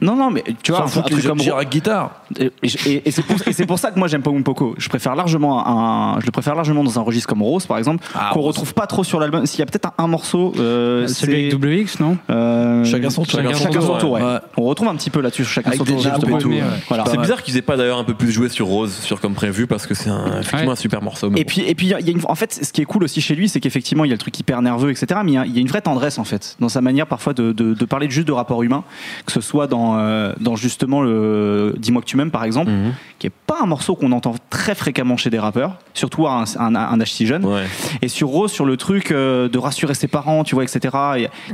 Non, 0.00 0.16
non, 0.16 0.30
mais 0.30 0.42
tu 0.62 0.72
vois, 0.72 0.82
un, 0.82 0.84
un 0.86 1.02
truc 1.02 1.22
comme 1.26 1.38
guitare. 1.70 2.10
Et, 2.38 2.50
et- 2.86 3.08
et 3.08 3.10
c'est 3.10 3.22
pour, 3.22 3.36
et 3.46 3.52
c'est 3.52 3.66
pour 3.66 3.78
ça 3.78 3.90
que 3.90 3.98
moi 3.98 4.08
j'aime 4.08 4.22
pas 4.22 4.30
Poco. 4.44 4.74
Je 4.78 4.88
préfère 4.88 5.14
largement 5.14 5.66
un, 5.66 6.18
je 6.20 6.26
le 6.26 6.32
préfère 6.32 6.54
largement 6.54 6.82
dans 6.82 6.98
un 6.98 7.02
registre 7.02 7.28
comme 7.28 7.42
Rose 7.42 7.66
par 7.66 7.78
exemple, 7.78 8.04
Ah, 8.14 8.30
qu'on 8.32 8.40
retrouve 8.40 8.74
pas 8.74 8.86
trop 8.86 9.04
sur 9.04 9.20
l'album. 9.20 9.46
S'il 9.46 9.60
y 9.60 9.62
a 9.62 9.66
peut-être 9.66 9.92
un, 9.98 10.04
un 10.04 10.06
morceau, 10.08 10.52
euh, 10.58 11.06
celui 11.06 11.50
c'est- 11.50 11.54
avec 11.54 11.54
WX, 11.54 12.00
non 12.00 12.16
euh, 12.30 12.84
Chacun 12.84 13.10
son 13.10 13.22
tour. 13.24 13.32
Chacun, 13.40 13.54
Chacun 13.54 13.80
son 13.80 13.86
son 13.94 13.98
tour, 13.98 14.10
ouais. 14.12 14.22
ouais. 14.22 14.38
On 14.56 14.62
retrouve 14.64 14.88
un 14.88 14.96
petit 14.96 15.10
peu 15.10 15.20
là-dessus, 15.20 15.44
chacun 15.44 15.68
Avec 15.68 15.78
son 15.78 15.84
des 15.84 15.92
tour. 15.92 16.50
Ouais. 16.50 16.62
Voilà. 16.88 17.04
C'est 17.10 17.18
bizarre 17.18 17.42
qu'ils 17.42 17.56
aient 17.56 17.62
pas 17.62 17.76
d'ailleurs 17.76 17.98
un 17.98 18.04
peu 18.04 18.14
plus 18.14 18.32
joué 18.32 18.48
sur 18.48 18.66
Rose, 18.66 18.92
sur 18.92 19.20
comme 19.20 19.34
prévu, 19.34 19.66
parce 19.66 19.86
que 19.86 19.94
c'est 19.94 20.10
effectivement 20.40 20.66
Ouais. 20.66 20.72
un 20.72 20.76
super 20.76 21.02
morceau. 21.02 21.28
Et 21.28 21.30
bon. 21.30 21.42
puis, 21.46 21.60
et 21.62 21.74
puis, 21.74 21.86
il 21.86 21.90
y 21.90 21.94
a- 21.94 22.00
il 22.00 22.06
y 22.06 22.10
a 22.10 22.12
une, 22.12 22.20
en 22.26 22.34
fait, 22.34 22.58
ce 22.62 22.72
qui 22.72 22.80
est 22.82 22.84
cool 22.86 23.04
aussi 23.04 23.20
chez 23.20 23.34
lui, 23.34 23.48
c'est 23.48 23.60
qu'effectivement, 23.60 24.04
il 24.04 24.08
y 24.08 24.12
a 24.12 24.14
le 24.14 24.18
truc 24.18 24.38
hyper 24.38 24.60
nerveux, 24.62 24.90
etc. 24.90 25.20
Mais 25.24 25.32
il 25.32 25.34
y 25.34 25.38
a, 25.38 25.46
il 25.46 25.54
y 25.54 25.58
a 25.58 25.60
une 25.60 25.68
vraie 25.68 25.80
tendresse, 25.82 26.18
en 26.18 26.24
fait, 26.24 26.56
dans 26.60 26.68
sa 26.68 26.80
manière 26.80 27.06
parfois 27.06 27.34
de, 27.34 27.52
de, 27.52 27.74
de 27.74 27.84
parler 27.84 28.08
juste 28.10 28.26
de 28.26 28.32
rapport 28.32 28.62
humain, 28.62 28.84
que 29.26 29.32
ce 29.32 29.40
soit 29.40 29.61
dans, 29.66 29.98
euh, 29.98 30.32
dans 30.40 30.56
justement 30.56 31.02
le 31.02 31.74
Dis-moi 31.78 32.02
que 32.02 32.06
tu 32.06 32.16
m'aimes, 32.16 32.30
par 32.30 32.44
exemple, 32.44 32.70
Mhm. 32.70 32.92
qui 33.18 33.26
est 33.26 33.32
pas 33.46 33.58
un 33.62 33.66
morceau 33.66 33.94
qu'on 33.94 34.12
entend 34.12 34.34
très 34.50 34.74
fréquemment 34.74 35.16
chez 35.16 35.30
des 35.30 35.38
rappeurs, 35.38 35.76
surtout 35.94 36.26
à 36.26 36.44
un, 36.44 36.44
un, 36.56 36.74
un 36.74 37.00
âge 37.00 37.12
si 37.12 37.26
jeune. 37.26 37.44
Ouais. 37.44 37.64
Et 38.02 38.08
sur 38.08 38.28
Rose, 38.28 38.50
sur 38.52 38.64
le 38.64 38.76
truc 38.76 39.10
euh, 39.10 39.48
de 39.48 39.58
rassurer 39.58 39.94
ses 39.94 40.08
parents, 40.08 40.44
tu 40.44 40.54
vois, 40.54 40.64
etc. 40.64 40.96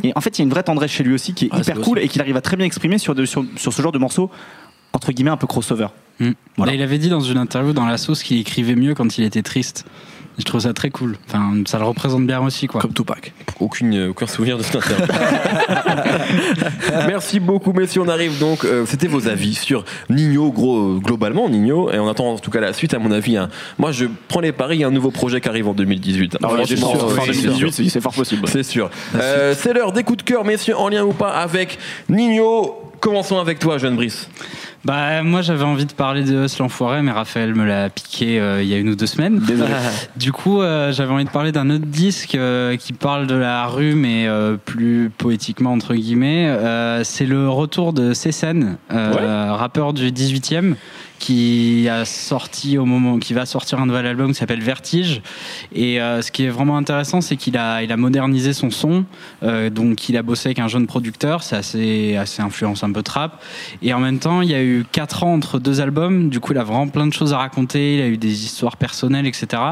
Et, 0.03 0.09
et 0.09 0.13
en 0.17 0.21
fait, 0.21 0.39
il 0.39 0.41
y 0.41 0.43
a 0.43 0.45
une 0.45 0.51
vraie 0.51 0.63
tendresse 0.63 0.91
chez 0.91 1.05
lui 1.05 1.15
aussi 1.15 1.35
qui 1.35 1.47
est 1.47 1.51
Ah, 1.53 1.59
hyper 1.61 1.81
cool 1.81 1.99
et 1.99 2.09
qu'il 2.09 2.21
arrive 2.21 2.37
à 2.37 2.41
très 2.41 2.57
bien 2.57 2.67
exprimer 2.67 2.99
sur, 2.99 3.15
de- 3.15 3.25
sur, 3.25 3.45
sur 3.57 3.73
ce 3.73 3.81
genre 3.83 3.93
de 3.93 3.99
morceau, 3.99 4.31
entre 4.93 5.13
guillemets, 5.13 5.31
un 5.31 5.37
peu 5.37 5.47
crossover. 5.47 5.89
Mm. 6.21 6.31
Voilà. 6.57 6.73
Là, 6.73 6.77
il 6.79 6.83
avait 6.83 6.99
dit 6.99 7.09
dans 7.09 7.21
une 7.21 7.39
interview 7.39 7.73
dans 7.73 7.87
la 7.87 7.97
sauce 7.99 8.23
qu'il 8.23 8.39
écrivait 8.39 8.75
mieux 8.75 8.95
quand 8.95 9.19
il 9.19 9.25
était 9.25 9.43
triste. 9.43 9.85
Je 10.39 10.45
trouve 10.45 10.61
ça 10.61 10.73
très 10.73 10.91
cool. 10.91 11.17
Enfin, 11.29 11.53
ça 11.67 11.79
le 11.79 11.85
représente 11.85 12.25
bien 12.27 12.41
aussi, 12.41 12.67
quoi. 12.69 12.81
Comme 12.81 12.93
Tupac. 12.93 13.33
Aucune, 13.61 14.09
aucun 14.11 14.27
souvenir 14.29 14.57
de 14.57 14.63
cette 14.63 14.77
interview. 14.77 15.05
Merci 17.09 17.41
beaucoup, 17.41 17.73
messieurs. 17.73 18.03
On 18.03 18.09
arrive 18.09 18.39
donc. 18.39 18.65
euh, 18.65 18.85
C'était 18.87 19.09
vos 19.09 19.27
avis 19.29 19.55
sur 19.55 19.85
Nino, 20.11 20.51
gros, 20.53 20.99
globalement 21.01 21.49
Nino. 21.49 21.91
Et 21.91 21.99
on 21.99 22.09
attend 22.09 22.33
en 22.35 22.39
tout 22.39 22.51
cas 22.51 22.61
la 22.61 22.73
suite, 22.73 22.95
à 22.95 22.99
mon 22.99 23.11
avis. 23.11 23.37
hein. 23.37 23.49
Moi, 23.79 23.93
je 23.93 24.07
prends 24.29 24.41
les 24.41 24.53
paris. 24.53 24.77
Il 24.77 24.81
y 24.81 24.85
a 24.85 24.89
un 24.89 24.93
nouveau 24.93 25.11
projet 25.11 25.41
qui 25.41 25.49
arrive 25.49 25.69
en 25.69 25.75
2018. 25.75 26.37
Alors, 26.41 26.57
il 26.57 26.61
y 26.61 26.63
a 26.63 26.67
des 26.67 26.77
Franchement, 26.77 27.01
chances, 27.01 27.13
oui, 27.13 27.19
fin 27.27 27.33
c'est 27.33 27.43
2018, 27.43 27.59
sûr. 27.59 27.73
c'est 27.85 27.89
c'est 27.91 28.01
fort 28.01 28.13
possible. 28.15 28.49
C'est 28.49 28.63
sûr. 28.63 28.91
Euh, 29.17 29.55
c'est 29.59 29.73
l'heure 29.73 29.93
des 29.93 30.05
coups 30.05 30.19
de 30.19 30.23
cœur, 30.23 30.45
messieurs, 30.45 30.77
en 30.77 30.89
lien 30.89 31.03
ou 31.05 31.13
pas 31.13 31.31
avec 31.31 31.79
Nino. 32.09 32.77
Commençons 33.01 33.39
avec 33.39 33.59
toi, 33.61 33.79
jeune 33.79 33.95
Brice. 33.97 34.29
Bah, 34.89 35.23
moi, 35.23 35.43
j'avais 35.43 35.65
envie 35.65 35.85
de 35.85 35.93
parler 35.93 36.25
de 36.25 36.47
Hustle 36.47 36.63
l'Enfoiré, 36.63 37.03
mais 37.03 37.11
Raphaël 37.11 37.55
me 37.55 37.67
l'a 37.67 37.91
piqué 37.91 38.41
euh, 38.41 38.63
il 38.63 38.69
y 38.71 38.73
a 38.73 38.79
une 38.79 38.89
ou 38.89 38.95
deux 38.95 39.07
semaines. 39.07 39.39
Désolé. 39.41 39.71
Du 40.17 40.33
coup, 40.33 40.63
euh, 40.63 40.93
j'avais 40.93 41.13
envie 41.13 41.27
de 41.27 41.31
parler 41.31 41.53
d'un 41.53 41.69
autre 41.69 41.85
disque 41.85 42.35
euh, 42.35 42.75
qui 42.77 42.95
parle 42.95 43.27
de 43.27 43.35
la 43.35 43.67
rue, 43.67 43.95
mais 43.95 44.27
euh, 44.27 44.57
plus 44.57 45.11
poétiquement, 45.11 45.73
entre 45.73 45.95
guillemets. 45.95 46.47
Euh, 46.49 47.05
c'est 47.05 47.27
le 47.27 47.51
retour 47.51 47.93
de 47.93 48.15
Cécène, 48.15 48.79
euh, 48.91 49.53
rappeur 49.53 49.93
du 49.93 50.11
18e, 50.11 50.75
qui 51.19 51.89
a 51.89 52.05
sorti 52.05 52.79
au 52.79 52.85
moment, 52.85 53.19
qui 53.19 53.35
va 53.35 53.47
sortir 53.47 53.81
un 53.81 53.87
nouvel 53.87 54.07
album 54.07 54.29
qui 54.29 54.39
s'appelle 54.39 54.63
Vertige. 54.63 55.23
Et 55.75 56.01
euh, 56.01 56.23
ce 56.23 56.31
qui 56.31 56.45
est 56.45 56.49
vraiment 56.49 56.77
intéressant, 56.77 57.21
c'est 57.21 57.37
qu'il 57.37 57.57
a, 57.57 57.83
il 57.83 57.93
a 57.93 57.97
modernisé 57.97 58.53
son 58.53 58.71
son. 58.71 59.05
Euh, 59.43 59.71
donc, 59.71 60.09
il 60.09 60.17
a 60.17 60.23
bossé 60.23 60.49
avec 60.49 60.59
un 60.59 60.69
jeune 60.69 60.87
producteur. 60.87 61.43
C'est 61.43 61.57
assez, 61.57 62.17
assez 62.17 62.43
influence 62.43 62.85
un 62.85 62.93
peu 62.93 63.03
trap. 63.03 63.43
Et 63.83 63.93
en 63.93 64.01
même 64.01 64.19
temps, 64.19 64.43
il 64.43 64.51
y 64.51 64.55
a 64.55 64.63
eu 64.63 64.85
quatre 64.91 65.25
ans 65.25 65.35
entre 65.35 65.59
deux 65.59 65.81
albums. 65.81 66.29
Du 66.31 66.41
coup, 66.41 66.53
il 66.53 66.59
a 66.59 66.65
vraiment 66.65 66.89
plein 66.89 67.07
de 67.07 67.13
choses 67.13 67.33
à 67.33 67.39
raconter. 67.39 67.97
Il 67.97 68.01
a 68.03 68.07
eu 68.09 68.17
des 68.17 68.45
histoires 68.45 68.77
personnelles, 68.77 69.27
etc. 69.27 69.63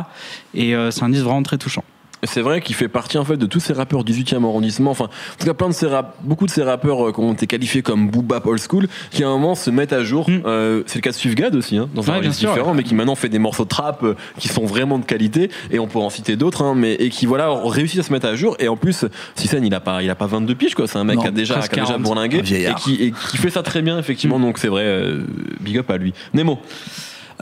Et 0.54 0.74
euh, 0.74 0.90
c'est 0.90 1.02
un 1.02 1.08
disque 1.08 1.24
vraiment 1.24 1.42
très 1.42 1.58
touchant. 1.58 1.84
C'est 2.24 2.40
vrai 2.40 2.60
qu'il 2.60 2.74
fait 2.74 2.88
partie 2.88 3.18
en 3.18 3.24
fait 3.24 3.36
de 3.36 3.46
tous 3.46 3.60
ces 3.60 3.72
rappeurs 3.72 4.02
18e 4.04 4.42
arrondissement. 4.44 4.90
Enfin, 4.90 5.04
en 5.04 5.38
tout 5.38 5.46
cas, 5.46 5.54
plein 5.54 5.68
de 5.68 5.74
ces 5.74 5.86
rap- 5.86 6.16
beaucoup 6.22 6.46
de 6.46 6.50
ces 6.50 6.62
rappeurs 6.62 7.08
euh, 7.08 7.12
qui 7.12 7.20
ont 7.20 7.32
été 7.34 7.46
qualifiés 7.46 7.82
comme 7.82 8.08
boobap 8.10 8.46
old 8.46 8.60
school, 8.60 8.88
qui 9.10 9.22
à 9.22 9.28
un 9.28 9.32
moment 9.32 9.54
se 9.54 9.70
mettent 9.70 9.92
à 9.92 10.02
jour. 10.02 10.28
Mm. 10.28 10.40
Euh, 10.46 10.82
c'est 10.86 10.96
le 10.96 11.02
cas 11.02 11.10
de 11.10 11.14
Sufgad 11.16 11.54
aussi, 11.54 11.76
hein, 11.76 11.88
dans 11.94 12.10
un 12.10 12.18
Ouais, 12.20 12.28
différent, 12.28 12.70
ouais. 12.70 12.76
mais 12.78 12.82
qui 12.82 12.94
maintenant 12.94 13.14
fait 13.14 13.28
des 13.28 13.38
morceaux 13.38 13.64
de 13.64 13.68
trap 13.68 14.02
euh, 14.02 14.14
qui 14.38 14.48
sont 14.48 14.64
vraiment 14.64 14.98
de 14.98 15.04
qualité. 15.04 15.50
Et 15.70 15.78
on 15.78 15.86
peut 15.86 15.98
en 15.98 16.10
citer 16.10 16.36
d'autres, 16.36 16.62
hein, 16.62 16.74
mais 16.74 16.94
et 16.94 17.10
qui 17.10 17.26
voilà 17.26 17.50
réussissent 17.64 18.00
à 18.00 18.02
se 18.04 18.12
mettre 18.12 18.26
à 18.26 18.34
jour. 18.34 18.56
Et 18.60 18.68
en 18.68 18.76
plus, 18.76 19.04
Sisen, 19.34 19.64
il 19.64 19.74
a 19.74 19.80
pas, 19.80 20.02
il 20.02 20.10
a 20.10 20.14
pas 20.14 20.26
22 20.26 20.54
piges 20.54 20.74
quoi. 20.74 20.86
C'est 20.88 20.98
un 20.98 21.04
mec 21.04 21.16
Non, 21.16 21.22
qui 21.22 21.28
a 21.28 21.30
déjà, 21.32 21.54
qui 21.60 21.78
a 21.78 21.82
déjà 21.82 21.84
40. 21.94 22.02
bourlingué 22.02 22.38
et 22.38 22.74
qui, 22.74 22.94
et 23.02 23.12
qui 23.12 23.36
fait 23.36 23.50
ça 23.50 23.62
très 23.62 23.82
bien 23.82 23.98
effectivement. 23.98 24.40
Donc 24.40 24.58
c'est 24.58 24.68
vrai, 24.68 24.82
euh, 24.84 25.22
big 25.60 25.78
up 25.78 25.90
à 25.90 25.96
lui. 25.98 26.14
Nemo. 26.34 26.58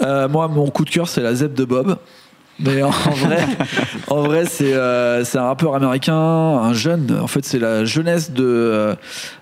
Euh, 0.02 0.28
moi, 0.28 0.48
mon 0.48 0.68
coup 0.70 0.84
de 0.84 0.90
cœur, 0.90 1.06
c'est 1.08 1.20
la 1.20 1.34
Zeb 1.34 1.54
de 1.54 1.64
Bob. 1.64 1.96
Mais 2.60 2.82
en 2.82 2.90
vrai, 2.90 3.46
en 4.08 4.22
vrai, 4.22 4.44
c'est 4.46 4.74
euh, 4.74 5.24
un 5.34 5.42
rappeur 5.42 5.74
américain, 5.74 6.14
un 6.14 6.72
jeune. 6.72 7.18
En 7.20 7.26
fait, 7.26 7.44
c'est 7.44 7.58
la 7.58 7.84
jeunesse 7.84 8.30
de 8.30 8.44
euh, 8.44 8.94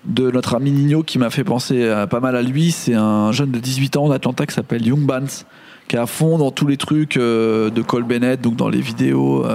de 0.05 0.31
notre 0.31 0.55
ami 0.55 0.71
Nino 0.71 1.03
qui 1.03 1.19
m'a 1.19 1.29
fait 1.29 1.43
penser 1.43 1.83
euh, 1.83 2.07
pas 2.07 2.19
mal 2.19 2.35
à 2.35 2.41
lui. 2.41 2.71
C'est 2.71 2.95
un 2.95 3.31
jeune 3.31 3.51
de 3.51 3.59
18 3.59 3.97
ans 3.97 4.09
d'Atlanta 4.09 4.45
qui 4.45 4.53
s'appelle 4.55 4.85
Young 4.85 5.05
Bans, 5.05 5.25
qui 5.87 5.95
est 5.95 5.99
à 5.99 6.07
fond 6.07 6.37
dans 6.37 6.51
tous 6.51 6.65
les 6.65 6.77
trucs 6.77 7.17
euh, 7.17 7.69
de 7.69 7.81
Cole 7.83 8.03
Bennett, 8.03 8.41
donc 8.41 8.55
dans 8.55 8.69
les 8.69 8.81
vidéos. 8.81 9.45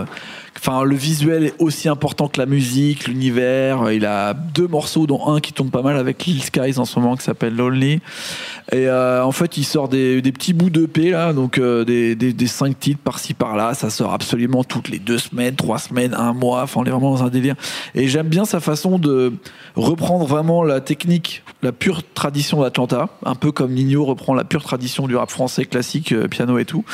Enfin, 0.60 0.82
le 0.82 0.96
visuel 0.96 1.44
est 1.44 1.54
aussi 1.58 1.88
important 1.88 2.28
que 2.28 2.38
la 2.40 2.46
musique, 2.46 3.06
l'univers. 3.06 3.92
Il 3.92 4.04
a 4.04 4.34
deux 4.34 4.66
morceaux, 4.66 5.06
dont 5.06 5.28
un 5.28 5.40
qui 5.40 5.52
tourne 5.52 5.70
pas 5.70 5.82
mal 5.82 5.96
avec 5.96 6.26
Lil 6.26 6.42
Skies 6.42 6.78
en 6.78 6.84
ce 6.84 6.98
moment, 6.98 7.16
qui 7.16 7.22
s'appelle 7.22 7.54
Lonely. 7.54 8.00
Et 8.72 8.88
euh, 8.88 9.24
en 9.24 9.32
fait, 9.32 9.56
il 9.56 9.64
sort 9.64 9.88
des, 9.88 10.20
des 10.20 10.32
petits 10.32 10.52
bouts 10.52 10.68
d'EP 10.68 11.10
là, 11.10 11.32
donc 11.32 11.58
euh, 11.58 11.84
des, 11.84 12.14
des, 12.16 12.32
des 12.32 12.46
cinq 12.46 12.78
titres 12.78 13.00
par-ci 13.02 13.34
par-là. 13.34 13.74
Ça 13.74 13.88
sort 13.88 14.12
absolument 14.12 14.64
toutes 14.64 14.88
les 14.88 14.98
deux 14.98 15.18
semaines, 15.18 15.54
trois 15.54 15.78
semaines, 15.78 16.12
un 16.14 16.32
mois. 16.32 16.62
Enfin, 16.62 16.80
on 16.80 16.84
est 16.84 16.90
vraiment 16.90 17.12
dans 17.12 17.22
un 17.22 17.30
délire. 17.30 17.54
Et 17.94 18.08
j'aime 18.08 18.28
bien 18.28 18.44
sa 18.44 18.60
façon 18.60 18.98
de 18.98 19.32
reprendre 19.76 20.26
vraiment 20.26 20.64
la 20.64 20.80
technique, 20.80 21.44
la 21.62 21.72
pure 21.72 22.02
tradition 22.14 22.62
d'Atlanta, 22.62 23.08
un 23.24 23.34
peu 23.36 23.52
comme 23.52 23.72
Nino 23.72 24.04
reprend 24.04 24.34
la 24.34 24.44
pure 24.44 24.64
tradition 24.64 25.06
du 25.06 25.16
rap 25.16 25.30
français 25.30 25.64
classique, 25.64 26.12
euh, 26.12 26.26
piano 26.28 26.58
et 26.58 26.64
tout, 26.64 26.84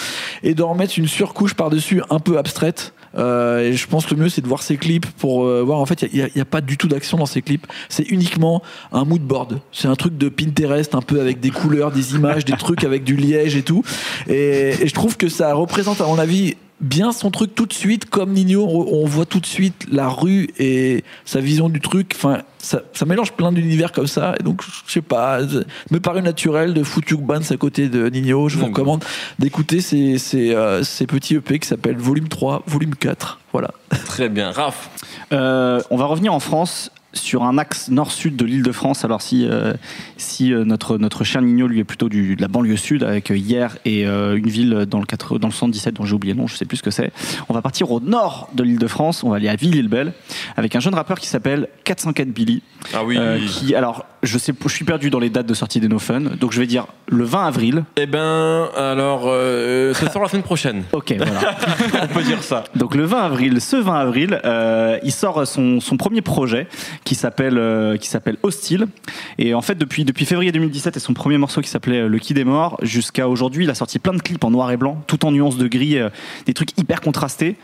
et 0.43 0.55
d'en 0.55 0.71
remettre 0.71 0.99
une 0.99 1.09
surcouche 1.09 1.55
par-dessus 1.55 2.03
un 2.11 2.21
peu 2.21 2.39
abstraite. 2.39 2.93
Euh, 3.17 3.73
je 3.73 3.87
pense 3.87 4.07
que 4.07 4.15
le 4.15 4.23
mieux 4.23 4.29
c'est 4.29 4.41
de 4.41 4.49
voir 4.49 4.63
ses 4.63 4.77
clips 4.77 5.07
pour 5.07 5.45
euh, 5.45 5.63
voir 5.63 5.79
en 5.79 5.87
fait 5.87 6.07
il 6.13 6.31
n'y 6.35 6.41
a, 6.41 6.45
pas 6.45 6.61
du 6.61 6.77
tout 6.77 6.89
d'action 6.89 7.19
dans 7.19 7.27
ses 7.27 7.43
clips. 7.43 7.67
C'est 7.89 8.09
uniquement 8.11 8.63
un 8.93 9.05
mood 9.05 9.23
board. 9.23 9.61
C'est 9.73 9.89
un 9.89 9.97
truc 9.97 10.19
de 10.19 10.29
Pinterest 10.29 10.95
un 10.95 11.03
peu 11.03 11.21
avec 11.21 11.41
des 11.41 11.51
couleurs 11.51 11.93
des 11.93 12.15
images 12.15 12.45
des 12.45 12.57
trucs 12.57 12.85
avec 12.85 13.05
du 13.05 13.17
liège 13.17 13.57
et 13.57 13.63
tout. 13.63 13.83
Et, 14.29 14.71
et 14.81 14.89
je 14.89 14.95
trouve 14.95 15.17
que 15.17 15.29
ça 15.29 15.55
représente 15.55 16.01
à 16.01 16.07
mon 16.07 16.19
avis 16.19 16.57
bien 16.81 17.13
son 17.13 17.31
truc 17.31 17.55
tout 17.55 17.67
de 17.67 17.73
suite 17.73 18.11
comme 18.11 18.33
Nino 18.33 18.67
on, 18.67 19.07
voit 19.07 19.27
tout 19.27 19.41
de 19.41 19.47
suite 19.47 19.87
la 19.91 20.09
rue 20.09 20.51
et 20.59 21.05
sa 21.25 21.41
vision 21.41 21.69
du 21.69 21.81
truc. 21.81 22.13
Enfin 22.17 22.43
ça, 22.59 22.83
ça 22.93 23.07
mélange 23.07 23.33
plein 23.33 23.53
d'univers 23.53 23.93
comme 23.93 24.07
ça 24.07 24.35
et 24.41 24.43
donc 24.43 24.63
je 24.87 24.93
sais 24.93 25.03
pas 25.03 25.41
ça 25.47 25.61
me 25.91 26.01
paraît 26.01 26.23
naturel 26.23 26.75
de 26.75 26.83
foutre 26.83 27.13
Young 27.13 27.25
Bans 27.25 27.41
à 27.51 27.57
côté 27.57 27.89
de 27.89 28.09
Nino. 28.09 28.49
Je 28.49 28.59
vous 28.59 28.65
Mmh. 28.65 28.69
recommande 28.69 29.05
d'écouter 29.39 29.81
ces, 29.81 30.19
ces, 30.19 30.55
euh, 30.55 30.83
ces 30.83 31.07
petits 31.07 31.35
EP 31.35 31.59
qui 31.59 31.69
s'appellent 31.69 31.99
Volume 31.99 32.29
3 32.29 32.63
Volume 32.67 32.95
4 32.95 33.41
voilà. 33.55 33.71
Très 34.07 34.29
bien, 34.29 34.51
Raph. 34.51 34.91
Euh, 35.33 35.81
on 35.91 35.97
va 35.97 36.07
revenir 36.07 36.35
en 36.35 36.41
France 36.41 36.91
sur 37.15 37.45
un 37.45 37.59
axe 37.59 37.89
nord-sud 37.89 38.37
de 38.37 38.45
l'île 38.45 38.63
de 38.63 38.73
France. 38.73 39.05
Alors 39.05 39.23
si, 39.23 39.47
euh, 39.49 39.73
si 40.17 40.53
euh, 40.53 40.65
notre, 40.65 40.99
notre 40.99 41.25
cher 41.25 41.43
Nino 41.43 41.67
lui 41.67 41.81
est 41.81 41.85
plutôt 41.85 42.09
du, 42.09 42.37
de 42.37 42.43
la 42.43 42.49
banlieue 42.49 42.77
sud 42.77 43.03
avec 43.03 43.31
euh, 43.31 43.37
hier 43.37 43.79
et 43.85 44.07
euh, 44.07 44.37
une 44.37 44.49
ville 44.49 44.87
dans 44.89 44.99
le, 45.01 45.07
4, 45.07 45.39
dans 45.39 45.49
le 45.49 45.53
77 45.53 45.95
dont 45.95 46.05
j'ai 46.05 46.15
oublié 46.15 46.35
le 46.35 46.41
nom, 46.41 46.47
je 46.47 46.57
sais 46.57 46.65
plus 46.65 46.79
ce 46.79 46.83
que 46.83 46.91
c'est. 46.91 47.13
On 47.49 47.55
va 47.55 47.63
partir 47.63 47.91
au 47.91 48.01
nord 48.01 48.49
de 48.55 48.63
l'île 48.63 48.79
de 48.79 48.87
France, 48.87 49.25
on 49.25 49.31
va 49.31 49.37
aller 49.37 49.49
à 49.49 49.57
Ville-Belle 49.57 50.13
avec 50.57 50.77
un 50.77 50.81
jeune 50.81 50.95
rappeur 50.95 51.19
qui 51.19 51.27
s'appelle 51.27 51.69
404 51.85 52.29
Billy. 52.29 52.63
Ah 52.93 53.05
oui. 53.05 53.17
euh, 53.19 53.39
qui, 53.47 53.75
alors, 53.75 54.05
je, 54.25 54.39
sais, 54.39 54.53
je 54.65 54.69
suis 54.73 54.85
perdu 54.85 55.11
dans 55.11 55.19
les 55.19 55.31
dates 55.31 55.47
de 55.47 55.55
sortie 55.55 55.81
des 55.81 55.89
No 55.89 55.99
Fun, 55.99 56.21
donc 56.41 56.53
je 56.53 56.61
vais 56.61 56.67
dire 56.67 56.87
le 57.09 57.25
20 57.25 57.47
avril. 57.47 57.85
Eh 57.97 58.07
ben, 58.07 58.69
alors, 58.77 59.25
euh, 59.27 59.93
ça 59.95 60.11
sort 60.11 60.23
la 60.23 60.29
semaine 60.29 60.43
prochaine. 60.43 60.83
Ok, 60.93 61.15
voilà. 61.17 61.57
On 62.03 62.07
peut 62.07 62.23
dire 62.23 62.43
ça. 62.43 62.65
Donc 62.77 62.95
le 62.95 63.05
20 63.05 63.19
avril, 63.21 63.61
ce 63.61 63.77
20 63.77 63.95
avril, 63.95 64.41
euh, 64.45 64.99
il 65.03 65.13
sort 65.13 65.47
son, 65.47 65.81
son 65.81 65.97
premier 65.97 66.23
projet 66.23 66.67
qui 67.05 67.15
s'appelle 67.15 67.59
euh, 67.59 67.97
qui 67.97 68.09
s'appelle 68.09 68.37
Hostile. 68.43 68.87
Et 69.39 69.55
en 69.55 69.61
fait, 69.63 69.75
depuis 69.77 70.05
depuis 70.05 70.25
février 70.25 70.53
2017 70.53 70.97
et 70.97 71.01
son 71.01 71.13
premier 71.15 71.37
morceau 71.39 71.61
qui 71.61 71.69
s'appelait 71.69 72.01
euh, 72.03 72.09
Le 72.09 72.19
Qui 72.19 72.33
des 72.35 72.45
Morts 72.45 72.79
jusqu'à 72.83 73.29
aujourd'hui, 73.29 73.65
il 73.65 73.71
a 73.71 73.75
sorti 73.75 73.99
plein 73.99 74.13
de 74.15 74.23
clips 74.23 74.43
en 74.45 74.51
noir 74.51 74.71
et 74.71 74.77
blanc, 74.77 75.03
tout 75.07 75.25
en 75.27 75.33
nuances 75.33 75.57
de 75.59 75.67
gris, 75.69 75.99
euh, 75.99 76.09
des 76.47 76.55
trucs 76.55 76.79
hyper 76.79 77.01
contrastés. 77.01 77.57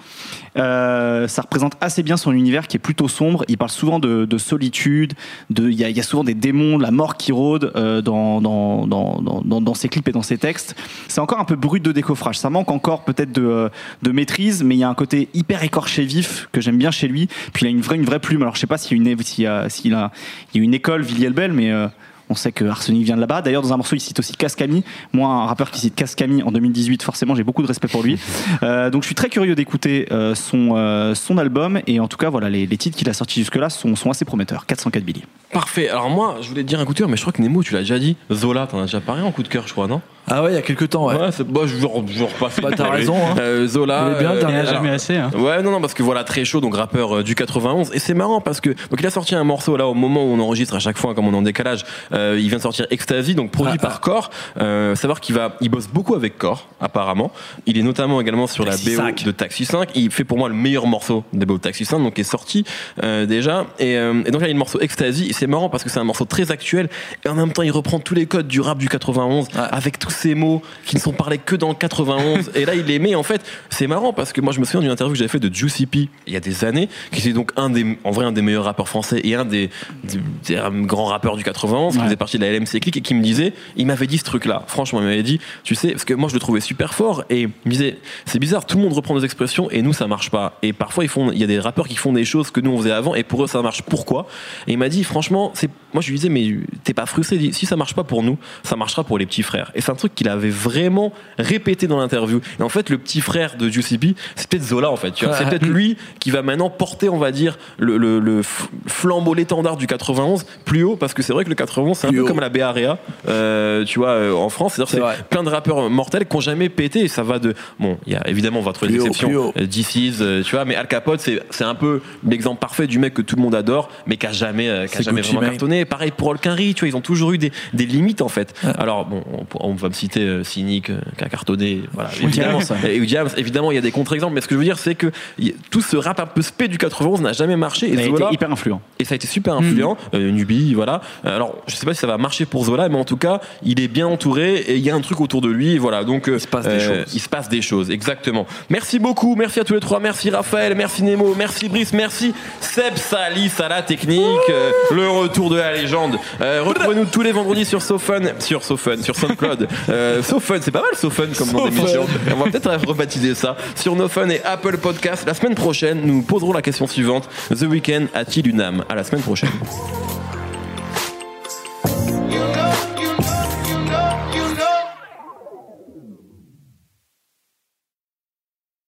Euh, 0.59 1.29
ça 1.29 1.43
représente 1.43 1.75
assez 1.81 2.03
bien 2.03 2.17
son 2.17 2.33
univers 2.33 2.67
qui 2.67 2.77
est 2.77 2.81
plutôt 2.81 3.09
sombre. 3.09 3.45
Il 3.49 3.57
parle 3.57 3.71
souvent 3.71 3.99
de, 3.99 4.25
de 4.25 4.39
solitude, 4.39 5.15
de 5.51 5.69
il 5.71 5.75
y, 5.79 5.85
a- 5.85 5.89
il 5.91 5.97
y 5.97 6.01
a 6.01 6.03
souvent 6.03 6.25
des 6.25 6.35
la 6.53 6.91
mort 6.91 7.17
qui 7.17 7.33
rôde 7.33 7.73
euh, 7.77 8.01
dans, 8.01 8.41
dans, 8.41 8.87
dans, 8.87 9.61
dans, 9.61 9.75
ses 9.75 9.89
clips 9.89 10.09
et 10.09 10.13
dans 10.13 10.23
ses 10.23 10.39
textes. 10.39 10.75
C'est 11.09 11.21
encore 11.21 11.41
un 11.41 11.45
peu 11.45 11.57
brut 11.57 11.83
de 11.83 11.93
décoffrage. 11.93 12.39
Ça 12.39 12.51
manque 12.51 12.71
encore 12.71 13.05
peut-être 13.05 13.33
de, 13.33 13.43
euh, 13.43 13.69
de 14.03 14.13
maîtrise, 14.13 14.63
mais 14.63 14.77
il 14.77 14.79
y 14.79 14.85
a 14.85 14.89
un 14.89 14.95
côté 14.95 15.29
hyper 15.35 15.63
écorché 15.63 16.05
vif 16.05 16.49
que 16.53 16.61
j'aime 16.61 16.79
bien 16.79 16.91
chez 16.91 17.09
lui. 17.09 17.29
Puis 17.53 17.65
il 17.65 17.69
a 17.69 17.71
une 17.71 17.81
vraie, 17.81 17.97
une 17.97 18.05
vraie 18.05 18.21
plume. 18.21 18.43
Alors 18.43 18.55
je 18.55 18.61
sais 18.61 18.67
pas 18.67 18.79
s'il 18.79 18.97
y 18.97 19.01
a 19.47 20.11
une 20.55 20.75
école 20.75 21.03
Villiers-le-Bel, 21.03 21.53
mais 21.53 21.71
euh, 21.71 21.89
on 22.31 22.35
sait 22.35 22.53
que 22.53 22.65
Arsenic 22.65 23.05
vient 23.05 23.17
de 23.17 23.21
là-bas. 23.21 23.43
D'ailleurs, 23.43 23.63
dans 23.63 23.73
un 23.73 23.77
morceau, 23.77 23.97
il 23.97 24.01
cite 24.01 24.19
aussi 24.19 24.35
Cascami. 24.35 24.85
Moi, 25.13 25.29
un 25.29 25.47
rappeur 25.47 25.71
qui 25.71 25.81
cite 25.81 25.97
Cascami 25.97 26.43
en 26.43 26.53
2018, 26.53 27.03
forcément, 27.03 27.35
j'ai 27.35 27.43
beaucoup 27.43 27.63
de 27.63 27.67
respect 27.67 27.89
pour 27.89 28.03
lui. 28.03 28.19
Euh, 28.63 28.91
donc, 28.91 29.03
je 29.03 29.07
suis 29.07 29.15
très 29.15 29.29
curieux 29.29 29.55
d'écouter 29.55 30.07
euh, 30.11 30.35
son, 30.35 30.77
euh, 30.77 31.15
son 31.15 31.39
album. 31.39 31.81
Et 31.87 31.99
en 31.99 32.09
tout 32.09 32.17
cas, 32.17 32.29
voilà, 32.29 32.51
les, 32.51 32.67
les 32.67 32.77
titres 32.77 32.97
qu'il 32.97 33.09
a 33.09 33.15
sortis 33.15 33.41
jusque-là 33.41 33.71
sont, 33.71 33.97
sont 33.97 34.11
assez 34.11 34.25
prometteurs. 34.25 34.67
404 34.67 35.03
Billy. 35.03 35.25
Parfait. 35.53 35.89
Alors 35.89 36.11
moi, 36.11 36.39
je 36.43 36.49
voulais 36.49 36.63
te 36.63 36.69
dire 36.69 36.79
un 36.79 36.85
coup 36.85 36.93
de 36.93 36.99
cœur, 36.99 37.09
mais 37.09 37.17
je 37.17 37.23
crois 37.23 37.33
que 37.33 37.41
Nemo, 37.41 37.63
tu 37.63 37.73
l'as 37.73 37.81
déjà 37.81 37.99
dit. 37.99 38.17
Zola, 38.31 38.67
t'en 38.67 38.81
as 38.81 38.83
déjà 38.83 39.01
parlé 39.01 39.23
en 39.23 39.33
coup 39.33 39.43
de 39.43 39.49
cœur, 39.49 39.67
je 39.67 39.73
crois, 39.73 39.89
non? 39.89 40.01
Ah 40.29 40.43
ouais 40.43 40.53
il 40.53 40.55
y 40.55 40.59
a 40.59 40.63
quelques 40.63 40.89
temps 40.91 41.07
ouais, 41.07 41.17
c'est- 41.33 41.45
bah, 41.45 41.63
je 41.67 41.75
vais 41.77 41.87
repasser. 41.87 42.61
Bah, 42.63 42.69
t'as 42.77 42.89
raison, 42.91 43.17
hein. 43.17 43.35
Euh, 43.39 43.67
Zola. 43.67 44.07
Il 44.11 44.17
est 44.17 44.19
bien, 44.21 44.31
euh, 44.33 44.65
jamais 44.67 44.91
assez. 44.91 45.17
hein. 45.17 45.31
Ouais, 45.37 45.63
non, 45.63 45.71
non, 45.73 45.81
parce 45.81 45.95
que 45.95 46.03
voilà, 46.03 46.25
très 46.25 46.45
chaud, 46.45 46.61
donc 46.61 46.77
rappeur 46.77 47.17
euh, 47.19 47.23
du 47.23 47.35
91. 47.35 47.91
Et 47.95 47.99
c'est 47.99 48.15
marrant 48.15 48.41
parce 48.41 48.61
que, 48.61 48.71
donc 48.71 48.99
il 49.01 49.07
a 49.07 49.11
sorti 49.11 49.35
un 49.35 49.45
morceau 49.45 49.77
là 49.77 49.87
au 49.89 49.95
moment 49.95 50.23
où 50.25 50.29
on 50.29 50.39
enregistre 50.41 50.75
à 50.77 50.79
chaque 50.79 50.99
fois, 50.99 51.15
comme 51.15 51.27
on 51.27 51.33
est 51.33 51.37
en 51.37 51.43
décalage. 51.43 51.85
Euh, 52.13 52.39
il 52.41 52.49
vient 52.49 52.59
de 52.59 52.63
sortir 52.63 52.87
Ecstasy, 52.91 53.35
donc 53.35 53.51
produit 53.51 53.75
Ah, 53.79 53.83
par 53.83 54.01
Core. 54.01 54.31
Euh, 54.61 54.95
savoir 54.95 55.21
qu'il 55.21 55.35
va, 55.35 55.57
il 55.61 55.69
bosse 55.69 55.89
beaucoup 55.89 56.15
avec 56.15 56.39
Core, 56.39 56.67
apparemment. 56.81 57.33
Il 57.67 57.79
est 57.79 57.83
notamment 57.83 58.21
également 58.21 58.47
sur 58.47 58.65
Taxi 58.65 58.91
la 58.91 58.97
BO 58.97 59.03
5. 59.09 59.25
de 59.25 59.31
Taxi 59.33 59.65
5. 59.65 59.89
Il 59.95 60.11
fait 60.11 60.25
pour 60.25 60.39
moi 60.39 60.49
le 60.49 60.55
meilleur 60.55 60.87
morceau 60.87 61.25
des 61.33 61.47
BO 61.47 61.55
de 61.55 61.61
Taxi 61.63 61.85
5, 61.85 61.99
donc 61.99 62.15
qui 62.15 62.21
est 62.21 62.25
sorti 62.25 62.65
euh, 63.03 63.27
déjà. 63.27 63.67
Et, 63.79 63.97
euh, 63.97 64.23
et 64.27 64.31
donc 64.31 64.41
là, 64.43 64.47
il 64.47 64.51
y 64.51 64.53
a 64.53 64.55
le 64.55 64.59
morceau 64.59 64.81
Ecstasy. 64.81 65.27
Et 65.29 65.33
c'est 65.33 65.47
marrant 65.47 65.69
parce 65.69 65.83
que 65.83 65.91
c'est 65.91 65.99
un 66.01 66.05
morceau 66.05 66.25
très 66.25 66.51
actuel. 66.53 66.89
Et 67.25 67.29
en 67.29 67.35
même 67.35 67.53
temps, 67.53 67.63
il 67.63 67.71
reprend 67.73 67.99
tous 67.99 68.15
les 68.15 68.27
codes 68.27 68.47
du 68.49 68.61
rap 68.61 68.79
du 68.79 68.89
91 68.89 69.31
Ouais. 69.31 69.61
avec 69.71 69.99
tous 70.11 70.17
ces 70.17 70.35
mots 70.35 70.61
qui 70.85 70.97
ne 70.97 71.01
sont 71.01 71.13
parlés 71.13 71.39
que 71.39 71.55
dans 71.57 71.69
le 71.69 71.75
91. 71.75 72.51
et 72.55 72.65
là, 72.65 72.75
il 72.75 72.85
les 72.85 72.99
met. 72.99 73.15
En 73.15 73.23
fait, 73.23 73.43
c'est 73.71 73.87
marrant 73.87 74.13
parce 74.13 74.33
que 74.33 74.41
moi, 74.41 74.53
je 74.53 74.61
me 74.61 74.65
souviens 74.65 74.81
d'une 74.81 74.91
interview 74.91 75.13
que 75.13 75.19
j'avais 75.19 75.29
fait 75.29 75.39
de 75.41 75.53
Juicy 75.55 75.87
P 75.87 76.09
il 76.27 76.33
y 76.33 76.37
a 76.37 76.41
des 76.41 76.65
années, 76.65 76.89
qui 77.13 77.21
était 77.21 77.33
donc 77.33 77.53
un 77.57 77.71
des, 77.71 77.99
en 78.05 78.11
vrai, 78.11 78.25
un 78.27 78.33
des 78.33 78.43
meilleurs 78.43 78.65
rappeurs 78.65 78.89
français 78.89 79.21
et 79.25 79.35
un 79.35 79.45
des, 79.45 79.71
des- 80.05 80.21
des 80.47 80.61
grands 80.87 81.07
rappeurs 81.07 81.37
du 81.37 81.45
91, 81.45 81.97
qui 81.97 82.03
faisait 82.03 82.17
partie 82.17 82.39
de 82.39 82.45
la 82.45 82.53
LMC 82.53 82.81
Click 82.81 82.97
et 82.97 83.01
qui 83.01 83.15
me 83.15 83.23
disait, 83.23 83.53
il 83.77 83.87
m'avait 83.87 84.07
dit 84.07 84.19
ce 84.19 84.25
truc-là. 84.25 84.65
Franchement, 84.67 85.01
il 85.01 85.07
m'avait 85.07 85.23
dit, 85.23 85.41
tu 85.65 85.75
sais, 85.75 85.93
parce 85.93 86.05
que 86.05 86.15
moi, 86.15 86.29
je 86.29 86.35
le 86.35 86.41
trouvais 86.41 86.61
super 86.61 86.95
fort 86.95 87.25
et 87.31 87.43
il 87.43 87.49
me 87.67 87.71
disait, 87.71 87.99
c'est 88.27 88.39
bizarre, 88.39 88.67
tout 88.67 88.77
le 88.77 88.83
monde 88.83 88.93
reprend 88.93 89.17
des 89.19 89.25
expressions 89.25 89.71
et 89.71 89.83
nous, 89.83 89.93
ça 89.93 90.07
marche 90.07 90.31
pas. 90.31 90.59
Et 90.63 90.73
parfois, 90.73 91.05
ils 91.05 91.09
font, 91.09 91.31
il 91.31 91.39
y 91.39 91.45
a 91.45 91.47
des 91.47 91.61
rappeurs 91.61 91.87
qui 91.89 91.97
font 91.97 92.13
des 92.13 92.25
choses 92.25 92.51
que 92.51 92.61
nous, 92.61 92.71
on 92.73 92.79
faisait 92.79 92.91
avant 92.91 93.15
et 93.15 93.23
pour 93.23 93.45
eux, 93.45 93.47
ça 93.47 93.61
marche. 93.63 93.83
Pourquoi? 93.83 94.27
Et 94.67 94.73
il 94.73 94.79
m'a 94.79 94.89
dit, 94.89 95.05
franchement, 95.05 95.51
c'est, 95.55 95.71
moi, 95.93 96.03
je 96.03 96.09
lui 96.09 96.17
disais, 96.17 96.29
mais 96.31 96.49
t'es 96.85 96.95
pas 96.95 97.07
frustré? 97.07 97.37
Il 97.37 97.43
dit, 97.43 97.53
si 97.53 97.67
ça 97.67 97.77
marche 97.77 97.95
pas 97.95 98.05
pour 98.05 98.23
nous, 98.23 98.39
ça 98.63 98.77
marchera 98.77 99.05
pour 99.05 99.19
les 99.19 99.27
petits 99.27 99.43
frères. 99.43 99.71
Et 99.75 99.81
un 99.91 99.95
truc 100.01 100.15
qu'il 100.15 100.29
avait 100.29 100.51
vraiment 100.51 101.13
répété 101.39 101.87
dans 101.87 101.99
l'interview. 101.99 102.41
Et 102.59 102.63
en 102.63 102.69
fait, 102.69 102.91
le 102.91 102.99
petit 102.99 103.21
frère 103.21 103.57
de 103.57 103.69
Juicy 103.69 103.99
P, 103.99 104.15
c'est 104.37 104.49
peut-être 104.49 104.65
Zola, 104.65 104.91
en 104.91 104.97
fait. 104.97 105.13
tu 105.13 105.25
vois. 105.25 105.35
C'est 105.37 105.45
peut-être 105.49 105.67
lui 105.67 105.97
qui 106.19 106.31
va 106.31 106.43
maintenant 106.43 106.71
porter, 106.71 107.09
on 107.09 107.19
va 107.19 107.31
dire, 107.33 107.59
le, 107.79 107.97
le- 107.97 108.19
le 108.19 108.43
flambeau, 108.87 109.35
l'étendard 109.35 109.77
du 109.77 109.87
91 109.87 110.45
plus 110.65 110.83
haut, 110.83 110.97
parce 110.97 111.15
que 111.15 111.23
c'est 111.23 111.33
vrai 111.33 111.45
que 111.45 111.49
le 111.51 111.55
91, 111.55 111.97
c'est 111.97 112.07
un 112.07 112.11
Plus 112.11 112.19
peu 112.19 112.25
haut. 112.25 112.27
comme 112.29 112.41
la 112.41 112.49
BAREA, 112.49 112.99
euh, 113.29 113.85
tu 113.85 113.99
vois, 113.99 114.11
euh, 114.11 114.33
en 114.33 114.49
France. 114.49 114.75
C'est-à-dire 114.75 115.13
C'est 115.17 115.25
plein 115.29 115.43
de 115.43 115.49
rappeurs 115.49 115.89
mortels 115.91 116.27
qui 116.27 116.37
n'ont 116.37 116.41
jamais 116.41 116.69
pété, 116.69 117.01
et 117.01 117.09
ça 117.09 117.23
va 117.23 117.39
de. 117.39 117.55
Bon, 117.79 117.99
il 118.07 118.13
y 118.13 118.17
a 118.17 118.27
évidemment, 118.29 118.61
on 118.61 118.63
va 118.63 118.73
trouver 118.73 118.93
des 118.93 118.99
exceptions. 119.07 119.53
DC's, 119.57 120.19
euh, 120.21 120.43
tu 120.43 120.55
vois, 120.55 120.65
mais 120.65 120.75
Al 120.77 120.87
Capote, 120.89 121.21
c'est 121.21 121.41
c'est 121.51 121.65
un 121.65 121.75
peu 121.75 122.01
l'exemple 122.27 122.61
parfait 122.61 122.87
du 122.87 122.99
mec 122.99 123.15
que 123.15 123.23
tout 123.23 123.37
le 123.37 123.43
monde 123.43 123.55
adore, 123.55 123.91
mais 124.07 124.17
qui 124.17 124.27
a 124.27 124.33
jamais, 124.33 124.69
euh, 124.69 124.87
qui 124.87 124.99
a 124.99 125.01
jamais 125.03 125.11
jamais 125.11 125.21
Gucci 125.21 125.29
vraiment 125.35 125.41
Mane. 125.43 125.51
cartonné. 125.53 125.85
Pareil 125.85 126.11
pour 126.17 126.29
Olkinry, 126.29 126.75
tu 126.75 126.81
vois, 126.81 126.89
ils 126.89 126.97
ont 126.97 127.01
toujours 127.01 127.33
eu 127.33 127.39
des, 127.39 127.53
des 127.75 127.87
limites 127.87 128.23
en 128.23 128.29
fait. 128.29 128.55
Ouais. 128.65 128.71
Alors 128.79 129.05
bon, 129.07 129.23
on, 129.33 129.69
on 129.71 129.75
va 129.75 129.89
citer 129.95 130.21
euh, 130.21 130.45
Cynic 130.45 130.91
euh, 130.91 131.01
qui 131.17 131.25
a 131.25 131.29
cartonné, 131.29 131.83
voilà. 131.93 132.11
Évidemment, 132.23 132.59
Diams. 132.59 132.79
et 132.85 133.01
Diams, 133.01 133.29
évidemment, 133.37 133.71
il 133.71 133.75
y 133.75 133.79
a 133.79 133.83
des 133.83 133.91
contre-exemples, 133.91 134.35
mais 134.35 134.41
ce 134.41 134.49
que 134.49 134.55
je 134.55 134.59
veux 134.59 134.65
dire, 134.65 134.79
c'est 134.79 134.95
que 134.95 135.11
y- 135.39 135.55
tout 135.71 135.81
ce 135.83 135.97
rap 135.97 136.21
un 136.21 136.27
peu 136.27 136.43
spé 136.43 136.69
du 136.69 136.79
91 136.79 137.21
n'a 137.21 137.33
jamais 137.33 137.57
marché. 137.57 137.87
Et 137.89 137.93
Il 137.93 137.99
a 137.99 138.03
été 138.03 138.11
Zola, 138.11 138.29
hyper 138.33 138.51
influent. 138.51 138.81
et 138.99 139.05
ça 139.05 139.15
a 139.15 139.17
été 139.17 139.27
super 139.27 139.55
influent. 139.55 139.97
Euh, 140.15 140.31
Nubi, 140.31 140.75
voilà. 140.75 141.01
Euh, 141.25 141.37
Alors, 141.37 141.57
je 141.67 141.77
sais 141.77 141.87
pas 141.87 141.95
si 141.95 142.01
ça 142.01 142.07
va 142.07 142.19
marcher 142.19 142.47
pour 142.47 142.65
Zola, 142.65 142.89
mais 142.89 142.99
en 142.99 143.05
tout 143.05 143.17
cas, 143.17 143.41
il 143.63 143.81
est 143.81 143.89
bien 143.89 144.07
entouré 144.07 144.57
et 144.57 144.77
il 144.77 144.83
y 144.83 144.91
a 144.91 144.95
un 144.95 145.01
truc 145.01 145.21
autour 145.21 145.41
de 145.41 145.49
lui. 145.49 145.75
et 145.75 145.79
Voilà. 145.79 146.05
Donc, 146.05 146.29
euh, 146.29 146.37
Il 146.37 146.41
se 146.41 146.47
passe 146.49 146.67
des 146.67 146.81
choses. 146.81 147.05
Il 147.15 147.21
se 147.21 147.29
passe 147.29 147.49
des 147.49 147.63
choses, 147.63 147.91
exactement. 147.91 148.47
Merci 148.69 148.99
beaucoup. 148.99 149.35
Merci 149.37 149.61
à 149.61 149.65
tous 149.65 149.75
les 149.75 149.81
trois. 149.81 150.01
Merci 150.01 150.31
Raphaël. 150.31 150.75
Merci 150.75 151.03
Nemo. 151.03 151.35
Merci 151.37 151.69
Brice. 151.69 151.93
Merci 151.93 152.33
Seb 152.61 152.97
Salis 152.97 153.53
à 153.59 153.69
la 153.69 153.83
technique. 153.83 154.21
Euh, 154.49 154.71
le 154.93 155.09
retour 155.09 155.51
de 155.51 155.57
la 155.57 155.73
légende. 155.75 156.17
Euh, 156.41 156.63
Retrouvez-nous 156.65 157.07
tous 157.07 157.23
les 157.23 157.33
vendredis 157.33 157.65
sur 157.65 157.83
SoFun, 157.83 158.21
sur 158.39 158.63
SoFun, 158.63 159.03
sur 159.03 159.17
SoundCloud. 159.17 159.69
Euh, 159.89 160.23
SoFun, 160.23 160.59
c'est 160.61 160.71
pas 160.71 160.83
mal 160.83 160.91
SoFun 160.95 161.29
comme 161.37 161.51
nom 161.53 161.59
SoFun. 161.61 161.71
d'émission. 161.71 162.07
On 162.33 162.37
va 162.45 162.51
peut-être 162.51 162.87
rebaptiser 162.87 163.35
ça 163.35 163.57
sur 163.75 163.97
No 163.97 164.09
Fun 164.09 164.29
et 164.29 164.43
Apple 164.45 164.77
Podcast. 164.79 165.25
La 165.27 165.35
semaine 165.35 165.55
prochaine, 165.55 166.01
nous 166.05 166.23
poserons 166.23 166.53
la 166.53 166.63
question 166.63 166.87
suivante. 166.87 167.29
The 167.51 167.63
Weeknd 167.63 168.07
a-t-il 168.15 168.47
une 168.49 168.61
âme? 168.61 168.85
À 168.89 168.95
la 168.95 169.05
semaine 169.05 169.23
prochaine. 169.23 169.51